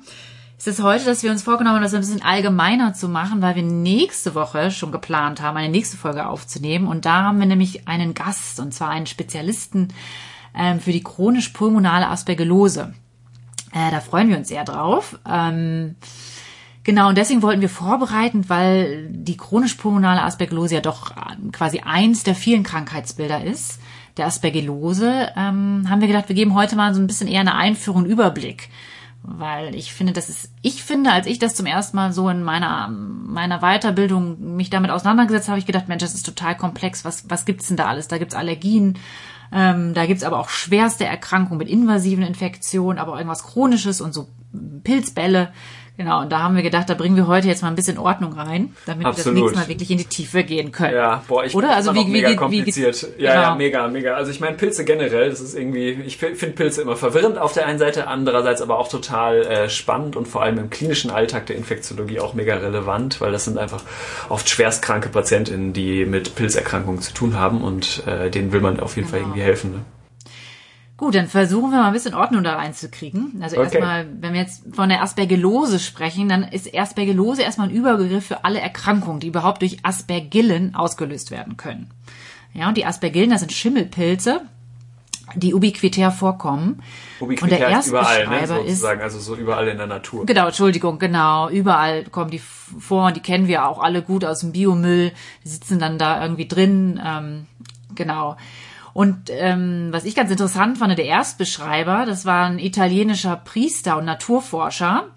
ist 0.67 0.79
es 0.79 0.83
heute, 0.83 1.05
dass 1.05 1.21
wir 1.21 1.31
uns 1.31 1.43
vorgenommen 1.43 1.75
haben, 1.75 1.83
das 1.83 1.93
ein 1.93 1.99
bisschen 1.99 2.23
allgemeiner 2.23 2.93
zu 2.93 3.07
machen, 3.07 3.41
weil 3.41 3.55
wir 3.55 3.61
nächste 3.63 4.33
Woche 4.33 4.71
schon 4.71 4.91
geplant 4.91 5.41
haben, 5.41 5.57
eine 5.57 5.69
nächste 5.69 5.95
Folge 5.95 6.27
aufzunehmen. 6.27 6.87
Und 6.87 7.05
da 7.05 7.23
haben 7.23 7.39
wir 7.39 7.45
nämlich 7.45 7.87
einen 7.87 8.13
Gast, 8.13 8.59
und 8.59 8.73
zwar 8.73 8.89
einen 8.89 9.05
Spezialisten 9.05 9.89
ähm, 10.57 10.79
für 10.79 10.91
die 10.91 11.03
chronisch-pulmonale 11.03 12.07
Aspergillose. 12.07 12.93
Äh, 13.73 13.91
da 13.91 13.99
freuen 13.99 14.29
wir 14.29 14.37
uns 14.37 14.47
sehr 14.47 14.63
drauf. 14.63 15.19
Ähm, 15.29 15.95
Genau, 16.85 17.09
und 17.09 17.17
deswegen 17.17 17.41
wollten 17.41 17.61
wir 17.61 17.69
vorbereiten, 17.69 18.47
weil 18.47 19.07
die 19.09 19.37
chronisch-pulmonale 19.37 20.21
Aspergillose 20.21 20.75
ja 20.75 20.81
doch 20.81 21.09
äh, 21.09 21.49
quasi 21.51 21.79
eins 21.79 22.21
der 22.21 22.35
vielen 22.35 22.61
Krankheitsbilder 22.61 23.43
ist, 23.43 23.79
der 24.17 24.27
Aspergillose, 24.27 25.31
ähm, 25.35 25.87
haben 25.89 26.01
wir 26.01 26.07
gedacht, 26.07 26.29
wir 26.29 26.35
geben 26.35 26.53
heute 26.53 26.75
mal 26.75 26.93
so 26.93 27.01
ein 27.01 27.07
bisschen 27.07 27.27
eher 27.27 27.41
eine 27.41 27.55
Einführung, 27.55 28.05
Überblick 28.05 28.69
weil 29.27 29.75
ich 29.75 29.93
finde, 29.93 30.13
das 30.13 30.29
ist, 30.29 30.51
ich 30.61 30.83
finde, 30.83 31.11
als 31.11 31.25
ich 31.25 31.39
das 31.39 31.55
zum 31.55 31.65
ersten 31.65 31.97
Mal 31.97 32.13
so 32.13 32.29
in 32.29 32.43
meiner, 32.43 32.87
meiner 32.89 33.59
Weiterbildung 33.59 34.55
mich 34.55 34.69
damit 34.69 34.91
auseinandergesetzt 34.91 35.49
habe, 35.49 35.59
ich 35.59 35.65
gedacht, 35.65 35.87
Mensch, 35.87 36.03
das 36.03 36.13
ist 36.13 36.25
total 36.25 36.55
komplex. 36.55 37.03
Was, 37.05 37.29
was 37.29 37.45
gibt's 37.45 37.67
denn 37.67 37.77
da 37.77 37.87
alles? 37.87 38.07
Da 38.07 38.17
gibt's 38.17 38.35
Allergien, 38.35 38.99
ähm, 39.51 39.93
da 39.93 40.05
gibt's 40.05 40.23
aber 40.23 40.39
auch 40.39 40.49
schwerste 40.49 41.05
Erkrankungen 41.05 41.57
mit 41.57 41.69
invasiven 41.69 42.23
Infektionen, 42.23 42.99
aber 42.99 43.13
auch 43.13 43.17
irgendwas 43.17 43.43
Chronisches 43.43 43.99
und 43.99 44.13
so 44.13 44.27
Pilzbälle 44.83 45.51
Genau, 45.97 46.21
und 46.21 46.31
da 46.31 46.39
haben 46.39 46.55
wir 46.57 46.63
gedacht, 46.63 46.89
da 46.89 46.93
bringen 46.93 47.15
wir 47.15 47.27
heute 47.27 47.47
jetzt 47.47 47.61
mal 47.61 47.69
ein 47.69 47.75
bisschen 47.75 47.97
Ordnung 47.97 48.33
rein, 48.33 48.75
damit 48.85 49.05
Absolut. 49.05 49.25
wir 49.25 49.31
das 49.31 49.41
nächste 49.41 49.59
Mal 49.59 49.67
wirklich 49.69 49.91
in 49.91 49.97
die 49.97 50.05
Tiefe 50.05 50.43
gehen 50.43 50.73
können. 50.73 50.93
Ja, 50.93 51.23
boah, 51.25 51.45
ich 51.45 51.55
Oder? 51.55 51.73
Also 51.73 51.95
wie, 51.95 52.03
mega 52.03 52.31
wie, 52.31 52.35
kompliziert. 52.35 53.07
Wie, 53.17 53.23
ja, 53.23 53.31
genau. 53.31 53.43
ja, 53.43 53.55
mega, 53.55 53.87
mega. 53.87 54.13
Also 54.15 54.31
ich 54.31 54.41
meine 54.41 54.57
Pilze 54.57 54.83
generell, 54.83 55.29
das 55.29 55.39
ist 55.39 55.57
irgendwie, 55.57 55.91
ich 56.05 56.17
finde 56.17 56.47
Pilze 56.47 56.81
immer 56.81 56.97
verwirrend 56.97 57.37
auf 57.37 57.53
der 57.53 57.65
einen 57.65 57.79
Seite, 57.79 58.07
andererseits 58.07 58.61
aber 58.61 58.77
auch 58.77 58.89
total 58.89 59.45
äh, 59.45 59.69
spannend 59.69 60.17
und 60.17 60.27
vor 60.27 60.43
allem 60.43 60.57
im 60.57 60.69
klinischen 60.69 61.11
Alltag 61.11 61.45
der 61.45 61.55
Infektiologie 61.55 62.19
auch 62.19 62.33
mega 62.33 62.55
relevant, 62.55 63.21
weil 63.21 63.31
das 63.31 63.45
sind 63.45 63.57
einfach 63.57 63.81
oft 64.27 64.49
schwerstkranke 64.49 65.07
Patientinnen, 65.07 65.71
die 65.71 66.05
mit 66.05 66.35
Pilzerkrankungen 66.35 67.01
zu 67.01 67.13
tun 67.13 67.39
haben 67.39 67.61
und 67.61 68.05
äh, 68.05 68.29
denen 68.29 68.51
will 68.51 68.61
man 68.61 68.81
auf 68.81 68.97
jeden 68.97 69.07
genau. 69.07 69.17
Fall 69.17 69.27
irgendwie 69.29 69.43
helfen. 69.43 69.71
Ne? 69.71 69.85
Gut, 70.97 71.13
dann 71.13 71.27
versuchen 71.27 71.71
wir 71.71 71.79
mal 71.79 71.87
ein 71.87 71.93
bisschen 71.93 72.13
Ordnung 72.13 72.43
da 72.43 72.55
reinzukriegen. 72.55 73.39
Also 73.41 73.57
okay. 73.57 73.65
erstmal, 73.65 74.07
wenn 74.21 74.33
wir 74.33 74.39
jetzt 74.39 74.63
von 74.73 74.87
der 74.87 75.01
Aspergillose 75.01 75.79
sprechen, 75.79 76.29
dann 76.29 76.43
ist 76.43 76.73
Aspergillose 76.73 77.41
erstmal 77.41 77.67
ein 77.67 77.75
Überbegriff 77.75 78.25
für 78.25 78.45
alle 78.45 78.61
Erkrankungen, 78.61 79.19
die 79.19 79.27
überhaupt 79.27 79.61
durch 79.61 79.79
Aspergillen 79.83 80.73
ausgelöst 80.73 81.31
werden 81.31 81.57
können. 81.57 81.91
Ja, 82.53 82.69
und 82.69 82.77
die 82.77 82.85
Aspergillen, 82.85 83.29
das 83.29 83.41
sind 83.41 83.51
Schimmelpilze, 83.51 84.43
die 85.35 85.53
ubiquitär 85.53 86.11
vorkommen. 86.11 86.81
Ubiquitär 87.19 87.65
und 87.65 87.71
der 87.71 87.79
ist 87.79 87.87
überall, 87.87 88.27
ne, 88.27 88.47
sozusagen, 88.47 88.99
ist, 88.99 89.03
also 89.03 89.19
so 89.19 89.35
überall 89.35 89.67
in 89.67 89.77
der 89.77 89.87
Natur. 89.87 90.25
Genau, 90.25 90.45
Entschuldigung, 90.45 90.97
genau, 90.97 91.49
überall 91.49 92.05
kommen 92.05 92.31
die 92.31 92.39
vor 92.39 93.07
und 93.07 93.17
die 93.17 93.21
kennen 93.21 93.49
wir 93.49 93.67
auch 93.67 93.79
alle 93.79 94.01
gut 94.01 94.23
aus 94.23 94.39
dem 94.39 94.53
Biomüll, 94.53 95.11
die 95.43 95.49
sitzen 95.49 95.77
dann 95.77 95.97
da 95.97 96.21
irgendwie 96.21 96.47
drin, 96.47 97.01
ähm, 97.05 97.47
genau. 97.95 98.37
Und 98.95 99.29
ähm, 99.29 99.89
was 99.91 100.05
ich 100.05 100.15
ganz 100.15 100.31
interessant 100.31 100.77
fand, 100.77 100.97
der 100.97 101.03
Erstbeschreiber, 101.03 102.05
das 102.05 102.25
war 102.25 102.45
ein 102.45 102.59
italienischer 102.59 103.35
Priester 103.35 103.97
und 103.97 104.05
Naturforscher. 104.05 105.07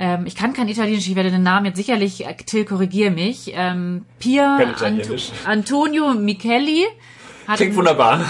Ähm, 0.00 0.26
ich 0.26 0.34
kann 0.34 0.54
kein 0.54 0.66
Italienisch, 0.66 1.06
ich 1.06 1.14
werde 1.14 1.30
den 1.30 1.44
Namen 1.44 1.66
jetzt 1.66 1.76
sicherlich, 1.76 2.26
äh, 2.26 2.34
Till, 2.34 2.64
korrigier 2.64 3.12
mich. 3.12 3.52
Ähm, 3.54 4.06
Pier 4.18 4.74
Ant 4.82 5.08
Antonio 5.44 6.14
Micheli. 6.14 6.84
Hat, 7.46 7.58
Klingt 7.58 7.76
wunderbar. 7.76 8.22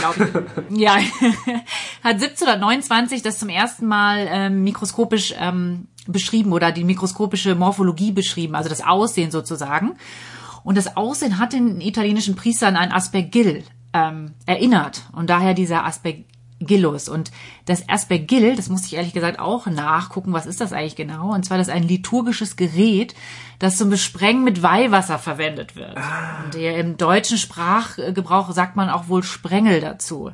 Ich, 0.69 0.79
ja, 0.79 0.97
hat 2.05 2.17
1729 2.17 3.23
das 3.23 3.39
zum 3.39 3.49
ersten 3.49 3.87
Mal 3.87 4.27
ähm, 4.29 4.63
mikroskopisch 4.63 5.33
ähm, 5.41 5.87
beschrieben 6.07 6.53
oder 6.53 6.71
die 6.71 6.85
mikroskopische 6.85 7.55
Morphologie 7.55 8.13
beschrieben, 8.13 8.55
also 8.55 8.69
das 8.69 8.85
Aussehen 8.85 9.31
sozusagen. 9.31 9.97
Und 10.65 10.77
das 10.77 10.99
Aussehen 10.99 11.39
hat 11.39 11.55
den 11.55 11.81
italienischen 11.81 12.37
Priestern 12.37 12.77
ein 12.77 12.93
Aspergill 12.93 13.65
ähm, 13.97 14.35
erinnert 14.45 15.03
und 15.13 15.31
daher 15.31 15.55
dieser 15.55 15.85
Aspergillus. 15.85 17.09
Und 17.09 17.31
das 17.65 17.89
Aspergill, 17.89 18.57
das 18.57 18.69
musste 18.69 18.89
ich 18.89 18.95
ehrlich 18.95 19.15
gesagt 19.15 19.39
auch 19.39 19.67
nachgucken, 19.67 20.33
was 20.33 20.47
ist 20.47 20.61
das 20.61 20.73
eigentlich 20.73 20.97
genau? 20.97 21.33
Und 21.33 21.45
zwar 21.45 21.59
das 21.59 21.69
ist 21.69 21.75
ein 21.75 21.83
liturgisches 21.83 22.57
Gerät, 22.57 23.15
das 23.59 23.79
zum 23.79 23.89
Besprengen 23.91 24.45
mit 24.45 24.63
Weihwasser 24.63 25.19
verwendet 25.19 25.77
wird. 25.77 25.97
Ah. 25.97 26.45
Und 26.45 26.55
der 26.55 26.77
im 26.79 26.97
deutschen 26.97 27.39
Sprachgebrauch 27.39 28.53
sagt 28.53 28.77
man 28.77 28.91
auch 28.91 29.09
wohl 29.09 29.23
Sprengel 29.23 29.81
dazu. 29.81 30.31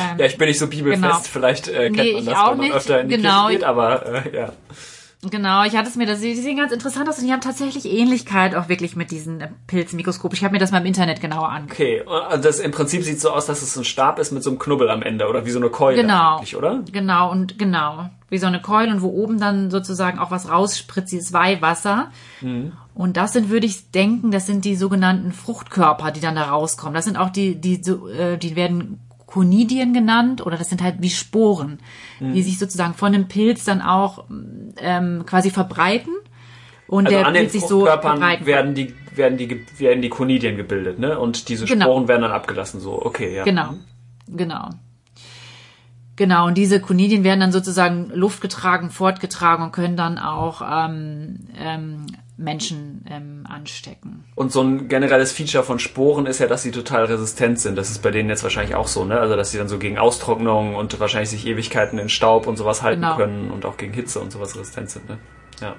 Ähm, 0.00 0.18
ja, 0.18 0.26
ich 0.26 0.36
bin 0.36 0.48
nicht 0.48 0.58
so 0.58 0.66
bibelfest, 0.66 1.02
genau. 1.02 1.20
vielleicht 1.20 1.68
äh, 1.68 1.90
kennt 1.90 1.96
nee, 1.96 2.12
man 2.14 2.26
das, 2.26 2.50
wenn 2.50 2.58
man 2.58 2.72
öfter 2.72 3.00
in 3.00 3.08
die 3.08 3.16
genau. 3.16 3.46
Kirche 3.46 3.58
geht, 3.58 3.64
aber 3.64 4.26
äh, 4.26 4.36
ja. 4.36 4.52
Genau, 5.22 5.64
ich 5.64 5.74
hatte 5.76 5.88
es 5.88 5.96
mir, 5.96 6.06
das, 6.06 6.20
die 6.20 6.34
sehen 6.34 6.58
ganz 6.58 6.72
interessant 6.72 7.08
aus 7.08 7.18
und 7.18 7.26
die 7.26 7.32
haben 7.32 7.40
tatsächlich 7.40 7.86
Ähnlichkeit 7.86 8.54
auch 8.54 8.68
wirklich 8.68 8.96
mit 8.96 9.10
diesen 9.10 9.40
äh, 9.40 9.48
Pilzen 9.66 9.96
mikroskopisch. 9.96 10.40
Ich 10.40 10.44
habe 10.44 10.52
mir 10.52 10.58
das 10.58 10.72
mal 10.72 10.78
im 10.78 10.86
Internet 10.86 11.20
genauer 11.20 11.48
angeguckt. 11.48 11.80
Okay, 11.80 12.02
und 12.02 12.44
das 12.44 12.58
im 12.58 12.70
Prinzip 12.70 13.02
sieht 13.02 13.20
so 13.20 13.30
aus, 13.30 13.46
dass 13.46 13.62
es 13.62 13.76
ein 13.76 13.84
Stab 13.84 14.18
ist 14.18 14.30
mit 14.30 14.42
so 14.42 14.50
einem 14.50 14.58
Knubbel 14.58 14.90
am 14.90 15.02
Ende 15.02 15.26
oder 15.26 15.46
wie 15.46 15.50
so 15.50 15.58
eine 15.58 15.70
Keule 15.70 16.00
genau, 16.02 16.42
oder? 16.56 16.82
Genau, 16.92 17.30
und 17.30 17.58
genau, 17.58 18.10
wie 18.28 18.38
so 18.38 18.46
eine 18.46 18.60
Keule 18.60 18.92
und 18.92 19.00
wo 19.00 19.08
oben 19.08 19.40
dann 19.40 19.70
sozusagen 19.70 20.18
auch 20.18 20.30
was 20.30 20.50
rausspritzt, 20.50 21.12
dieses 21.12 21.32
Weihwasser. 21.32 22.10
Mhm. 22.42 22.72
Und 22.94 23.16
das 23.16 23.32
sind, 23.32 23.48
würde 23.48 23.66
ich 23.66 23.90
denken, 23.90 24.30
das 24.30 24.46
sind 24.46 24.64
die 24.64 24.76
sogenannten 24.76 25.32
Fruchtkörper, 25.32 26.10
die 26.10 26.20
dann 26.20 26.36
da 26.36 26.44
rauskommen. 26.44 26.94
Das 26.94 27.04
sind 27.04 27.16
auch 27.16 27.30
die, 27.30 27.60
die, 27.60 27.80
äh, 27.90 28.36
die 28.36 28.54
werden 28.54 29.00
Konidien 29.26 29.92
genannt 29.92 30.44
oder 30.44 30.56
das 30.56 30.68
sind 30.70 30.82
halt 30.82 30.96
wie 31.00 31.10
Sporen, 31.10 31.78
mhm. 32.20 32.32
die 32.32 32.42
sich 32.42 32.58
sozusagen 32.58 32.94
von 32.94 33.12
dem 33.12 33.28
Pilz 33.28 33.64
dann 33.64 33.82
auch 33.82 34.24
ähm, 34.78 35.24
quasi 35.26 35.50
verbreiten 35.50 36.12
und 36.86 37.06
also 37.06 37.18
der 37.18 37.26
an 37.26 37.34
Pilz 37.34 37.52
sich 37.52 37.62
so 37.62 37.84
verbreiten. 37.84 38.46
werden 38.46 38.74
die 38.74 38.94
werden 39.14 39.36
die 39.36 39.66
werden 39.78 40.02
die 40.02 40.08
Konidien 40.08 40.56
gebildet, 40.56 40.98
ne? 40.98 41.18
Und 41.18 41.48
diese 41.48 41.64
genau. 41.64 41.86
Sporen 41.86 42.08
werden 42.08 42.22
dann 42.22 42.32
abgelassen, 42.32 42.80
so 42.80 43.02
okay, 43.04 43.34
ja. 43.34 43.44
Genau, 43.44 43.74
genau. 44.28 44.70
Genau, 46.16 46.46
und 46.46 46.56
diese 46.56 46.80
Konidien 46.80 47.24
werden 47.24 47.40
dann 47.40 47.52
sozusagen 47.52 48.10
luftgetragen, 48.14 48.90
fortgetragen 48.90 49.66
und 49.66 49.72
können 49.72 49.98
dann 49.98 50.18
auch 50.18 50.62
ähm, 50.62 51.40
ähm, 51.58 52.06
Menschen 52.36 53.04
ähm, 53.10 53.44
anstecken. 53.48 54.24
Und 54.34 54.52
so 54.52 54.62
ein 54.62 54.88
generelles 54.88 55.32
Feature 55.32 55.64
von 55.64 55.78
Sporen 55.78 56.26
ist 56.26 56.38
ja, 56.38 56.46
dass 56.46 56.62
sie 56.62 56.70
total 56.70 57.06
resistent 57.06 57.58
sind. 57.58 57.76
Das 57.76 57.90
ist 57.90 58.02
bei 58.02 58.10
denen 58.10 58.28
jetzt 58.28 58.42
wahrscheinlich 58.42 58.74
auch 58.74 58.88
so, 58.88 59.04
ne? 59.04 59.18
Also 59.18 59.36
dass 59.36 59.52
sie 59.52 59.58
dann 59.58 59.68
so 59.68 59.78
gegen 59.78 59.98
Austrocknung 59.98 60.74
und 60.74 60.98
wahrscheinlich 61.00 61.30
sich 61.30 61.46
Ewigkeiten 61.46 61.98
in 61.98 62.08
Staub 62.08 62.46
und 62.46 62.56
sowas 62.56 62.82
halten 62.82 63.02
genau. 63.02 63.16
können 63.16 63.50
und 63.50 63.64
auch 63.64 63.76
gegen 63.76 63.94
Hitze 63.94 64.20
und 64.20 64.32
sowas 64.32 64.54
resistent 64.54 64.90
sind, 64.90 65.08
ne? 65.08 65.18
Ja. 65.60 65.76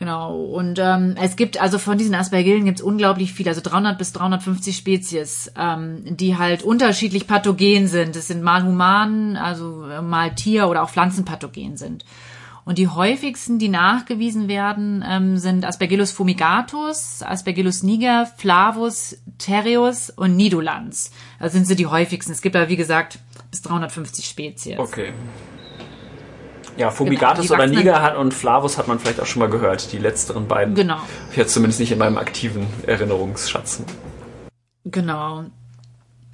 Genau. 0.00 0.34
Und 0.34 0.78
ähm, 0.78 1.14
es 1.20 1.36
gibt 1.36 1.60
also 1.60 1.76
von 1.76 1.98
diesen 1.98 2.14
Aspergillen 2.14 2.64
gibt 2.64 2.78
es 2.78 2.82
unglaublich 2.82 3.34
viel, 3.34 3.46
also 3.46 3.60
300 3.62 3.98
bis 3.98 4.14
350 4.14 4.74
Spezies, 4.74 5.52
ähm, 5.58 6.16
die 6.16 6.38
halt 6.38 6.62
unterschiedlich 6.62 7.26
pathogen 7.26 7.86
sind. 7.86 8.16
Das 8.16 8.26
sind 8.26 8.42
mal 8.42 8.64
human, 8.64 9.36
also 9.36 9.84
mal 10.00 10.34
Tier 10.34 10.68
oder 10.68 10.82
auch 10.82 10.88
Pflanzenpathogen 10.88 11.76
sind. 11.76 12.06
Und 12.64 12.78
die 12.78 12.88
häufigsten, 12.88 13.58
die 13.58 13.68
nachgewiesen 13.68 14.48
werden, 14.48 15.04
ähm, 15.06 15.36
sind 15.38 15.64
Aspergillus 15.64 16.12
fumigatus, 16.12 17.22
Aspergillus 17.22 17.82
niger, 17.82 18.26
Flavus, 18.36 19.16
Terreus 19.38 20.10
und 20.10 20.36
Nidulans. 20.36 21.10
Also 21.38 21.54
sind 21.54 21.66
sie 21.66 21.76
die 21.76 21.86
häufigsten. 21.86 22.32
Es 22.32 22.42
gibt 22.42 22.56
aber, 22.56 22.68
wie 22.68 22.76
gesagt, 22.76 23.18
bis 23.50 23.62
350 23.62 24.26
Spezies. 24.26 24.78
Okay. 24.78 25.12
Ja, 26.76 26.90
Fumigatus 26.90 27.48
genau, 27.48 27.62
oder 27.62 27.66
Niger 27.66 28.02
hat 28.02 28.16
und 28.16 28.32
Flavus 28.32 28.78
hat 28.78 28.88
man 28.88 28.98
vielleicht 28.98 29.20
auch 29.20 29.26
schon 29.26 29.40
mal 29.40 29.50
gehört. 29.50 29.92
Die 29.92 29.98
letzteren 29.98 30.48
beiden. 30.48 30.74
Genau. 30.74 30.98
Ich 31.30 31.36
jetzt 31.36 31.52
zumindest 31.52 31.80
nicht 31.80 31.92
in 31.92 31.98
meinem 31.98 32.16
aktiven 32.16 32.66
Erinnerungsschatz. 32.86 33.82
Genau. 34.84 35.44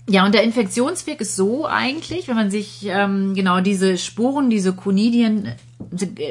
Ja, 0.08 0.24
und 0.24 0.34
der 0.34 0.44
Infektionsweg 0.44 1.20
ist 1.20 1.34
so 1.34 1.66
eigentlich, 1.66 2.28
wenn 2.28 2.36
man 2.36 2.50
sich 2.50 2.86
ähm, 2.86 3.34
genau 3.34 3.60
diese 3.60 3.98
Sporen, 3.98 4.50
diese 4.50 4.72
Konidien 4.72 5.52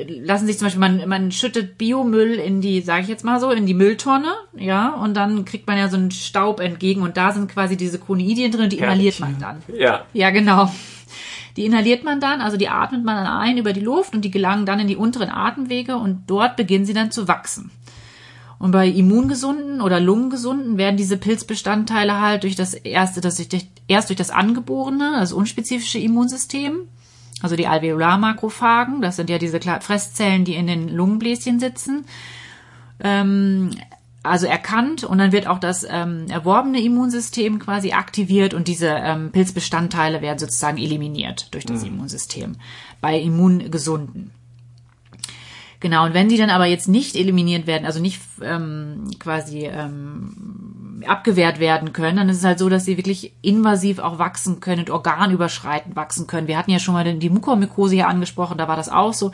lassen 0.07 0.47
sich 0.47 0.57
zum 0.57 0.65
Beispiel, 0.67 0.79
man, 0.79 1.07
man 1.07 1.31
schüttet 1.31 1.77
Biomüll 1.77 2.33
in 2.35 2.61
die, 2.61 2.81
sage 2.81 3.03
ich 3.03 3.07
jetzt 3.07 3.23
mal 3.23 3.39
so, 3.39 3.51
in 3.51 3.65
die 3.65 3.73
Mülltonne, 3.73 4.33
ja, 4.55 4.89
und 4.89 5.15
dann 5.15 5.45
kriegt 5.45 5.67
man 5.67 5.77
ja 5.77 5.87
so 5.87 5.97
einen 5.97 6.11
Staub 6.11 6.59
entgegen 6.59 7.01
und 7.01 7.17
da 7.17 7.31
sind 7.31 7.51
quasi 7.51 7.77
diese 7.77 7.99
Konidien 7.99 8.51
drin, 8.51 8.69
die 8.69 8.79
inhaliert 8.79 9.19
man 9.19 9.37
dann. 9.39 9.61
Ja. 9.77 10.05
Ja, 10.13 10.29
genau. 10.29 10.71
Die 11.57 11.65
inhaliert 11.65 12.03
man 12.03 12.19
dann, 12.19 12.41
also 12.41 12.57
die 12.57 12.67
atmet 12.67 13.05
man 13.05 13.15
dann 13.15 13.27
ein 13.27 13.57
über 13.57 13.71
die 13.71 13.79
Luft 13.79 14.13
und 14.13 14.23
die 14.23 14.31
gelangen 14.31 14.65
dann 14.65 14.79
in 14.79 14.87
die 14.87 14.97
unteren 14.97 15.29
Atemwege 15.29 15.95
und 15.95 16.23
dort 16.27 16.57
beginnen 16.57 16.85
sie 16.85 16.93
dann 16.93 17.11
zu 17.11 17.27
wachsen. 17.29 17.71
Und 18.57 18.71
bei 18.71 18.87
Immungesunden 18.87 19.81
oder 19.81 19.99
Lungengesunden 19.99 20.77
werden 20.77 20.97
diese 20.97 21.17
Pilzbestandteile 21.17 22.21
halt 22.21 22.43
durch 22.43 22.55
das 22.55 22.73
erste, 22.73 23.21
das 23.21 23.37
sich 23.37 23.49
erst 23.87 24.09
durch 24.09 24.17
das 24.17 24.29
angeborene, 24.29 25.17
das 25.19 25.33
unspezifische 25.33 25.99
Immunsystem, 25.99 26.87
also 27.41 27.55
die 27.55 27.67
Alveolarmakrophagen, 27.67 29.01
das 29.01 29.17
sind 29.17 29.29
ja 29.29 29.37
diese 29.37 29.59
Fresszellen, 29.59 30.45
die 30.45 30.55
in 30.55 30.67
den 30.67 30.87
Lungenbläschen 30.89 31.59
sitzen, 31.59 32.05
ähm, 33.01 33.71
also 34.23 34.47
erkannt 34.47 35.03
und 35.03 35.17
dann 35.19 35.31
wird 35.31 35.47
auch 35.47 35.59
das 35.59 35.85
ähm, 35.87 36.25
erworbene 36.29 36.81
Immunsystem 36.81 37.59
quasi 37.59 37.91
aktiviert 37.91 38.53
und 38.53 38.67
diese 38.67 38.87
ähm, 38.87 39.31
Pilzbestandteile 39.31 40.21
werden 40.21 40.39
sozusagen 40.39 40.77
eliminiert 40.77 41.53
durch 41.53 41.65
das 41.65 41.81
mhm. 41.81 41.89
Immunsystem 41.89 42.55
bei 43.01 43.19
Immungesunden. 43.19 44.31
Genau, 45.85 46.05
und 46.05 46.15
wenn 46.15 46.29
die 46.29 46.37
dann 46.37 46.49
aber 46.49 46.65
jetzt 46.65 46.87
nicht 46.87 47.15
eliminiert 47.15 47.67
werden, 47.67 47.85
also 47.85 47.99
nicht 47.99 48.19
ähm, 48.41 49.07
quasi 49.19 49.67
ähm, 49.67 51.03
abgewehrt 51.05 51.59
werden 51.59 51.93
können, 51.93 52.17
dann 52.17 52.27
ist 52.27 52.37
es 52.37 52.43
halt 52.43 52.57
so, 52.57 52.69
dass 52.69 52.85
sie 52.85 52.97
wirklich 52.97 53.33
invasiv 53.43 53.99
auch 53.99 54.17
wachsen 54.17 54.61
können 54.61 54.79
und 54.79 54.89
organüberschreitend 54.89 55.95
wachsen 55.95 56.25
können. 56.25 56.47
Wir 56.47 56.57
hatten 56.57 56.71
ja 56.71 56.79
schon 56.79 56.95
mal 56.95 57.13
die 57.13 57.29
Mukormykose 57.29 57.93
hier 57.93 58.07
angesprochen, 58.07 58.57
da 58.57 58.67
war 58.67 58.77
das 58.77 58.89
auch 58.89 59.13
so, 59.13 59.31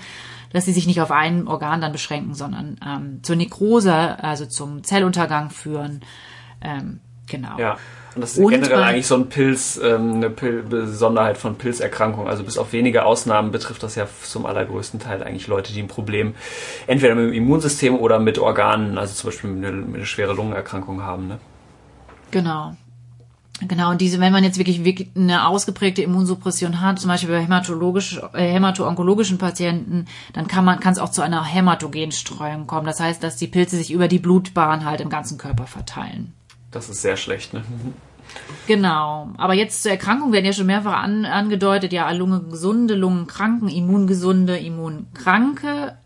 dass 0.51 0.65
sie 0.65 0.73
sich 0.73 0.87
nicht 0.87 0.99
auf 0.99 1.11
ein 1.11 1.47
Organ 1.47 1.79
dann 1.79 1.93
beschränken, 1.93 2.33
sondern 2.33 2.77
ähm, 2.85 3.23
zur 3.23 3.37
Nekrose, 3.37 4.21
also 4.21 4.45
zum 4.45 4.83
Zelluntergang 4.83 5.51
führen. 5.51 6.01
Ähm, 6.59 6.99
genau. 7.27 7.57
Ja. 7.57 7.77
Und 8.13 8.21
das 8.21 8.33
ist 8.33 8.43
und 8.43 8.51
generell 8.51 8.83
eigentlich 8.83 9.07
so 9.07 9.15
ein 9.15 9.29
Pilz, 9.29 9.79
ähm, 9.81 10.15
eine 10.15 10.29
Pil 10.29 10.63
Besonderheit 10.63 11.37
von 11.37 11.55
Pilzerkrankungen. 11.55 12.29
Also 12.29 12.43
bis 12.43 12.57
auf 12.57 12.73
wenige 12.73 13.05
Ausnahmen 13.05 13.51
betrifft 13.51 13.83
das 13.83 13.95
ja 13.95 14.05
zum 14.23 14.45
allergrößten 14.45 14.99
Teil 14.99 15.23
eigentlich 15.23 15.47
Leute, 15.47 15.71
die 15.71 15.81
ein 15.81 15.87
Problem 15.87 16.35
entweder 16.87 17.15
mit 17.15 17.25
dem 17.25 17.33
Immunsystem 17.33 17.95
oder 17.95 18.19
mit 18.19 18.37
Organen, 18.37 18.97
also 18.97 19.13
zum 19.13 19.29
Beispiel 19.29 19.49
eine, 19.49 19.67
eine 19.67 20.05
schwere 20.05 20.33
Lungenerkrankung 20.33 21.03
haben. 21.03 21.27
Ne? 21.27 21.39
Genau. 22.31 22.75
Genau, 23.67 23.91
und 23.91 24.01
diese, 24.01 24.19
wenn 24.19 24.33
man 24.33 24.43
jetzt 24.43 24.57
wirklich, 24.57 24.83
wirklich 24.83 25.09
eine 25.15 25.47
ausgeprägte 25.47 26.01
Immunsuppression 26.01 26.81
hat, 26.81 26.99
zum 26.99 27.09
Beispiel 27.09 27.29
bei 27.29 27.43
hämatologisch, 27.43 28.19
äh, 28.33 28.53
hämato-onkologischen 28.53 29.37
Patienten, 29.37 30.05
dann 30.33 30.47
kann 30.47 30.65
man, 30.65 30.79
kann 30.79 30.93
es 30.93 30.99
auch 30.99 31.09
zu 31.09 31.21
einer 31.21 31.43
Hämatogenstreuung 31.43 32.65
kommen. 32.65 32.87
Das 32.87 32.99
heißt, 32.99 33.21
dass 33.23 33.37
die 33.37 33.47
Pilze 33.47 33.77
sich 33.77 33.91
über 33.91 34.07
die 34.07 34.17
Blutbahn 34.19 34.83
halt 34.83 34.99
im 34.99 35.09
ganzen 35.09 35.37
Körper 35.37 35.67
verteilen. 35.67 36.33
Das 36.71 36.89
ist 36.89 37.01
sehr 37.01 37.17
schlecht, 37.17 37.53
ne? 37.53 37.63
Genau. 38.67 39.29
Aber 39.37 39.53
jetzt 39.53 39.83
zur 39.83 39.91
Erkrankung 39.91 40.31
werden 40.31 40.45
ja 40.45 40.53
schon 40.53 40.65
mehrfach 40.65 41.03
an, 41.03 41.25
angedeutet, 41.25 41.91
ja, 41.91 42.09
Lungengesunde, 42.11 42.95
Lungenkranken, 42.95 43.67
Immungesunde, 43.67 44.57
Immunkranke. 44.57 45.97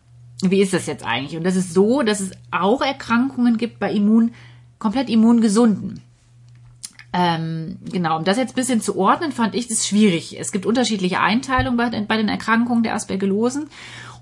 Wie 0.41 0.61
ist 0.61 0.73
das 0.73 0.87
jetzt 0.87 1.05
eigentlich? 1.05 1.37
Und 1.37 1.43
das 1.43 1.55
ist 1.55 1.73
so, 1.73 2.01
dass 2.01 2.19
es 2.19 2.31
auch 2.51 2.81
Erkrankungen 2.81 3.57
gibt 3.57 3.79
bei 3.79 3.91
Immun, 3.91 4.33
komplett 4.79 5.09
Immungesunden. 5.09 6.01
Ähm, 7.13 7.77
genau, 7.89 8.17
um 8.17 8.25
das 8.25 8.37
jetzt 8.37 8.51
ein 8.51 8.55
bisschen 8.55 8.81
zu 8.81 8.97
ordnen, 8.97 9.31
fand 9.31 9.55
ich 9.55 9.67
das 9.67 9.87
schwierig. 9.87 10.37
Es 10.37 10.51
gibt 10.51 10.65
unterschiedliche 10.65 11.21
Einteilungen 11.21 11.77
bei 11.77 11.89
bei 11.89 12.17
den 12.17 12.27
Erkrankungen 12.27 12.83
der 12.83 12.93
Aspergillosen. 12.93 13.69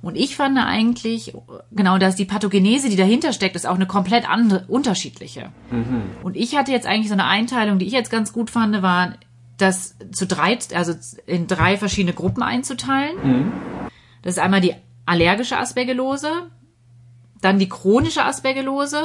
Und 0.04 0.18
ich 0.18 0.36
fand 0.36 0.58
eigentlich, 0.58 1.34
genau, 1.72 1.98
dass 1.98 2.18
die 2.18 2.26
Pathogenese, 2.26 2.90
die 2.90 2.98
dahinter 2.98 3.32
steckt, 3.32 3.56
ist 3.56 3.66
auch 3.66 3.76
eine 3.76 3.86
komplett 3.86 4.30
andere, 4.30 4.66
unterschiedliche. 4.68 5.50
Mhm. 5.72 6.04
Und 6.22 6.36
ich 6.36 6.58
hatte 6.58 6.74
jetzt 6.74 6.86
eigentlich 6.86 7.08
so 7.08 7.14
eine 7.14 7.24
Einteilung, 7.24 7.80
die 7.80 7.86
ich 7.86 7.94
jetzt 7.94 8.12
ganz 8.12 8.34
gut 8.34 8.50
fand, 8.50 8.82
war, 8.82 9.14
das 9.58 9.96
zu 10.12 10.28
drei, 10.28 10.60
also 10.76 10.94
in 11.26 11.48
drei 11.48 11.78
verschiedene 11.78 12.14
Gruppen 12.14 12.44
einzuteilen. 12.44 13.16
Mhm. 13.24 13.52
Das 14.24 14.34
ist 14.34 14.40
einmal 14.44 14.60
die 14.60 14.76
allergische 15.06 15.58
Aspergillose, 15.58 16.30
dann 17.40 17.58
die 17.58 17.70
chronische 17.70 18.26
Aspergillose 18.26 19.04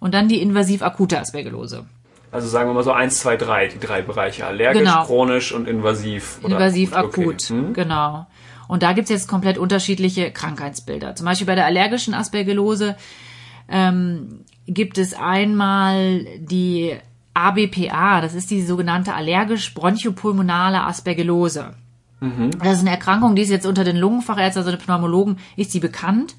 und 0.00 0.12
dann 0.12 0.26
die 0.26 0.42
invasiv-akute 0.42 1.20
Aspergillose. 1.20 1.84
Also 2.32 2.48
sagen 2.48 2.68
wir 2.68 2.74
mal 2.74 2.82
so 2.82 2.90
eins, 2.90 3.20
zwei, 3.20 3.36
drei, 3.36 3.68
die 3.68 3.78
drei 3.78 4.02
Bereiche. 4.02 4.44
Allergisch, 4.44 4.82
genau. 4.82 5.04
chronisch 5.04 5.52
und 5.52 5.68
invasiv. 5.68 6.40
invasiv, 6.42 6.92
akut, 6.94 7.16
okay. 7.16 7.48
hm? 7.50 7.74
genau. 7.74 8.26
Und 8.68 8.82
da 8.82 8.92
gibt's 8.92 9.10
jetzt 9.10 9.28
komplett 9.28 9.58
unterschiedliche 9.58 10.30
Krankheitsbilder. 10.30 11.14
Zum 11.14 11.26
Beispiel 11.26 11.46
bei 11.46 11.54
der 11.54 11.66
allergischen 11.66 12.14
Aspergillose 12.14 12.96
ähm, 13.68 14.40
gibt 14.66 14.98
es 14.98 15.14
einmal 15.14 16.24
die 16.38 16.96
ABPA, 17.34 18.20
das 18.20 18.34
ist 18.34 18.50
die 18.50 18.62
sogenannte 18.62 19.14
allergisch-bronchopulmonale 19.14 20.82
Aspergillose. 20.84 21.74
Mhm. 22.20 22.50
Das 22.62 22.74
ist 22.74 22.80
eine 22.80 22.90
Erkrankung, 22.90 23.34
die 23.34 23.42
ist 23.42 23.50
jetzt 23.50 23.66
unter 23.66 23.84
den 23.84 23.96
Lungenfachärzten, 23.96 24.60
also 24.60 24.70
den 24.70 24.80
Pneumologen, 24.80 25.38
ist 25.56 25.72
sie 25.72 25.80
bekannt, 25.80 26.36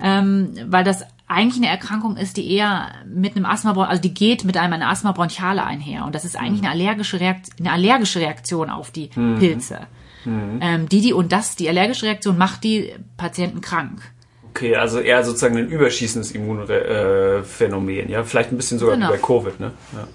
ähm, 0.00 0.50
weil 0.66 0.84
das 0.84 1.04
eigentlich 1.26 1.62
eine 1.62 1.70
Erkrankung 1.70 2.16
ist, 2.16 2.36
die 2.36 2.50
eher 2.50 2.88
mit 3.06 3.36
einem 3.36 3.46
Asthma, 3.46 3.72
also 3.84 4.02
die 4.02 4.12
geht 4.12 4.44
mit 4.44 4.56
einem 4.56 4.82
Asthma 4.82 5.12
bronchiale 5.12 5.64
einher. 5.64 6.04
Und 6.04 6.14
das 6.14 6.24
ist 6.24 6.36
eigentlich 6.36 6.60
eine 6.60 6.70
allergische 6.70 7.18
Reaktion, 7.18 7.66
eine 7.66 7.72
allergische 7.72 8.20
Reaktion 8.20 8.70
auf 8.70 8.90
die 8.90 9.10
mhm. 9.14 9.38
Pilze. 9.38 9.86
Mhm. 10.24 10.58
Ähm, 10.60 10.88
die, 10.88 11.00
die 11.00 11.12
und 11.12 11.32
das, 11.32 11.56
die 11.56 11.68
allergische 11.68 12.06
Reaktion 12.06 12.38
macht 12.38 12.64
die 12.64 12.92
Patienten 13.16 13.60
krank. 13.60 14.00
Okay, 14.50 14.76
also 14.76 15.00
eher 15.00 15.24
sozusagen 15.24 15.56
ein 15.56 15.68
überschießendes 15.68 16.30
Immunphänomen, 16.30 18.08
ja, 18.08 18.22
vielleicht 18.22 18.52
ein 18.52 18.56
bisschen 18.56 18.78
sogar 18.78 18.94
genau. 18.94 19.08
wie 19.08 19.12
bei 19.12 19.18
Covid, 19.18 19.58
ne? 19.58 19.72
Ja. 19.92 20.06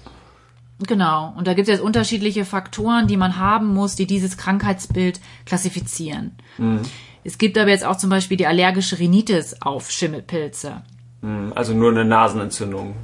Genau. 0.86 1.34
Und 1.36 1.46
da 1.46 1.52
gibt 1.52 1.68
es 1.68 1.74
jetzt 1.74 1.82
unterschiedliche 1.82 2.46
Faktoren, 2.46 3.06
die 3.06 3.18
man 3.18 3.36
haben 3.36 3.66
muss, 3.66 3.96
die 3.96 4.06
dieses 4.06 4.38
Krankheitsbild 4.38 5.20
klassifizieren. 5.44 6.32
Mhm. 6.56 6.80
Es 7.22 7.36
gibt 7.36 7.58
aber 7.58 7.68
jetzt 7.68 7.84
auch 7.84 7.96
zum 7.96 8.08
Beispiel 8.08 8.36
die 8.36 8.46
allergische 8.46 8.98
Rhinitis 8.98 9.60
auf 9.60 9.90
Schimmelpilze. 9.90 10.82
Hm, 11.20 11.52
also 11.54 11.74
nur 11.74 11.90
eine 11.90 12.04
Nasenentzündung. 12.04 12.94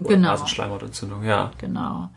Oder 0.00 0.16
genau. 0.16 0.28
Nasenschleimhautentzündung, 0.28 1.24
ja. 1.24 1.50
Genau. 1.58 2.08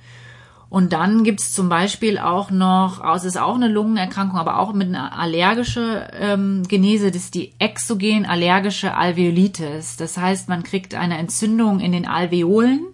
Und 0.69 0.93
dann 0.93 1.23
gibt's 1.23 1.51
zum 1.51 1.67
Beispiel 1.67 2.19
auch 2.19 2.51
noch, 2.51 3.03
es 3.15 3.25
ist 3.25 3.39
auch 3.39 3.55
eine 3.55 3.67
Lungenerkrankung, 3.67 4.37
aber 4.37 4.59
auch 4.59 4.71
mit 4.71 4.87
einer 4.89 5.17
allergischen 5.17 6.01
ähm, 6.13 6.63
Genese, 6.67 7.09
das 7.09 7.23
ist 7.23 7.35
die 7.35 7.53
exogen 7.57 8.27
allergische 8.27 8.95
Alveolitis. 8.95 9.97
Das 9.97 10.17
heißt, 10.17 10.47
man 10.47 10.61
kriegt 10.61 10.93
eine 10.93 11.17
Entzündung 11.17 11.79
in 11.79 11.91
den 11.91 12.07
Alveolen, 12.07 12.85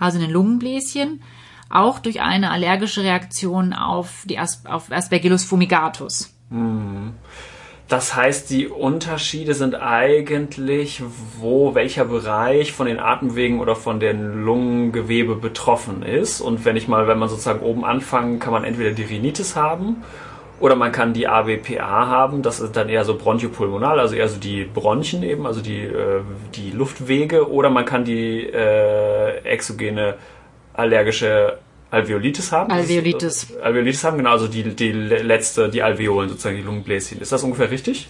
also 0.00 0.18
in 0.18 0.24
den 0.24 0.32
Lungenbläschen, 0.32 1.22
auch 1.70 2.00
durch 2.00 2.20
eine 2.20 2.50
allergische 2.50 3.04
Reaktion 3.04 3.72
auf 3.72 4.24
die 4.28 4.38
As 4.38 4.66
auf 4.66 4.90
Aspergillus 4.90 5.44
fumigatus. 5.44 6.34
Mhm. 6.50 7.14
Das 7.92 8.16
heißt, 8.16 8.48
die 8.48 8.68
Unterschiede 8.68 9.52
sind 9.52 9.74
eigentlich, 9.74 11.02
wo 11.38 11.74
welcher 11.74 12.06
Bereich 12.06 12.72
von 12.72 12.86
den 12.86 12.98
Atemwegen 12.98 13.60
oder 13.60 13.76
von 13.76 14.00
den 14.00 14.46
Lungengewebe 14.46 15.34
betroffen 15.34 16.02
ist. 16.02 16.40
Und 16.40 16.64
wenn 16.64 16.74
ich 16.74 16.88
mal, 16.88 17.06
wenn 17.06 17.18
man 17.18 17.28
sozusagen 17.28 17.60
oben 17.60 17.84
anfangen, 17.84 18.38
kann 18.38 18.54
man 18.54 18.64
entweder 18.64 18.92
die 18.92 19.02
Rhinitis 19.02 19.56
haben 19.56 20.04
oder 20.58 20.74
man 20.74 20.90
kann 20.90 21.12
die 21.12 21.28
ABPA 21.28 22.06
haben. 22.06 22.40
Das 22.40 22.60
ist 22.60 22.74
dann 22.76 22.88
eher 22.88 23.04
so 23.04 23.18
bronchopulmonal, 23.18 24.00
also 24.00 24.14
eher 24.14 24.28
so 24.28 24.40
die 24.40 24.64
Bronchien 24.64 25.22
eben, 25.22 25.46
also 25.46 25.60
die, 25.60 25.82
äh, 25.82 26.22
die 26.54 26.70
Luftwege. 26.70 27.50
Oder 27.50 27.68
man 27.68 27.84
kann 27.84 28.06
die 28.06 28.46
äh, 28.46 29.44
exogene 29.44 30.14
allergische 30.72 31.58
Alveolitis 31.92 32.52
haben. 32.52 32.72
Alveolitis. 32.72 33.48
Das, 33.48 33.60
Alveolitis 33.60 34.02
haben, 34.02 34.16
genau, 34.16 34.30
also 34.30 34.48
die, 34.48 34.74
die 34.74 34.92
letzte, 34.92 35.68
die 35.68 35.82
Alveolen 35.82 36.30
sozusagen, 36.30 36.56
die 36.56 36.62
Lungenbläschen. 36.62 37.20
Ist 37.20 37.32
das 37.32 37.42
ungefähr 37.42 37.70
richtig? 37.70 38.08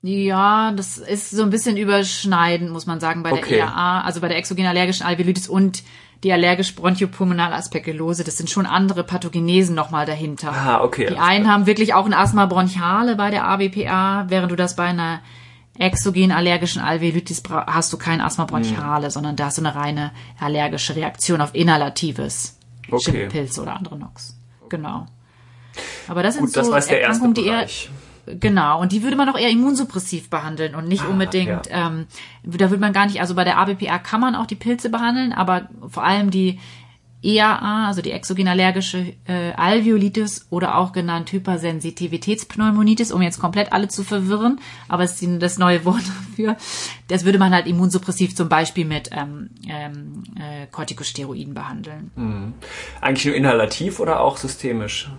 Ja, 0.00 0.72
das 0.72 0.96
ist 0.96 1.30
so 1.30 1.42
ein 1.42 1.50
bisschen 1.50 1.76
überschneidend, 1.76 2.70
muss 2.70 2.86
man 2.86 2.98
sagen, 2.98 3.22
bei 3.22 3.32
okay. 3.32 3.56
der 3.56 3.66
ERA, 3.66 4.00
also 4.00 4.22
bei 4.22 4.28
der 4.28 4.38
exogenen 4.38 4.70
allergischen 4.70 5.04
Alveolitis 5.04 5.48
und 5.48 5.82
die 6.24 6.32
allergisch 6.32 6.74
bronchopulmonale 6.74 7.54
Aspergillose. 7.54 8.24
Das 8.24 8.38
sind 8.38 8.48
schon 8.48 8.64
andere 8.64 9.04
Pathogenesen 9.04 9.74
nochmal 9.74 10.06
dahinter. 10.06 10.52
Ah, 10.52 10.82
okay. 10.82 11.06
Die 11.10 11.18
einen 11.18 11.52
haben 11.52 11.66
wirklich 11.66 11.92
auch 11.92 12.06
ein 12.06 12.14
Asthma 12.14 12.46
bronchiale 12.46 13.16
bei 13.16 13.30
der 13.30 13.44
ABPA, 13.44 14.26
während 14.28 14.50
du 14.50 14.56
das 14.56 14.76
bei 14.76 14.84
einer 14.84 15.20
exogen 15.78 16.32
allergischen 16.32 16.80
Alveolitis 16.80 17.42
hast 17.50 17.92
du 17.92 17.98
kein 17.98 18.22
Asthma 18.22 18.46
bronchiale, 18.46 19.04
hm. 19.04 19.10
sondern 19.10 19.36
da 19.36 19.46
hast 19.46 19.58
du 19.58 19.62
eine 19.62 19.74
reine 19.74 20.12
allergische 20.40 20.96
Reaktion 20.96 21.42
auf 21.42 21.54
Inhalatives 21.54 22.59
okay. 22.92 23.10
Schimmelpilz 23.10 23.58
oder 23.58 23.76
andere 23.76 23.98
Nox. 23.98 24.36
Genau. 24.68 25.06
Aber 26.08 26.22
das 26.22 26.38
Gut, 26.38 26.50
sind 26.50 26.64
so 26.64 26.72
das 26.72 26.88
Erkrankungen, 26.88 27.34
die 27.34 27.46
eher 27.46 27.66
Genau, 28.26 28.80
und 28.80 28.92
die 28.92 29.02
würde 29.02 29.16
man 29.16 29.28
auch 29.28 29.38
eher 29.38 29.50
immunsuppressiv 29.50 30.30
behandeln 30.30 30.74
und 30.74 30.86
nicht 30.86 31.02
ah, 31.04 31.08
unbedingt, 31.08 31.66
ja. 31.66 31.88
ähm, 31.88 32.06
da 32.44 32.70
würde 32.70 32.80
man 32.80 32.92
gar 32.92 33.06
nicht, 33.06 33.20
also 33.20 33.34
bei 33.34 33.44
der 33.44 33.58
ABPA 33.58 33.98
kann 33.98 34.20
man 34.20 34.34
auch 34.34 34.46
die 34.46 34.54
Pilze 34.54 34.90
behandeln, 34.90 35.32
aber 35.32 35.68
vor 35.88 36.04
allem 36.04 36.30
die 36.30 36.60
EAA, 37.22 37.86
also 37.86 38.00
die 38.00 38.12
exogenallergische 38.12 39.12
äh, 39.26 39.52
Alveolitis 39.52 40.46
oder 40.50 40.78
auch 40.78 40.92
genannt 40.92 41.32
Hypersensitivitätspneumonitis, 41.32 43.12
um 43.12 43.20
jetzt 43.20 43.38
komplett 43.38 43.72
alle 43.72 43.88
zu 43.88 44.04
verwirren, 44.04 44.58
aber 44.88 45.04
es 45.04 45.20
ist 45.20 45.42
das 45.42 45.58
neue 45.58 45.84
Wort 45.84 46.02
dafür. 46.30 46.56
Das 47.08 47.24
würde 47.24 47.38
man 47.38 47.52
halt 47.52 47.66
immunsuppressiv 47.66 48.34
zum 48.34 48.48
Beispiel 48.48 48.86
mit 48.86 49.10
ähm, 49.12 49.50
ähm, 49.68 50.24
äh, 50.36 50.66
Corticosteroiden 50.70 51.52
behandeln. 51.52 52.10
Mhm. 52.16 52.54
Eigentlich 53.00 53.26
nur 53.26 53.34
inhalativ 53.34 54.00
oder 54.00 54.20
auch 54.20 54.38
systemisch? 54.38 55.10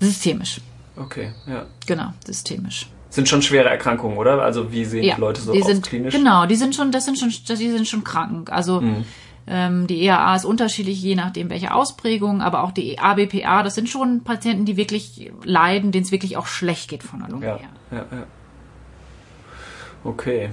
Systemisch. 0.00 0.60
Okay, 0.96 1.32
ja. 1.46 1.66
Genau, 1.86 2.12
systemisch 2.26 2.88
sind 3.12 3.28
schon 3.28 3.42
schwere 3.42 3.68
Erkrankungen, 3.68 4.16
oder? 4.16 4.42
Also 4.42 4.72
wie 4.72 4.86
sehen 4.86 5.04
ja, 5.04 5.16
die 5.16 5.20
Leute 5.20 5.42
so 5.42 5.52
die 5.52 5.60
aus 5.60 5.68
sind, 5.68 5.84
klinisch? 5.84 6.14
Genau, 6.14 6.46
die 6.46 6.56
sind 6.56 6.74
schon, 6.74 6.90
das 6.92 7.04
sind 7.04 7.18
schon, 7.18 7.28
die 7.28 7.70
sind 7.70 7.86
schon 7.86 8.04
krank. 8.04 8.50
Also 8.50 8.80
mhm. 8.80 9.04
Ähm, 9.46 9.86
die 9.86 10.04
EAA 10.04 10.36
ist 10.36 10.44
unterschiedlich, 10.44 11.02
je 11.02 11.14
nachdem 11.14 11.50
welche 11.50 11.74
Ausprägung, 11.74 12.42
aber 12.42 12.62
auch 12.62 12.70
die 12.70 12.98
ABPA, 12.98 13.62
das 13.62 13.74
sind 13.74 13.88
schon 13.88 14.22
Patienten, 14.22 14.64
die 14.64 14.76
wirklich 14.76 15.32
leiden, 15.44 15.90
denen 15.90 16.04
es 16.04 16.12
wirklich 16.12 16.36
auch 16.36 16.46
schlecht 16.46 16.88
geht 16.88 17.02
von 17.02 17.20
der 17.20 17.28
Lunge 17.28 17.46
ja, 17.46 17.58
her. 17.58 17.68
Ja, 17.90 18.16
ja. 18.16 18.26
Okay. 20.04 20.50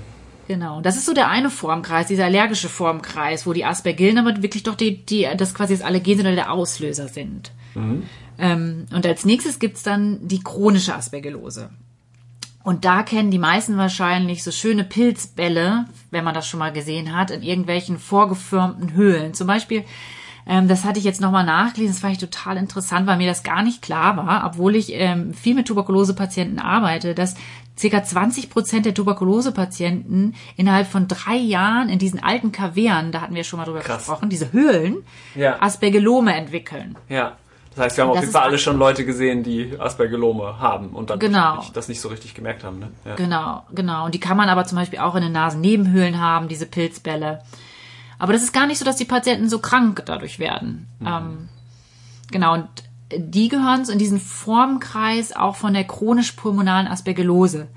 Genau, 0.47 0.81
das 0.81 0.95
ist 0.95 1.05
so 1.05 1.13
der 1.13 1.29
eine 1.29 1.51
Formkreis, 1.51 2.07
dieser 2.07 2.25
allergische 2.25 2.69
Formkreis, 2.69 3.45
wo 3.45 3.53
die 3.53 3.65
Aspergillen 3.65 4.17
aber 4.17 4.41
wirklich 4.41 4.63
doch 4.63 4.73
die, 4.73 5.05
die 5.05 5.27
das 5.37 5.53
quasi 5.53 5.75
das 5.75 5.85
Allergen 5.85 6.17
sind 6.17 6.21
oder 6.25 6.35
der 6.35 6.51
Auslöser 6.51 7.07
sind. 7.07 7.51
Mhm. 7.75 8.03
Ähm, 8.39 8.85
und 8.91 9.05
als 9.05 9.25
nächstes 9.25 9.59
gibt's 9.59 9.83
dann 9.83 10.27
die 10.27 10.41
chronische 10.41 10.95
Aspergillose. 10.95 11.69
Und 12.63 12.85
da 12.85 13.03
kennen 13.03 13.31
die 13.31 13.39
meisten 13.39 13.77
wahrscheinlich 13.77 14.43
so 14.43 14.51
schöne 14.51 14.83
Pilzbälle, 14.83 15.85
wenn 16.11 16.23
man 16.23 16.33
das 16.33 16.47
schon 16.47 16.59
mal 16.59 16.73
gesehen 16.73 17.15
hat, 17.15 17.31
in 17.31 17.41
irgendwelchen 17.41 17.97
vorgefirmten 17.97 18.93
Höhlen. 18.93 19.33
Zum 19.33 19.47
Beispiel, 19.47 19.85
ähm, 20.45 20.67
das 20.67 20.83
hatte 20.83 20.99
ich 20.99 21.05
jetzt 21.05 21.21
nochmal 21.21 21.45
nachgelesen, 21.45 21.93
das 21.93 22.01
fand 22.01 22.13
ich 22.13 22.19
total 22.19 22.57
interessant, 22.57 23.07
weil 23.07 23.17
mir 23.17 23.27
das 23.27 23.43
gar 23.43 23.63
nicht 23.63 23.81
klar 23.81 24.17
war, 24.17 24.45
obwohl 24.45 24.75
ich 24.75 24.91
ähm, 24.93 25.33
viel 25.33 25.55
mit 25.55 25.67
Tuberkulosepatienten 25.67 26.59
arbeite, 26.59 27.15
dass 27.15 27.35
circa 27.77 28.03
20 28.03 28.49
Prozent 28.49 28.85
der 28.85 28.93
Tuberkulosepatienten 28.93 30.35
innerhalb 30.57 30.87
von 30.87 31.07
drei 31.07 31.37
Jahren 31.37 31.87
in 31.87 31.97
diesen 31.97 32.21
alten 32.21 32.51
Kavernen, 32.51 33.11
da 33.11 33.21
hatten 33.21 33.35
wir 33.35 33.45
schon 33.45 33.57
mal 33.59 33.65
drüber 33.65 33.79
Krass. 33.79 33.99
gesprochen, 33.99 34.29
diese 34.29 34.51
Höhlen, 34.51 34.97
ja. 35.33 35.61
Aspergillome 35.61 36.35
entwickeln. 36.35 36.97
Ja. 37.07 37.37
Das 37.79 37.85
heißt, 37.85 37.97
wir 37.97 38.03
haben 38.03 38.09
das 38.09 38.17
auf 38.17 38.23
jeden 38.23 38.33
Fall 38.33 38.43
alle 38.43 38.57
schon 38.57 38.77
Leute 38.77 39.05
gesehen, 39.05 39.41
die 39.41 39.73
Aspergillome 39.79 40.59
haben 40.59 40.89
und 40.89 41.11
dann 41.11 41.17
genau. 41.17 41.63
das 41.73 41.87
nicht 41.87 42.01
so 42.01 42.09
richtig 42.09 42.33
gemerkt 42.33 42.65
haben. 42.65 42.79
Ne? 42.79 42.91
Ja. 43.05 43.15
Genau, 43.15 43.63
genau. 43.71 44.03
Und 44.03 44.13
die 44.13 44.19
kann 44.19 44.35
man 44.35 44.49
aber 44.49 44.65
zum 44.65 44.77
Beispiel 44.77 44.99
auch 44.99 45.15
in 45.15 45.21
den 45.21 45.31
Nasennebenhöhlen 45.31 46.19
haben, 46.19 46.49
diese 46.49 46.65
Pilzbälle. 46.65 47.41
Aber 48.17 48.33
das 48.33 48.43
ist 48.43 48.51
gar 48.51 48.67
nicht 48.67 48.79
so, 48.79 48.85
dass 48.85 48.97
die 48.97 49.05
Patienten 49.05 49.47
so 49.47 49.59
krank 49.59 50.03
dadurch 50.05 50.39
werden. 50.39 50.89
Mhm. 50.99 51.07
Ähm, 51.07 51.49
genau, 52.29 52.55
und 52.55 52.67
die 53.15 53.47
gehören 53.47 53.87
in 53.89 53.97
diesen 53.97 54.19
Formkreis 54.19 55.33
auch 55.33 55.55
von 55.55 55.73
der 55.73 55.85
chronisch-pulmonalen 55.85 56.85
Aspergillose. 56.85 57.69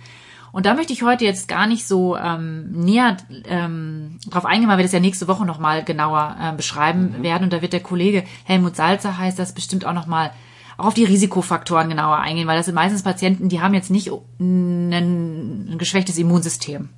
Und 0.53 0.67
da 0.67 0.75
möchte 0.75 0.93
ich 0.93 1.03
heute 1.03 1.25
jetzt 1.25 1.49
gar 1.49 1.67
nicht 1.67 1.87
so 1.87 2.17
ähm, 2.17 2.71
näher 2.73 3.17
ähm, 3.47 4.19
drauf 4.29 4.45
eingehen, 4.45 4.69
weil 4.69 4.77
wir 4.77 4.85
das 4.85 4.93
ja 4.93 5.01
nächste 5.01 5.27
Woche 5.27 5.47
nochmal 5.47 5.83
genauer 5.83 6.37
äh, 6.39 6.53
beschreiben 6.55 7.17
mhm. 7.19 7.23
werden. 7.23 7.45
Und 7.45 7.53
da 7.55 7.63
wird 7.63 7.73
der 7.73 7.81
Kollege 7.81 8.23
Helmut 8.45 8.77
Salzer 8.77 9.17
heißt 9.17 9.39
das 9.39 9.55
bestimmt 9.55 9.87
auch 9.87 9.95
nochmal 9.95 10.31
auch 10.77 10.87
auf 10.87 10.95
die 10.95 11.05
Risikofaktoren 11.05 11.89
genauer 11.89 12.19
eingehen, 12.19 12.47
weil 12.47 12.57
das 12.57 12.67
sind 12.67 12.75
meistens 12.75 13.03
Patienten, 13.03 13.49
die 13.49 13.61
haben 13.61 13.75
jetzt 13.75 13.91
nicht 13.91 14.11
ein, 14.41 14.93
ein 14.93 15.79
geschwächtes 15.79 16.19
Immunsystem. 16.19 16.91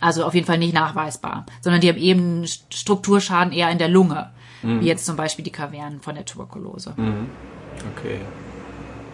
Also 0.00 0.24
auf 0.24 0.34
jeden 0.34 0.46
Fall 0.46 0.58
nicht 0.58 0.74
nachweisbar, 0.74 1.46
sondern 1.60 1.80
die 1.80 1.88
haben 1.88 1.98
eben 1.98 2.46
Strukturschaden 2.46 3.52
eher 3.52 3.70
in 3.70 3.78
der 3.78 3.88
Lunge, 3.88 4.30
mhm. 4.62 4.80
wie 4.80 4.86
jetzt 4.86 5.06
zum 5.06 5.16
Beispiel 5.16 5.44
die 5.44 5.52
Kavernen 5.52 6.00
von 6.00 6.14
der 6.14 6.24
Tuberkulose. 6.24 6.94
Mhm. 6.96 7.28
Okay. 7.96 8.20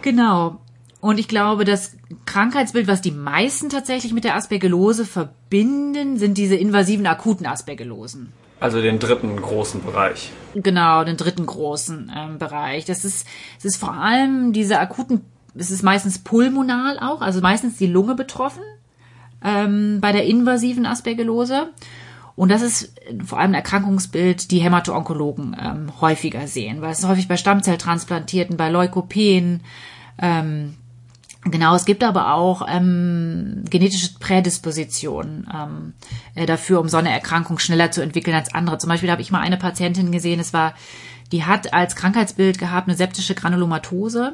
Genau. 0.01 0.59
Und 1.01 1.19
ich 1.19 1.27
glaube, 1.27 1.65
das 1.65 1.97
Krankheitsbild, 2.25 2.87
was 2.87 3.01
die 3.01 3.11
meisten 3.11 3.69
tatsächlich 3.69 4.13
mit 4.13 4.23
der 4.23 4.35
Aspergillose 4.35 5.03
verbinden, 5.05 6.17
sind 6.17 6.37
diese 6.37 6.55
invasiven 6.55 7.07
akuten 7.07 7.47
Aspergillosen. 7.47 8.31
Also 8.59 8.79
den 8.79 8.99
dritten 8.99 9.35
großen 9.35 9.83
Bereich. 9.83 10.31
Genau, 10.53 11.03
den 11.03 11.17
dritten 11.17 11.47
großen 11.47 12.11
ähm, 12.15 12.37
Bereich. 12.37 12.85
Das 12.85 13.03
ist, 13.03 13.25
es 13.57 13.65
ist 13.65 13.77
vor 13.77 13.93
allem 13.93 14.53
diese 14.53 14.77
akuten, 14.77 15.21
es 15.55 15.71
ist 15.71 15.81
meistens 15.81 16.19
pulmonal 16.19 16.99
auch, 16.99 17.21
also 17.21 17.41
meistens 17.41 17.77
die 17.77 17.87
Lunge 17.87 18.13
betroffen 18.13 18.61
ähm, 19.43 19.97
bei 19.99 20.11
der 20.11 20.25
invasiven 20.25 20.85
Aspergillose. 20.85 21.69
Und 22.35 22.49
das 22.49 22.61
ist 22.61 22.93
vor 23.25 23.39
allem 23.39 23.51
ein 23.51 23.55
Erkrankungsbild, 23.55 24.51
die 24.51 24.59
Hämato-Onkologen 24.59 25.57
ähm, 25.59 25.91
häufiger 25.99 26.45
sehen, 26.45 26.81
weil 26.81 26.91
es 26.91 27.05
häufig 27.07 27.27
bei 27.27 27.37
Stammzelltransplantierten, 27.37 28.57
bei 28.57 28.69
Leukopen, 28.69 29.61
ähm, 30.21 30.75
Genau, 31.43 31.75
es 31.75 31.85
gibt 31.85 32.03
aber 32.03 32.35
auch 32.35 32.67
ähm, 32.69 33.63
genetische 33.67 34.13
Prädispositionen 34.19 35.47
ähm, 35.51 35.93
äh, 36.35 36.45
dafür, 36.45 36.79
um 36.79 36.87
so 36.87 36.97
eine 36.97 37.11
Erkrankung 37.11 37.57
schneller 37.57 37.89
zu 37.89 38.01
entwickeln 38.01 38.35
als 38.35 38.53
andere. 38.53 38.77
Zum 38.77 38.89
Beispiel 38.89 39.09
habe 39.09 39.23
ich 39.23 39.31
mal 39.31 39.41
eine 39.41 39.57
Patientin 39.57 40.11
gesehen, 40.11 40.39
es 40.39 40.53
war, 40.53 40.75
die 41.31 41.43
hat 41.43 41.73
als 41.73 41.95
Krankheitsbild 41.95 42.59
gehabt 42.59 42.87
eine 42.87 42.95
septische 42.97 43.33
Granulomatose 43.33 44.33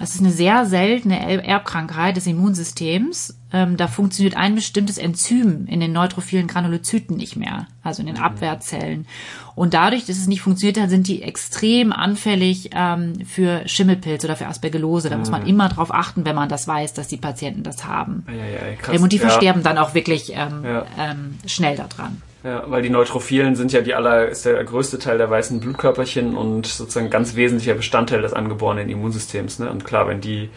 es 0.00 0.14
ist 0.14 0.20
eine 0.20 0.30
sehr 0.30 0.64
seltene 0.64 1.44
Erbkrankheit 1.44 2.16
des 2.16 2.26
Immunsystems. 2.26 3.38
Ähm, 3.52 3.76
da 3.76 3.86
funktioniert 3.86 4.34
ein 4.34 4.54
bestimmtes 4.54 4.96
Enzym 4.96 5.66
in 5.66 5.80
den 5.80 5.92
neutrophilen 5.92 6.46
Granulozyten 6.46 7.18
nicht 7.18 7.36
mehr, 7.36 7.66
also 7.82 8.00
in 8.00 8.06
den 8.06 8.16
mhm. 8.16 8.22
Abwehrzellen. 8.22 9.06
Und 9.54 9.74
dadurch, 9.74 10.06
dass 10.06 10.16
es 10.16 10.26
nicht 10.26 10.40
funktioniert 10.40 10.80
hat, 10.80 10.88
sind 10.88 11.06
die 11.06 11.22
extrem 11.22 11.92
anfällig 11.92 12.70
ähm, 12.74 13.26
für 13.26 13.68
Schimmelpilz 13.68 14.24
oder 14.24 14.36
für 14.36 14.46
Aspergillose. 14.46 15.10
Da 15.10 15.18
muss 15.18 15.30
man 15.30 15.42
mhm. 15.42 15.48
immer 15.48 15.68
drauf 15.68 15.92
achten, 15.92 16.24
wenn 16.24 16.36
man 16.36 16.48
das 16.48 16.66
weiß, 16.66 16.94
dass 16.94 17.08
die 17.08 17.18
Patienten 17.18 17.62
das 17.62 17.84
haben. 17.84 18.24
Ja, 18.26 18.34
ja, 18.34 18.74
krass. 18.74 18.98
Und 18.98 19.12
die 19.12 19.18
versterben 19.18 19.62
ja. 19.62 19.68
dann 19.68 19.78
auch 19.78 19.92
wirklich 19.92 20.32
ähm, 20.34 20.64
ähm, 20.98 21.38
schnell 21.44 21.76
daran. 21.76 22.22
Ja, 22.48 22.64
weil 22.66 22.80
die 22.80 22.88
Neutrophilen 22.88 23.56
sind 23.56 23.72
ja 23.72 23.82
die 23.82 23.94
aller, 23.94 24.26
ist 24.26 24.46
der 24.46 24.64
größte 24.64 24.98
Teil 24.98 25.18
der 25.18 25.28
weißen 25.28 25.60
Blutkörperchen 25.60 26.34
und 26.34 26.66
sozusagen 26.66 27.10
ganz 27.10 27.34
wesentlicher 27.34 27.74
Bestandteil 27.74 28.22
des 28.22 28.32
angeborenen 28.32 28.88
Immunsystems. 28.88 29.58
Ne? 29.58 29.70
Und 29.70 29.84
klar, 29.84 30.08
wenn 30.08 30.22
die 30.22 30.48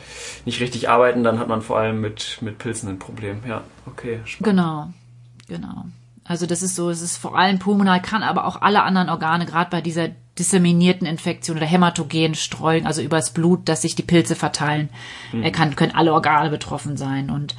nicht 0.46 0.62
richtig 0.62 0.88
arbeiten, 0.88 1.26
dann 1.26 1.38
hat 1.38 1.50
man 1.50 1.62
vor 1.62 1.80
allem 1.80 2.00
mit, 2.00 2.38
mit 2.39 2.60
Pilzen 2.60 2.88
ein 2.88 2.98
Problem. 2.98 3.42
Ja, 3.46 3.64
okay. 3.88 4.22
Spannend. 4.24 4.58
Genau, 4.58 4.94
genau. 5.50 5.84
Also 6.24 6.46
das 6.46 6.62
ist 6.62 6.78
so, 6.78 6.89
es 6.89 7.02
ist 7.02 7.18
vor 7.18 7.38
allem 7.38 7.60
pulmonal, 7.60 8.02
kann 8.02 8.24
aber 8.24 8.46
auch 8.46 8.62
alle 8.62 8.84
anderen 8.84 9.10
Organe, 9.10 9.46
gerade 9.46 9.70
bei 9.70 9.82
dieser 9.82 10.08
disseminierten 10.39 11.06
Infektion 11.06 11.58
oder 11.58 11.66
hämatogenen 11.66 12.36
Streuung, 12.36 12.86
also 12.86 13.02
übers 13.02 13.34
Blut, 13.34 13.68
dass 13.68 13.82
sich 13.82 13.96
die 13.96 14.04
Pilze 14.04 14.36
verteilen, 14.36 14.88
mhm. 15.34 15.52
kann, 15.52 15.76
können 15.76 15.94
alle 15.94 16.14
Organe 16.14 16.50
betroffen 16.50 16.96
sein. 16.96 17.30
Und 17.30 17.56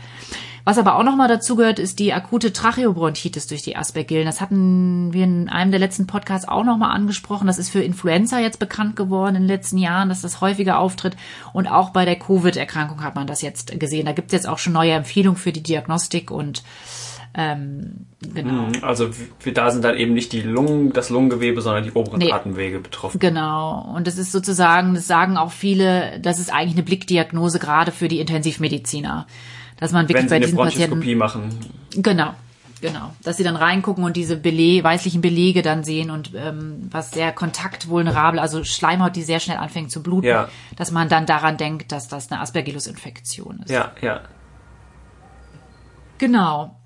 was 0.65 0.79
aber 0.79 0.97
auch 0.97 1.03
nochmal 1.03 1.29
dazu 1.29 1.57
gehört, 1.57 1.79
ist 1.79 1.99
die 1.99 2.13
akute 2.13 2.53
Tracheobronchitis 2.53 3.49
durch 3.49 3.63
die 3.63 3.77
Aspergillen. 3.77 4.27
Das 4.27 4.41
hatten 4.41 5.13
wir 5.13 5.25
in 5.25 5.49
einem 5.49 5.73
der 5.73 5.81
letzten 5.81 6.07
Podcasts 6.07 6.47
auch 6.47 6.65
nochmal 6.65 6.95
angesprochen. 6.95 7.49
Das 7.49 7.59
ist 7.59 7.71
für 7.71 7.83
Influenza 7.83 8.39
jetzt 8.39 8.59
bekannt 8.59 8.95
geworden 8.95 9.35
in 9.35 9.43
den 9.43 9.49
letzten 9.49 9.79
Jahren, 9.79 10.09
dass 10.09 10.23
das 10.23 10.41
häufiger 10.41 10.79
auftritt. 10.79 11.17
Und 11.53 11.67
auch 11.67 11.91
bei 11.91 12.05
der 12.05 12.17
Covid-Erkrankung 12.17 13.03
hat 13.03 13.17
man 13.17 13.27
das 13.27 13.43
jetzt 13.43 13.79
gesehen. 13.81 14.07
Da 14.07 14.13
gibt 14.13 14.29
es 14.29 14.33
jetzt 14.33 14.49
auch 14.49 14.59
schon 14.59 14.73
neue 14.73 14.93
Empfehlungen 14.93 15.37
für 15.39 15.53
die 15.53 15.63
Diagnostik 15.63 16.31
und 16.31 16.63
ähm, 17.35 18.07
genau. 18.21 18.69
Mhm, 18.69 18.83
also 18.83 19.09
da 19.55 19.71
sind 19.71 19.83
dann 19.85 19.97
eben 19.97 20.13
nicht 20.13 20.33
die 20.33 20.43
Lungen, 20.43 20.93
das 20.93 21.09
Lungengewebe, 21.09 21.63
sondern 21.63 21.85
die 21.85 21.93
oberen 21.93 22.19
nee. 22.19 22.31
Atemwege 22.31 22.79
betroffen. 22.79 23.19
Genau. 23.19 23.91
Und 23.97 24.07
das 24.07 24.19
ist 24.19 24.33
sozusagen, 24.33 24.95
das 24.95 25.07
sagen 25.07 25.39
auch 25.39 25.51
viele, 25.51 26.21
das 26.21 26.39
ist 26.39 26.53
eigentlich 26.53 26.75
eine 26.75 26.83
Blickdiagnose 26.83 27.59
gerade 27.59 27.91
für 27.91 28.09
die 28.09 28.21
Intensivmediziner 28.21 29.27
dass 29.83 29.91
man 29.91 30.09
wirklich 30.09 30.31
Wenn 30.31 30.41
bei 30.41 30.47
diesen 30.47 30.57
Patienten 30.57 31.19
machen. 31.19 31.49
Genau, 31.97 32.35
genau, 32.81 33.11
dass 33.25 33.37
sie 33.37 33.43
dann 33.43 33.57
reingucken 33.57 34.05
und 34.05 34.17
diese 34.17 34.37
Beleg, 34.37 34.85
weißlichen 34.85 35.21
Belege 35.21 35.63
dann 35.63 35.83
sehen 35.83 36.13
und 36.13 36.31
ähm, 36.37 36.89
was 36.89 37.11
sehr 37.11 37.33
kontaktvulnerabel, 37.33 38.39
also 38.39 38.63
Schleimhaut, 38.63 39.17
die 39.17 39.25
sehr 39.25 39.41
schnell 39.41 39.57
anfängt 39.57 39.91
zu 39.91 40.01
bluten, 40.01 40.29
ja. 40.29 40.49
dass 40.77 40.93
man 40.93 41.09
dann 41.09 41.27
daran 41.27 41.57
denkt, 41.57 41.91
dass 41.91 42.07
das 42.07 42.31
eine 42.31 42.41
Aspergillus-Infektion 42.41 43.65
ist. 43.65 43.71
Ja, 43.71 43.91
ja. 44.01 44.21
Genau. 46.19 46.77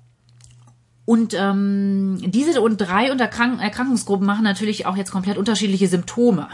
Und 1.05 1.35
ähm, 1.35 2.17
diese 2.25 2.61
und 2.61 2.77
drei 2.77 3.11
Unterkrank 3.11 3.61
Erkrankungsgruppen 3.61 4.25
machen 4.25 4.43
natürlich 4.43 4.87
auch 4.87 4.97
jetzt 4.97 5.11
komplett 5.11 5.37
unterschiedliche 5.37 5.87
Symptome. 5.87 6.47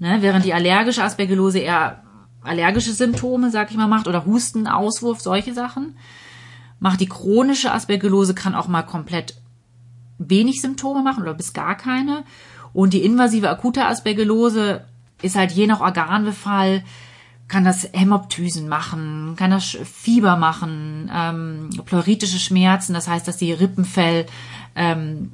Ne? 0.00 0.18
Während 0.22 0.44
die 0.44 0.54
allergische 0.54 1.04
Aspergillose 1.04 1.60
eher 1.60 2.03
allergische 2.44 2.92
Symptome, 2.92 3.50
sag 3.50 3.70
ich 3.70 3.76
mal, 3.76 3.88
macht 3.88 4.08
oder 4.08 4.24
Husten, 4.24 4.66
Auswurf, 4.66 5.20
solche 5.20 5.54
Sachen. 5.54 5.96
Macht 6.80 7.00
die 7.00 7.08
chronische 7.08 7.72
Aspergillose 7.72 8.34
kann 8.34 8.54
auch 8.54 8.68
mal 8.68 8.82
komplett 8.82 9.34
wenig 10.18 10.60
Symptome 10.60 11.02
machen 11.02 11.22
oder 11.22 11.34
bis 11.34 11.52
gar 11.52 11.76
keine. 11.76 12.24
Und 12.72 12.92
die 12.92 13.04
invasive 13.04 13.48
akute 13.48 13.86
Aspergillose 13.86 14.84
ist 15.22 15.36
halt 15.36 15.52
je 15.52 15.66
nach 15.66 15.80
Organbefall, 15.80 16.82
kann 17.48 17.64
das 17.64 17.88
Hämoptysen 17.92 18.68
machen, 18.68 19.34
kann 19.36 19.50
das 19.50 19.76
Fieber 19.84 20.36
machen, 20.36 21.10
ähm, 21.14 21.70
pleuritische 21.84 22.38
Schmerzen, 22.38 22.94
das 22.94 23.06
heißt, 23.06 23.28
dass 23.28 23.36
die 23.36 23.52
Rippenfell 23.52 24.26
ähm, 24.74 25.32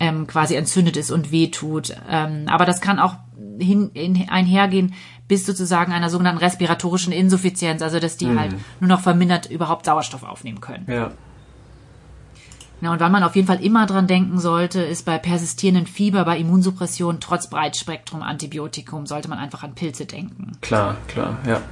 ähm, 0.00 0.26
quasi 0.26 0.54
entzündet 0.54 0.96
ist 0.96 1.10
und 1.10 1.30
wehtut. 1.30 1.94
Ähm, 2.08 2.44
aber 2.46 2.64
das 2.64 2.80
kann 2.80 2.98
auch 2.98 3.16
hin, 3.58 3.90
in, 3.94 4.28
einhergehen 4.28 4.94
bis 5.28 5.46
sozusagen 5.46 5.92
einer 5.92 6.10
sogenannten 6.10 6.38
respiratorischen 6.38 7.12
Insuffizienz, 7.12 7.82
also 7.82 7.98
dass 7.98 8.16
die 8.16 8.26
mhm. 8.26 8.38
halt 8.38 8.54
nur 8.80 8.88
noch 8.88 9.00
vermindert 9.00 9.50
überhaupt 9.50 9.86
Sauerstoff 9.86 10.22
aufnehmen 10.22 10.60
können. 10.60 10.84
Ja. 10.88 11.12
Ja, 12.80 12.92
und 12.92 13.00
wann 13.00 13.12
man 13.12 13.22
auf 13.22 13.34
jeden 13.34 13.46
Fall 13.46 13.64
immer 13.64 13.86
dran 13.86 14.06
denken 14.06 14.38
sollte, 14.38 14.82
ist 14.82 15.06
bei 15.06 15.16
persistierenden 15.16 15.86
Fieber, 15.86 16.24
bei 16.26 16.36
Immunsuppression 16.36 17.18
trotz 17.18 17.48
Breitspektrum 17.48 18.20
Antibiotikum 18.22 19.06
sollte 19.06 19.28
man 19.28 19.38
einfach 19.38 19.62
an 19.62 19.74
Pilze 19.74 20.04
denken. 20.04 20.52
Klar, 20.60 20.96
klar, 21.08 21.38
ja. 21.46 21.62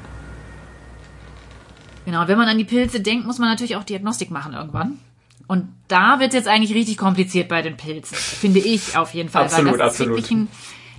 Genau, 2.07 2.23
und 2.23 2.29
wenn 2.29 2.39
man 2.39 2.49
an 2.49 2.57
die 2.57 2.65
Pilze 2.65 3.01
denkt, 3.01 3.27
muss 3.27 3.39
man 3.39 3.49
natürlich 3.49 3.77
auch 3.77 3.85
Diagnostik 3.85 4.31
machen 4.31 4.55
irgendwann. 4.55 4.99
Und 5.47 5.69
da 5.89 6.19
wird 6.19 6.31
es 6.31 6.35
jetzt 6.35 6.49
eigentlich 6.49 6.75
richtig 6.75 6.97
kompliziert 6.97 7.49
bei 7.49 7.61
den 7.61 7.77
Pilzen, 7.77 8.17
finde 8.17 8.61
ich 8.61 8.97
auf 8.97 9.13
jeden 9.13 9.29
Fall. 9.29 9.45
Absolut, 9.45 9.73
weil 9.73 9.79
das 9.79 9.89
absolut. 9.89 10.19
Ist 10.19 10.31
wirklich 10.31 10.39
ein, 10.39 10.49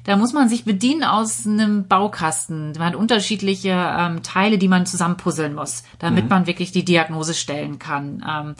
da 0.04 0.18
muss 0.18 0.34
man 0.34 0.49
sich 0.49 0.66
bedienen 0.66 1.04
aus 1.04 1.47
einem 1.47 1.88
Baukasten. 1.88 2.74
Man 2.74 2.88
hat 2.88 2.95
unterschiedliche 2.95 3.70
ähm, 3.70 4.22
Teile, 4.22 4.58
die 4.58 4.68
man 4.68 4.86
zusammenpuzzeln 4.86 5.56
muss, 5.56 5.84
damit 5.99 6.26
mhm. 6.26 6.30
man 6.30 6.47
wirklich 6.47 6.72
die 6.72 6.84
Diagnose 6.84 7.34
stellen 7.34 7.80
kann. 7.80 8.24
Ähm, 8.30 8.56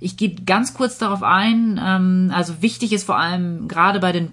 ich 0.00 0.16
gehe 0.16 0.34
ganz 0.34 0.74
kurz 0.74 0.98
darauf 0.98 1.22
ein. 1.22 1.80
Ähm, 1.82 2.30
also 2.32 2.62
wichtig 2.62 2.92
ist 2.92 3.04
vor 3.04 3.18
allem 3.18 3.68
gerade 3.68 4.00
bei 4.00 4.12
den 4.12 4.32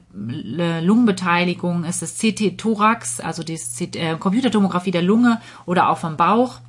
äh, 0.60 0.82
Lungenbeteiligungen 0.82 1.84
ist 1.84 2.02
das 2.02 2.18
CT-Thorax, 2.18 3.22
also 3.22 3.42
die 3.44 3.60
äh, 3.98 4.18
Computertomographie 4.18 4.92
der 4.92 5.02
Lunge 5.02 5.40
oder 5.66 5.90
auch 5.90 5.98
vom 5.98 6.18
Bauch. 6.18 6.60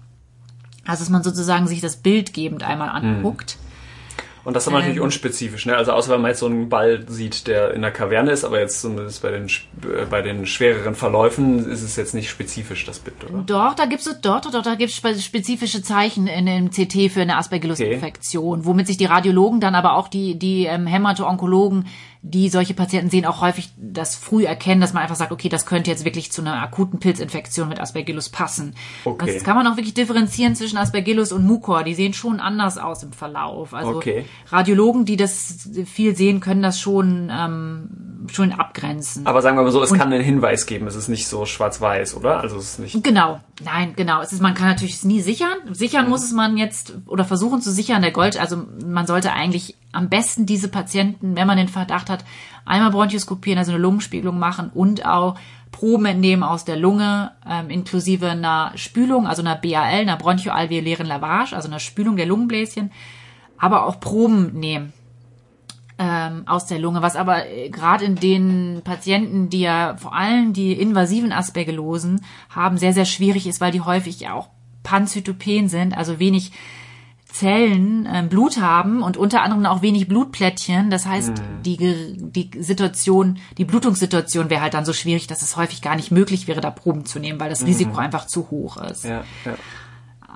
Also 0.86 1.02
dass 1.02 1.10
man 1.10 1.22
sozusagen 1.22 1.66
sich 1.66 1.80
das 1.80 1.96
bildgebend 1.96 2.62
einmal 2.62 2.88
mhm. 2.88 3.16
anguckt. 3.16 3.58
Mhm. 3.58 3.61
Und 4.44 4.54
das 4.54 4.64
ist 4.64 4.68
aber 4.68 4.78
ähm, 4.78 4.82
natürlich 4.82 5.00
unspezifisch, 5.00 5.66
ne? 5.66 5.76
Also 5.76 5.92
außer 5.92 6.12
wenn 6.12 6.20
man 6.20 6.30
jetzt 6.30 6.40
so 6.40 6.46
einen 6.46 6.68
Ball 6.68 7.04
sieht, 7.08 7.46
der 7.46 7.74
in 7.74 7.82
der 7.82 7.92
Kaverne 7.92 8.32
ist, 8.32 8.44
aber 8.44 8.58
jetzt 8.58 8.80
zumindest 8.80 9.22
bei 9.22 9.30
den 9.30 9.46
äh, 9.46 10.04
bei 10.10 10.20
den 10.20 10.46
schwereren 10.46 10.94
Verläufen 10.94 11.70
ist 11.70 11.82
es 11.82 11.96
jetzt 11.96 12.14
nicht 12.14 12.28
spezifisch 12.28 12.84
das 12.84 12.98
Bild, 12.98 13.16
oder? 13.30 13.42
Doch, 13.44 13.74
da 13.74 13.86
gibt's 13.86 14.04
dort, 14.20 14.52
dort, 14.52 14.66
da 14.66 14.74
gibt's 14.74 14.96
spezifische 14.96 15.82
Zeichen 15.82 16.26
in 16.26 16.46
dem 16.46 16.70
CT 16.70 17.12
für 17.12 17.22
eine 17.22 17.36
Aspergillus-Infektion, 17.36 18.60
okay. 18.60 18.66
womit 18.66 18.88
sich 18.88 18.96
die 18.96 19.04
Radiologen 19.04 19.60
dann 19.60 19.74
aber 19.74 19.94
auch 19.94 20.08
die 20.08 20.38
die 20.38 20.64
ähm, 20.64 20.86
Hämato-Onkologen 20.86 21.86
die 22.24 22.48
solche 22.48 22.72
Patienten 22.72 23.10
sehen, 23.10 23.26
auch 23.26 23.40
häufig 23.40 23.70
das 23.76 24.14
früh 24.14 24.44
erkennen, 24.44 24.80
dass 24.80 24.92
man 24.92 25.02
einfach 25.02 25.16
sagt, 25.16 25.32
okay, 25.32 25.48
das 25.48 25.66
könnte 25.66 25.90
jetzt 25.90 26.04
wirklich 26.04 26.30
zu 26.30 26.40
einer 26.40 26.62
akuten 26.62 27.00
Pilzinfektion 27.00 27.68
mit 27.68 27.80
Aspergillus 27.80 28.28
passen. 28.28 28.76
Okay. 29.04 29.34
Das 29.34 29.42
kann 29.42 29.56
man 29.56 29.66
auch 29.66 29.76
wirklich 29.76 29.94
differenzieren 29.94 30.54
zwischen 30.54 30.78
Aspergillus 30.78 31.32
und 31.32 31.44
Mucor. 31.44 31.82
Die 31.82 31.94
sehen 31.94 32.14
schon 32.14 32.38
anders 32.38 32.78
aus 32.78 33.02
im 33.02 33.12
Verlauf. 33.12 33.74
Also 33.74 33.96
okay. 33.96 34.24
Radiologen, 34.46 35.04
die 35.04 35.16
das 35.16 35.68
viel 35.84 36.14
sehen, 36.14 36.38
können 36.38 36.62
das 36.62 36.78
schon 36.78 37.28
ähm, 37.32 38.28
schon 38.30 38.52
abgrenzen. 38.52 39.26
Aber 39.26 39.42
sagen 39.42 39.56
wir 39.56 39.62
mal 39.62 39.72
so, 39.72 39.82
es 39.82 39.90
und, 39.90 39.98
kann 39.98 40.12
einen 40.12 40.22
Hinweis 40.22 40.66
geben. 40.66 40.86
Es 40.86 40.94
ist 40.94 41.08
nicht 41.08 41.26
so 41.26 41.44
schwarz-weiß, 41.44 42.16
oder? 42.16 42.40
Also 42.40 42.56
es 42.56 42.74
ist 42.74 42.78
nicht. 42.78 43.02
Genau, 43.02 43.40
nein, 43.64 43.94
genau. 43.96 44.22
Es 44.22 44.32
ist, 44.32 44.40
man 44.40 44.54
kann 44.54 44.68
natürlich 44.68 44.94
es 44.94 45.04
nie 45.04 45.20
sichern. 45.20 45.58
Sichern 45.72 46.04
mhm. 46.04 46.10
muss 46.10 46.22
es 46.22 46.32
man 46.32 46.56
jetzt 46.56 46.94
oder 47.06 47.24
versuchen 47.24 47.60
zu 47.60 47.72
sichern. 47.72 48.02
Der 48.02 48.12
Gold, 48.12 48.38
also 48.38 48.62
man 48.84 49.08
sollte 49.08 49.32
eigentlich 49.32 49.76
am 49.92 50.08
besten 50.08 50.46
diese 50.46 50.68
Patienten, 50.68 51.36
wenn 51.36 51.46
man 51.46 51.58
den 51.58 51.68
Verdacht 51.68 52.10
hat, 52.10 52.24
einmal 52.64 52.90
bronchoskopieren, 52.90 53.58
also 53.58 53.72
eine 53.72 53.80
Lungenspiegelung 53.80 54.38
machen 54.38 54.70
und 54.72 55.06
auch 55.06 55.38
Proben 55.70 56.06
entnehmen 56.06 56.42
aus 56.42 56.64
der 56.64 56.76
Lunge, 56.76 57.32
ähm, 57.48 57.70
inklusive 57.70 58.30
einer 58.30 58.72
Spülung, 58.74 59.26
also 59.26 59.42
einer 59.42 59.56
BAL, 59.56 59.82
einer 59.82 60.16
bronchoalveolären 60.16 61.06
Lavage, 61.06 61.54
also 61.54 61.68
einer 61.68 61.78
Spülung 61.78 62.16
der 62.16 62.26
Lungenbläschen, 62.26 62.90
aber 63.58 63.86
auch 63.86 64.00
Proben 64.00 64.58
nehmen 64.58 64.92
ähm, 65.98 66.42
aus 66.46 66.66
der 66.66 66.78
Lunge, 66.78 67.00
was 67.02 67.16
aber 67.16 67.46
äh, 67.48 67.70
gerade 67.70 68.04
in 68.04 68.16
den 68.16 68.82
Patienten, 68.84 69.50
die 69.50 69.60
ja 69.60 69.96
vor 69.96 70.14
allem 70.14 70.52
die 70.52 70.72
invasiven 70.72 71.32
Aspergillosen 71.32 72.22
haben, 72.50 72.76
sehr, 72.76 72.92
sehr 72.92 73.04
schwierig 73.04 73.46
ist, 73.46 73.60
weil 73.60 73.72
die 73.72 73.80
häufig 73.80 74.28
auch 74.28 74.48
panzytopen 74.82 75.68
sind, 75.68 75.96
also 75.96 76.18
wenig 76.18 76.52
Zellen 77.32 78.06
äh, 78.06 78.22
Blut 78.28 78.60
haben 78.60 79.02
und 79.02 79.16
unter 79.16 79.42
anderem 79.42 79.64
auch 79.66 79.82
wenig 79.82 80.06
Blutplättchen. 80.06 80.90
Das 80.90 81.06
heißt, 81.06 81.30
mhm. 81.30 81.62
die, 81.64 82.16
die 82.18 82.50
Situation, 82.62 83.38
die 83.56 83.64
Blutungssituation 83.64 84.50
wäre 84.50 84.60
halt 84.60 84.74
dann 84.74 84.84
so 84.84 84.92
schwierig, 84.92 85.26
dass 85.26 85.40
es 85.42 85.56
häufig 85.56 85.80
gar 85.80 85.96
nicht 85.96 86.10
möglich 86.10 86.46
wäre, 86.46 86.60
da 86.60 86.70
Proben 86.70 87.06
zu 87.06 87.18
nehmen, 87.18 87.40
weil 87.40 87.48
das 87.48 87.62
mhm. 87.62 87.68
Risiko 87.68 87.96
einfach 87.96 88.26
zu 88.26 88.50
hoch 88.50 88.76
ist. 88.76 89.04
Ja, 89.04 89.24
ja. 89.44 89.54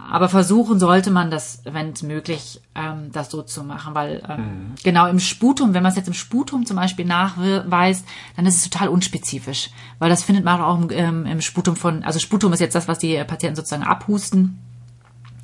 Aber 0.09 0.29
versuchen 0.29 0.79
sollte 0.79 1.11
man 1.11 1.31
das, 1.31 1.63
wenn 1.65 1.91
es 1.91 2.03
möglich, 2.03 2.61
ähm, 2.75 3.11
das 3.13 3.31
so 3.31 3.43
zu 3.43 3.65
machen, 3.65 3.95
weil 3.95 4.23
ähm, 4.29 4.41
mhm. 4.41 4.75
genau 4.83 5.07
im 5.09 5.19
Sputum, 5.19 5.75
wenn 5.75 5.83
man 5.83 5.91
es 5.91 5.97
jetzt 5.97 6.07
im 6.07 6.15
Sputum 6.15 6.65
zum 6.65 6.77
Beispiel 6.77 7.05
nachweist, 7.05 8.07
dann 8.37 8.47
ist 8.47 8.57
es 8.57 8.71
total 8.71 8.89
unspezifisch, 8.89 9.71
weil 9.99 10.09
das 10.09 10.23
findet 10.23 10.45
man 10.45 10.61
auch 10.61 10.81
im, 10.81 10.89
ähm, 10.93 11.27
im 11.27 11.41
Sputum 11.41 11.77
von, 11.77 12.05
also 12.05 12.21
Sputum 12.21 12.53
ist 12.53 12.61
jetzt 12.61 12.75
das, 12.75 12.89
was 12.89 12.99
die 12.99 13.23
Patienten 13.25 13.57
sozusagen 13.57 13.83
abhusten 13.83 14.59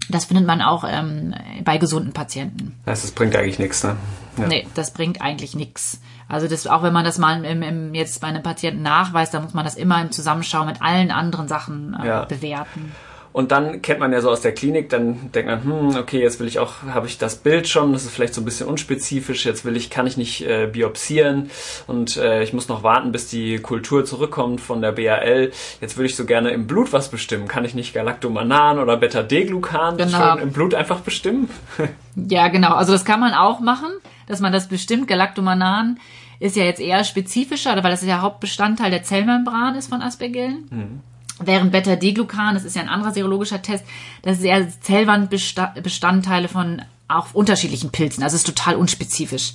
das 0.09 0.26
findet 0.26 0.46
man 0.46 0.62
auch 0.62 0.84
ähm, 0.86 1.34
bei 1.64 1.78
gesunden 1.78 2.12
Patienten. 2.12 2.78
Das, 2.84 2.98
heißt, 2.98 3.05
das 3.05 3.11
bringt 3.12 3.36
eigentlich 3.36 3.59
nichts, 3.59 3.84
ne? 3.84 3.96
Ja. 4.38 4.46
Nee, 4.46 4.66
das 4.74 4.92
bringt 4.92 5.20
eigentlich 5.20 5.55
nichts. 5.55 6.00
Also 6.28 6.48
das, 6.48 6.66
auch 6.66 6.82
wenn 6.82 6.92
man 6.92 7.05
das 7.05 7.18
mal 7.18 7.44
im, 7.44 7.62
im, 7.62 7.94
jetzt 7.94 8.20
bei 8.20 8.28
einem 8.28 8.42
Patienten 8.42 8.82
nachweist, 8.82 9.34
dann 9.34 9.42
muss 9.42 9.53
man 9.53 9.64
das 9.64 9.74
immer 9.74 10.00
im 10.00 10.11
Zusammenschau 10.11 10.64
mit 10.64 10.80
allen 10.80 11.11
anderen 11.11 11.48
Sachen 11.48 11.94
äh, 12.03 12.07
ja. 12.07 12.24
bewerten. 12.24 12.92
Und 13.33 13.51
dann 13.51 13.80
kennt 13.80 14.01
man 14.01 14.12
ja 14.12 14.20
so 14.20 14.30
aus 14.30 14.43
der 14.43 14.53
Klinik, 14.53 14.91
dann 14.91 15.33
denkt 15.33 15.51
man, 15.51 15.64
hm, 15.64 15.97
okay, 15.97 16.20
jetzt 16.20 16.39
will 16.39 16.47
ich 16.47 16.59
auch, 16.59 16.83
habe 16.89 17.07
ich 17.07 17.16
das 17.16 17.37
Bild 17.37 17.66
schon, 17.66 17.93
das 17.93 18.05
ist 18.05 18.14
vielleicht 18.14 18.35
so 18.35 18.43
ein 18.43 18.45
bisschen 18.45 18.68
unspezifisch, 18.68 19.47
jetzt 19.47 19.64
will 19.64 19.76
ich, 19.76 19.89
kann 19.89 20.07
ich 20.07 20.18
nicht 20.18 20.43
äh, 20.47 20.66
biopsieren 20.66 21.51
und 21.87 22.18
äh, 22.18 22.43
ich 22.43 22.53
muss 22.53 22.68
noch 22.68 22.83
warten, 22.83 23.11
bis 23.11 23.28
die 23.28 23.59
Kultur 23.59 24.05
zurückkommt 24.05 24.61
von 24.61 24.83
der 24.83 24.93
BAL. 24.93 25.51
Jetzt 25.80 25.97
würde 25.97 26.07
ich 26.07 26.16
so 26.16 26.26
gerne 26.26 26.51
im 26.51 26.66
Blut 26.66 26.93
was 26.93 27.11
bestimmen. 27.11 27.49
Kann 27.49 27.64
ich 27.64 27.74
nicht 27.74 27.95
Galactomanan 27.95 28.78
oder 28.78 28.99
Beta-D-Glucan 28.99 29.97
genau. 29.97 30.33
schon 30.33 30.39
im 30.41 30.53
Blut 30.53 30.74
einfach 30.74 31.01
bestimmen? 31.01 31.49
ja, 32.16 32.49
genau. 32.49 32.74
Also 32.74 32.93
das 32.93 33.05
kann 33.05 33.20
man 33.20 33.33
auch 33.33 33.61
machen, 33.61 33.91
dass 34.26 34.41
man 34.41 34.53
das 34.53 34.68
bestimmt. 34.68 35.09
Galactomanan 35.09 35.99
ist 36.39 36.57
ja 36.57 36.64
jetzt 36.64 36.80
eher 36.80 37.03
spezifischer, 37.05 37.74
weil 37.83 37.91
das 37.91 38.05
ja 38.05 38.20
Hauptbestandteil 38.20 38.91
der 38.91 39.05
Zellmembran 39.05 39.74
ist 39.76 39.89
von 39.89 40.03
Aspergillen. 40.03 40.68
Mhm. 40.70 41.11
Während 41.45 41.72
Beta-D-Glucan, 41.72 42.55
das 42.55 42.64
ist 42.64 42.76
ja 42.76 42.82
ein 42.82 42.88
anderer 42.88 43.12
serologischer 43.12 43.62
Test, 43.62 43.84
das 44.22 44.38
ist 44.38 44.45
eher 44.45 44.68
Zellwandbestandteile 44.80 46.49
von 46.49 46.82
auch 47.09 47.34
unterschiedlichen 47.34 47.90
Pilzen. 47.90 48.22
Also 48.22 48.36
ist 48.36 48.47
total 48.47 48.76
unspezifisch. 48.76 49.53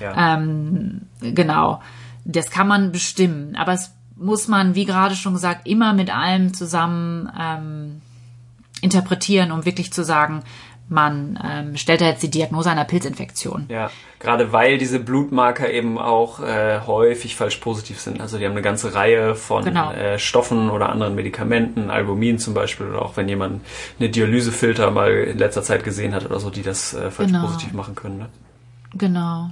Ja. 0.00 0.34
Ähm, 0.34 1.02
genau. 1.20 1.82
Das 2.24 2.50
kann 2.50 2.68
man 2.68 2.92
bestimmen. 2.92 3.56
Aber 3.56 3.72
es 3.72 3.92
muss 4.16 4.48
man, 4.48 4.74
wie 4.74 4.84
gerade 4.84 5.16
schon 5.16 5.34
gesagt, 5.34 5.66
immer 5.66 5.92
mit 5.92 6.14
allem 6.14 6.54
zusammen 6.54 7.30
ähm, 7.38 8.00
interpretieren, 8.80 9.52
um 9.52 9.64
wirklich 9.64 9.92
zu 9.92 10.04
sagen, 10.04 10.42
man 10.88 11.38
ähm, 11.42 11.76
stellt 11.76 12.00
da 12.00 12.06
jetzt 12.06 12.22
die 12.22 12.30
Diagnose 12.30 12.70
einer 12.70 12.84
Pilzinfektion. 12.84 13.66
Ja, 13.68 13.90
gerade 14.20 14.52
weil 14.52 14.76
diese 14.76 15.00
Blutmarker 15.00 15.70
eben 15.70 15.98
auch 15.98 16.40
äh, 16.40 16.80
häufig 16.86 17.36
falsch 17.36 17.56
positiv 17.56 18.00
sind. 18.00 18.20
Also 18.20 18.38
die 18.38 18.44
haben 18.44 18.52
eine 18.52 18.62
ganze 18.62 18.94
Reihe 18.94 19.34
von 19.34 19.64
genau. 19.64 19.92
äh, 19.92 20.18
Stoffen 20.18 20.70
oder 20.70 20.90
anderen 20.90 21.14
Medikamenten, 21.14 21.90
Albumin 21.90 22.38
zum 22.38 22.52
Beispiel, 22.52 22.86
oder 22.86 23.02
auch 23.02 23.16
wenn 23.16 23.28
jemand 23.28 23.62
eine 23.98 24.10
Dialysefilter 24.10 24.90
mal 24.90 25.12
in 25.12 25.38
letzter 25.38 25.62
Zeit 25.62 25.84
gesehen 25.84 26.14
hat 26.14 26.26
oder 26.26 26.38
so, 26.38 26.50
die 26.50 26.62
das 26.62 26.92
äh, 26.92 27.10
falsch 27.10 27.32
genau. 27.32 27.46
positiv 27.46 27.72
machen 27.72 27.94
können. 27.94 28.18
Ne? 28.18 28.26
Genau. 28.96 29.50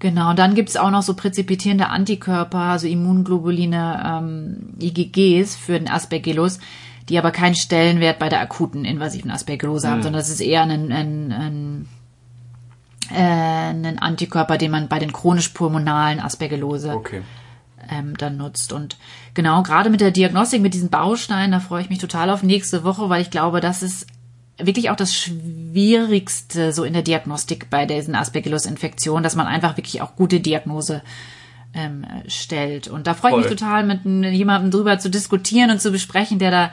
Genau, 0.00 0.30
und 0.30 0.38
dann 0.38 0.54
gibt's 0.54 0.76
auch 0.76 0.90
noch 0.92 1.02
so 1.02 1.14
präzipitierende 1.14 1.88
Antikörper, 1.88 2.58
also 2.58 2.86
Immunglobuline, 2.86 4.00
ähm, 4.06 4.74
IgGs 4.80 5.56
für 5.56 5.76
den 5.76 5.88
Aspergillus 5.88 6.60
die 7.08 7.18
aber 7.18 7.30
keinen 7.30 7.54
Stellenwert 7.54 8.18
bei 8.18 8.28
der 8.28 8.40
akuten 8.40 8.84
invasiven 8.84 9.30
Aspergillose 9.30 9.88
haben, 9.88 9.98
mhm. 9.98 10.02
sondern 10.02 10.20
das 10.20 10.30
ist 10.30 10.40
eher 10.40 10.62
ein, 10.62 10.92
ein, 10.92 11.32
ein, 11.32 11.88
äh, 13.10 13.70
ein 13.70 13.98
Antikörper, 13.98 14.58
den 14.58 14.70
man 14.70 14.88
bei 14.88 14.98
den 14.98 15.12
chronisch-pulmonalen 15.12 16.20
Aspergillose 16.20 16.94
okay. 16.94 17.22
ähm, 17.90 18.16
dann 18.16 18.36
nutzt. 18.36 18.72
Und 18.72 18.96
genau, 19.34 19.62
gerade 19.62 19.90
mit 19.90 20.00
der 20.00 20.10
Diagnostik, 20.10 20.60
mit 20.60 20.74
diesen 20.74 20.90
Bausteinen, 20.90 21.52
da 21.52 21.60
freue 21.60 21.82
ich 21.82 21.90
mich 21.90 21.98
total 21.98 22.30
auf 22.30 22.42
nächste 22.42 22.84
Woche, 22.84 23.08
weil 23.08 23.22
ich 23.22 23.30
glaube, 23.30 23.60
das 23.60 23.82
ist 23.82 24.06
wirklich 24.58 24.90
auch 24.90 24.96
das 24.96 25.14
Schwierigste 25.14 26.72
so 26.72 26.84
in 26.84 26.92
der 26.92 27.02
Diagnostik 27.02 27.70
bei 27.70 27.86
diesen 27.86 28.14
Aspergillus-Infektionen, 28.14 29.22
dass 29.22 29.36
man 29.36 29.46
einfach 29.46 29.76
wirklich 29.76 30.02
auch 30.02 30.16
gute 30.16 30.40
Diagnose 30.40 31.02
ähm, 31.74 32.04
stellt. 32.26 32.88
Und 32.88 33.06
da 33.06 33.14
freue 33.14 33.32
ich 33.32 33.38
mich 33.38 33.46
total, 33.46 33.84
mit 33.84 34.04
jemandem 34.04 34.70
drüber 34.70 34.98
zu 34.98 35.10
diskutieren 35.10 35.70
und 35.70 35.80
zu 35.80 35.92
besprechen, 35.92 36.38
der 36.38 36.50
da 36.50 36.72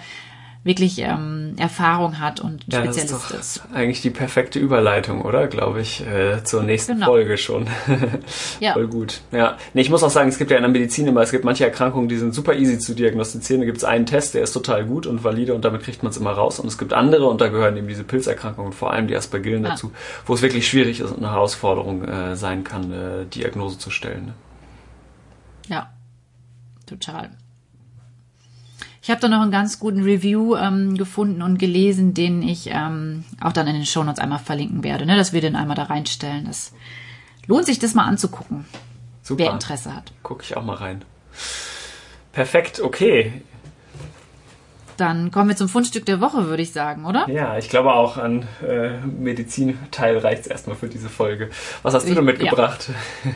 wirklich 0.66 0.97
ähm, 0.97 1.53
Erfahrung 1.57 2.20
hat 2.20 2.39
und 2.39 2.66
ja, 2.68 2.80
Spezialist 2.80 3.13
das 3.13 3.24
ist, 3.24 3.32
doch 3.32 3.39
ist. 3.39 3.63
Eigentlich 3.76 4.01
die 4.01 4.09
perfekte 4.09 4.57
Überleitung, 4.57 5.22
oder? 5.22 5.47
Glaube 5.47 5.80
ich, 5.80 6.05
äh, 6.05 6.43
zur 6.43 6.63
nächsten 6.63 6.93
genau. 6.93 7.05
Folge 7.05 7.38
schon. 7.38 7.68
ja. 8.59 8.74
Voll 8.74 8.88
gut. 8.88 9.22
Ja. 9.32 9.57
Nee, 9.76 9.82
ich 9.82 9.91
muss 9.91 10.01
auch 10.01 10.09
sagen, 10.09 10.28
es 10.28 10.39
gibt 10.39 10.49
ja 10.49 10.57
in 10.57 10.63
der 10.63 10.72
Medizin 10.72 11.05
immer, 11.05 11.22
es 11.22 11.30
gibt 11.30 11.45
manche 11.45 11.63
Erkrankungen, 11.63 12.09
die 12.09 12.18
sind 12.18 12.34
super 12.34 12.55
easy 12.55 12.80
zu 12.80 12.95
diagnostizieren. 12.95 13.61
Da 13.61 13.68
gibt 13.68 13.78
es 13.78 13.84
einen 13.84 14.07
Test, 14.07 14.34
der 14.34 14.41
ist 14.41 14.53
total 14.53 14.86
gut 14.86 15.05
und 15.05 15.24
valide 15.24 15.53
und 15.53 15.63
damit 15.63 15.84
kriegt 15.84 16.01
man 16.01 16.09
es 16.09 16.18
immer 16.18 16.32
raus. 16.32 16.59
Und 16.59 16.68
es 16.68 16.80
gibt 16.80 16.93
andere, 16.93 17.28
und 17.28 17.41
da 17.41 17.49
gehören 17.49 17.78
eben 17.78 17.88
diese 17.88 18.03
Pilzerkrankungen, 18.03 18.74
vor 18.74 18.91
allem 18.91 19.07
die 19.07 19.16
Aspergillen 19.16 19.68
ah. 19.68 19.70
dazu, 19.70 19.91
wo 20.26 20.34
es 20.34 20.41
wirklich 20.41 20.68
schwierig 20.68 20.99
ist 20.99 21.11
und 21.11 21.20
eine 21.20 21.32
Herausforderung 21.32 22.03
äh, 22.05 22.36
sein 22.36 22.63
kann, 22.63 22.91
äh, 22.91 23.26
Diagnose 23.26 23.78
zu 23.78 23.91
stellen. 23.91 24.26
Ne? 24.26 24.34
Ja, 25.68 25.93
total. 26.88 27.30
Ich 29.06 29.12
habe 29.12 29.22
da 29.22 29.28
noch 29.28 29.41
einen 29.41 29.51
ganz 29.51 29.78
guten 29.78 30.01
Review 30.01 30.56
ähm, 30.56 30.97
gefunden 30.97 31.43
und 31.43 31.60
gelesen, 31.60 32.16
den 32.16 32.41
ich 32.41 32.72
ähm, 32.72 33.24
auch 33.39 33.53
dann 33.53 33.68
in 33.68 33.76
den 33.76 33.86
Shownotes 33.86 34.18
einmal 34.18 34.39
verlinken 34.39 34.84
werde, 34.84 35.06
ne, 35.06 35.16
dass 35.16 35.32
wir 35.32 35.41
den 35.41 35.56
einmal 35.56 35.76
da 35.76 35.84
reinstellen. 35.84 36.45
Das 36.45 36.74
lohnt 37.45 37.68
sich, 37.68 37.78
das 37.78 37.93
mal 37.93 38.06
anzugucken, 38.06 38.66
Super. 39.22 39.43
wer 39.43 39.51
Interesse 39.51 39.95
hat. 39.95 40.12
Gucke 40.24 40.41
ich 40.41 40.58
auch 40.58 40.64
mal 40.64 40.78
rein. 40.78 41.06
Perfekt, 42.32 42.80
okay. 42.80 43.43
Dann 44.97 45.30
kommen 45.30 45.49
wir 45.49 45.56
zum 45.56 45.70
Fundstück 45.70 46.08
der 46.08 46.20
Woche, 46.20 46.47
würde 46.47 46.64
ich 46.64 46.72
sagen, 46.72 47.06
oder? 47.06 47.30
Ja, 47.30 47.60
ich 47.60 47.70
glaube 47.70 47.93
auch 47.93 48.18
an 48.18 48.47
äh, 48.68 48.97
Medizinteil 49.06 50.18
reicht 50.18 50.41
es 50.41 50.47
erstmal 50.47 50.78
für 50.78 50.88
diese 50.88 51.10
Folge. 51.10 51.51
Was 51.84 51.93
hast 51.93 52.10
du 52.10 52.16
denn 52.16 52.26
mitgebracht? 52.26 52.89
Ja. 53.24 53.32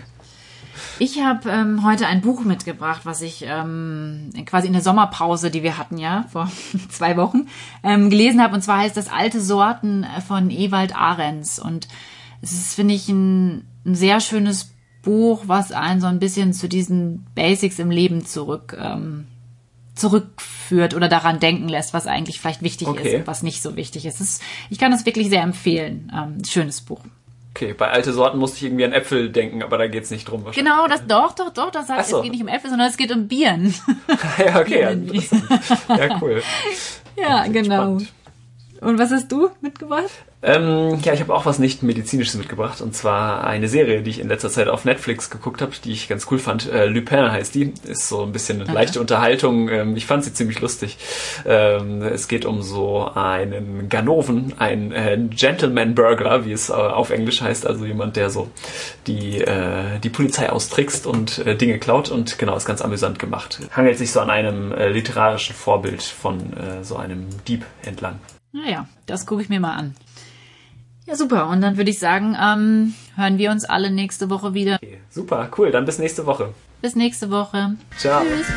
Ich 1.00 1.22
habe 1.24 1.50
ähm, 1.50 1.86
heute 1.86 2.08
ein 2.08 2.22
Buch 2.22 2.44
mitgebracht, 2.44 3.02
was 3.04 3.22
ich 3.22 3.46
ähm, 3.48 4.32
quasi 4.46 4.68
in 4.68 4.74
der 4.74 4.82
Sommerpause, 4.82 5.52
die 5.52 5.64
wir 5.64 5.78
hatten 5.78 5.98
ja 5.98 6.26
vor 6.32 6.52
zwei 6.90 7.18
Wochen, 7.18 7.48
ähm, 7.84 8.10
gelesen 8.10 8.42
habe. 8.42 8.56
Und 8.56 8.62
zwar 8.62 8.80
heißt 8.80 8.98
das 8.98 9.10
Alte 9.10 9.42
Sorten 9.42 10.06
von 10.28 10.50
Ewald 10.50 10.96
Ahrens. 10.96 11.60
Und 11.60 11.88
es 12.42 12.52
ist, 12.52 12.76
finde 12.76 12.94
ich, 12.94 13.10
ein, 13.10 13.68
ein 13.86 13.96
sehr 13.96 14.20
schönes 14.20 14.74
Buch, 15.02 15.44
was 15.48 15.72
einen 15.72 16.02
so 16.02 16.08
ein 16.08 16.20
bisschen 16.20 16.54
zu 16.54 16.68
diesen 16.68 17.26
Basics 17.36 17.80
im 17.80 17.92
Leben 17.92 18.26
zurück 18.26 18.78
ähm, 18.80 19.28
zurückführt 20.00 20.94
oder 20.96 21.10
daran 21.10 21.40
denken 21.40 21.70
lässt, 21.70 21.94
was 21.94 22.08
eigentlich 22.08 22.40
vielleicht 22.40 22.62
wichtig 22.62 22.88
okay. 22.88 23.08
ist 23.08 23.16
und 23.16 23.28
was 23.28 23.44
nicht 23.44 23.62
so 23.62 23.76
wichtig 23.76 24.06
ist. 24.06 24.22
ist 24.22 24.42
ich 24.70 24.80
kann 24.80 24.94
es 24.94 25.06
wirklich 25.06 25.30
sehr 25.30 25.44
empfehlen. 25.44 26.12
Ähm, 26.16 26.44
schönes 26.44 26.82
Buch. 26.82 27.02
Okay, 27.54 27.74
bei 27.74 27.90
alte 27.90 28.14
Sorten 28.14 28.38
musste 28.38 28.58
ich 28.58 28.64
irgendwie 28.64 28.86
an 28.86 28.94
Äpfel 28.94 29.32
denken, 29.32 29.64
aber 29.64 29.78
da 29.78 29.88
geht 29.88 30.04
es 30.04 30.12
nicht 30.12 30.26
drum. 30.26 30.46
Genau, 30.54 30.88
das 30.88 31.06
doch, 31.08 31.34
doch, 31.34 31.52
doch, 31.52 31.72
das 31.72 31.90
heißt, 31.90 32.10
so. 32.10 32.18
es 32.18 32.24
geht 32.24 32.32
nicht 32.32 32.42
um 32.42 32.48
Äpfel, 32.48 32.70
sondern 32.70 32.90
es 32.90 32.96
geht 32.96 33.12
um 33.12 33.28
Bieren. 33.28 33.74
ja, 34.38 34.60
okay, 34.60 34.82
ja, 34.82 35.96
ja, 35.96 36.20
cool. 36.22 36.42
ja, 37.16 37.48
genau. 37.48 38.00
Spannend. 38.00 38.14
Und 38.82 38.98
was 38.98 39.12
hast 39.12 39.32
du 39.32 39.50
mitgebracht? 39.62 40.10
Ähm, 40.42 41.00
ja, 41.04 41.12
ich 41.12 41.20
habe 41.20 41.34
auch 41.34 41.46
was 41.46 41.60
nicht 41.60 41.84
medizinisches 41.84 42.36
mitgebracht 42.36 42.80
und 42.80 42.96
zwar 42.96 43.44
eine 43.44 43.68
Serie, 43.68 44.04
die 44.04 44.10
ich 44.10 44.20
in 44.20 44.30
letzter 44.30 44.50
Zeit 44.50 44.70
auf 44.70 44.86
Netflix 44.86 45.30
geguckt 45.30 45.62
habe, 45.62 45.74
die 45.84 45.92
ich 45.92 46.08
ganz 46.08 46.28
cool 46.32 46.40
fand. 46.40 46.72
Äh, 46.72 46.86
Lupin 46.86 47.30
heißt 47.30 47.54
die, 47.56 47.74
ist 47.84 48.08
so 48.08 48.24
ein 48.24 48.32
bisschen 48.32 48.62
eine 48.62 48.72
leichte 48.72 49.02
Unterhaltung. 49.02 49.68
Ähm, 49.68 49.98
ich 49.98 50.06
fand 50.06 50.24
sie 50.24 50.32
ziemlich 50.32 50.62
lustig. 50.62 50.98
Ähm, 51.46 52.02
es 52.04 52.30
geht 52.30 52.46
um 52.46 52.62
so 52.62 53.12
einen 53.14 53.90
Ganoven, 53.90 54.54
ein 54.60 54.94
äh, 54.94 55.20
Gentleman 55.30 55.94
Burglar, 55.94 56.46
wie 56.46 56.54
es 56.54 56.70
äh, 56.70 56.74
auf 56.74 57.10
Englisch 57.10 57.42
heißt, 57.42 57.68
also 57.68 57.86
jemand, 57.86 58.16
der 58.16 58.30
so 58.30 58.50
die 59.08 59.42
äh, 59.42 60.00
die 60.02 60.10
Polizei 60.10 60.50
austrickst 60.50 61.06
und 61.06 61.40
äh, 61.40 61.58
Dinge 61.58 61.80
klaut 61.80 62.10
und 62.12 62.40
genau 62.40 62.56
ist 62.56 62.66
ganz 62.66 62.82
amüsant 62.82 63.20
gemacht. 63.20 63.60
Hangelt 63.76 63.98
sich 63.98 64.14
so 64.14 64.22
an 64.22 64.30
einem 64.30 64.72
äh, 64.72 64.88
literarischen 64.88 65.54
Vorbild 65.54 66.02
von 66.02 66.40
so 66.82 66.96
einem 66.96 67.28
Dieb 67.48 67.66
entlang. 67.84 68.20
Naja, 68.52 68.88
das 69.06 69.26
gucke 69.26 69.42
ich 69.42 69.50
mir 69.50 69.60
mal 69.60 69.76
an. 69.76 69.96
Ja, 71.06 71.16
super. 71.16 71.48
Und 71.48 71.62
dann 71.62 71.78
würde 71.78 71.90
ich 71.90 72.00
sagen, 72.00 72.38
ähm, 72.40 72.94
hören 73.16 73.38
wir 73.38 73.52
uns 73.52 73.66
alle 73.66 73.90
nächste 73.90 74.30
Woche 74.30 74.54
wieder. 74.54 74.76
Okay, 74.76 75.00
super, 75.10 75.50
cool. 75.58 75.72
Dann 75.72 75.86
bis 75.86 75.98
nächste 75.98 76.26
Woche. 76.26 76.54
Bis 76.82 76.96
nächste 76.96 77.32
Woche. 77.32 77.76
Ciao. 77.98 78.22
Tschüss. 78.22 78.48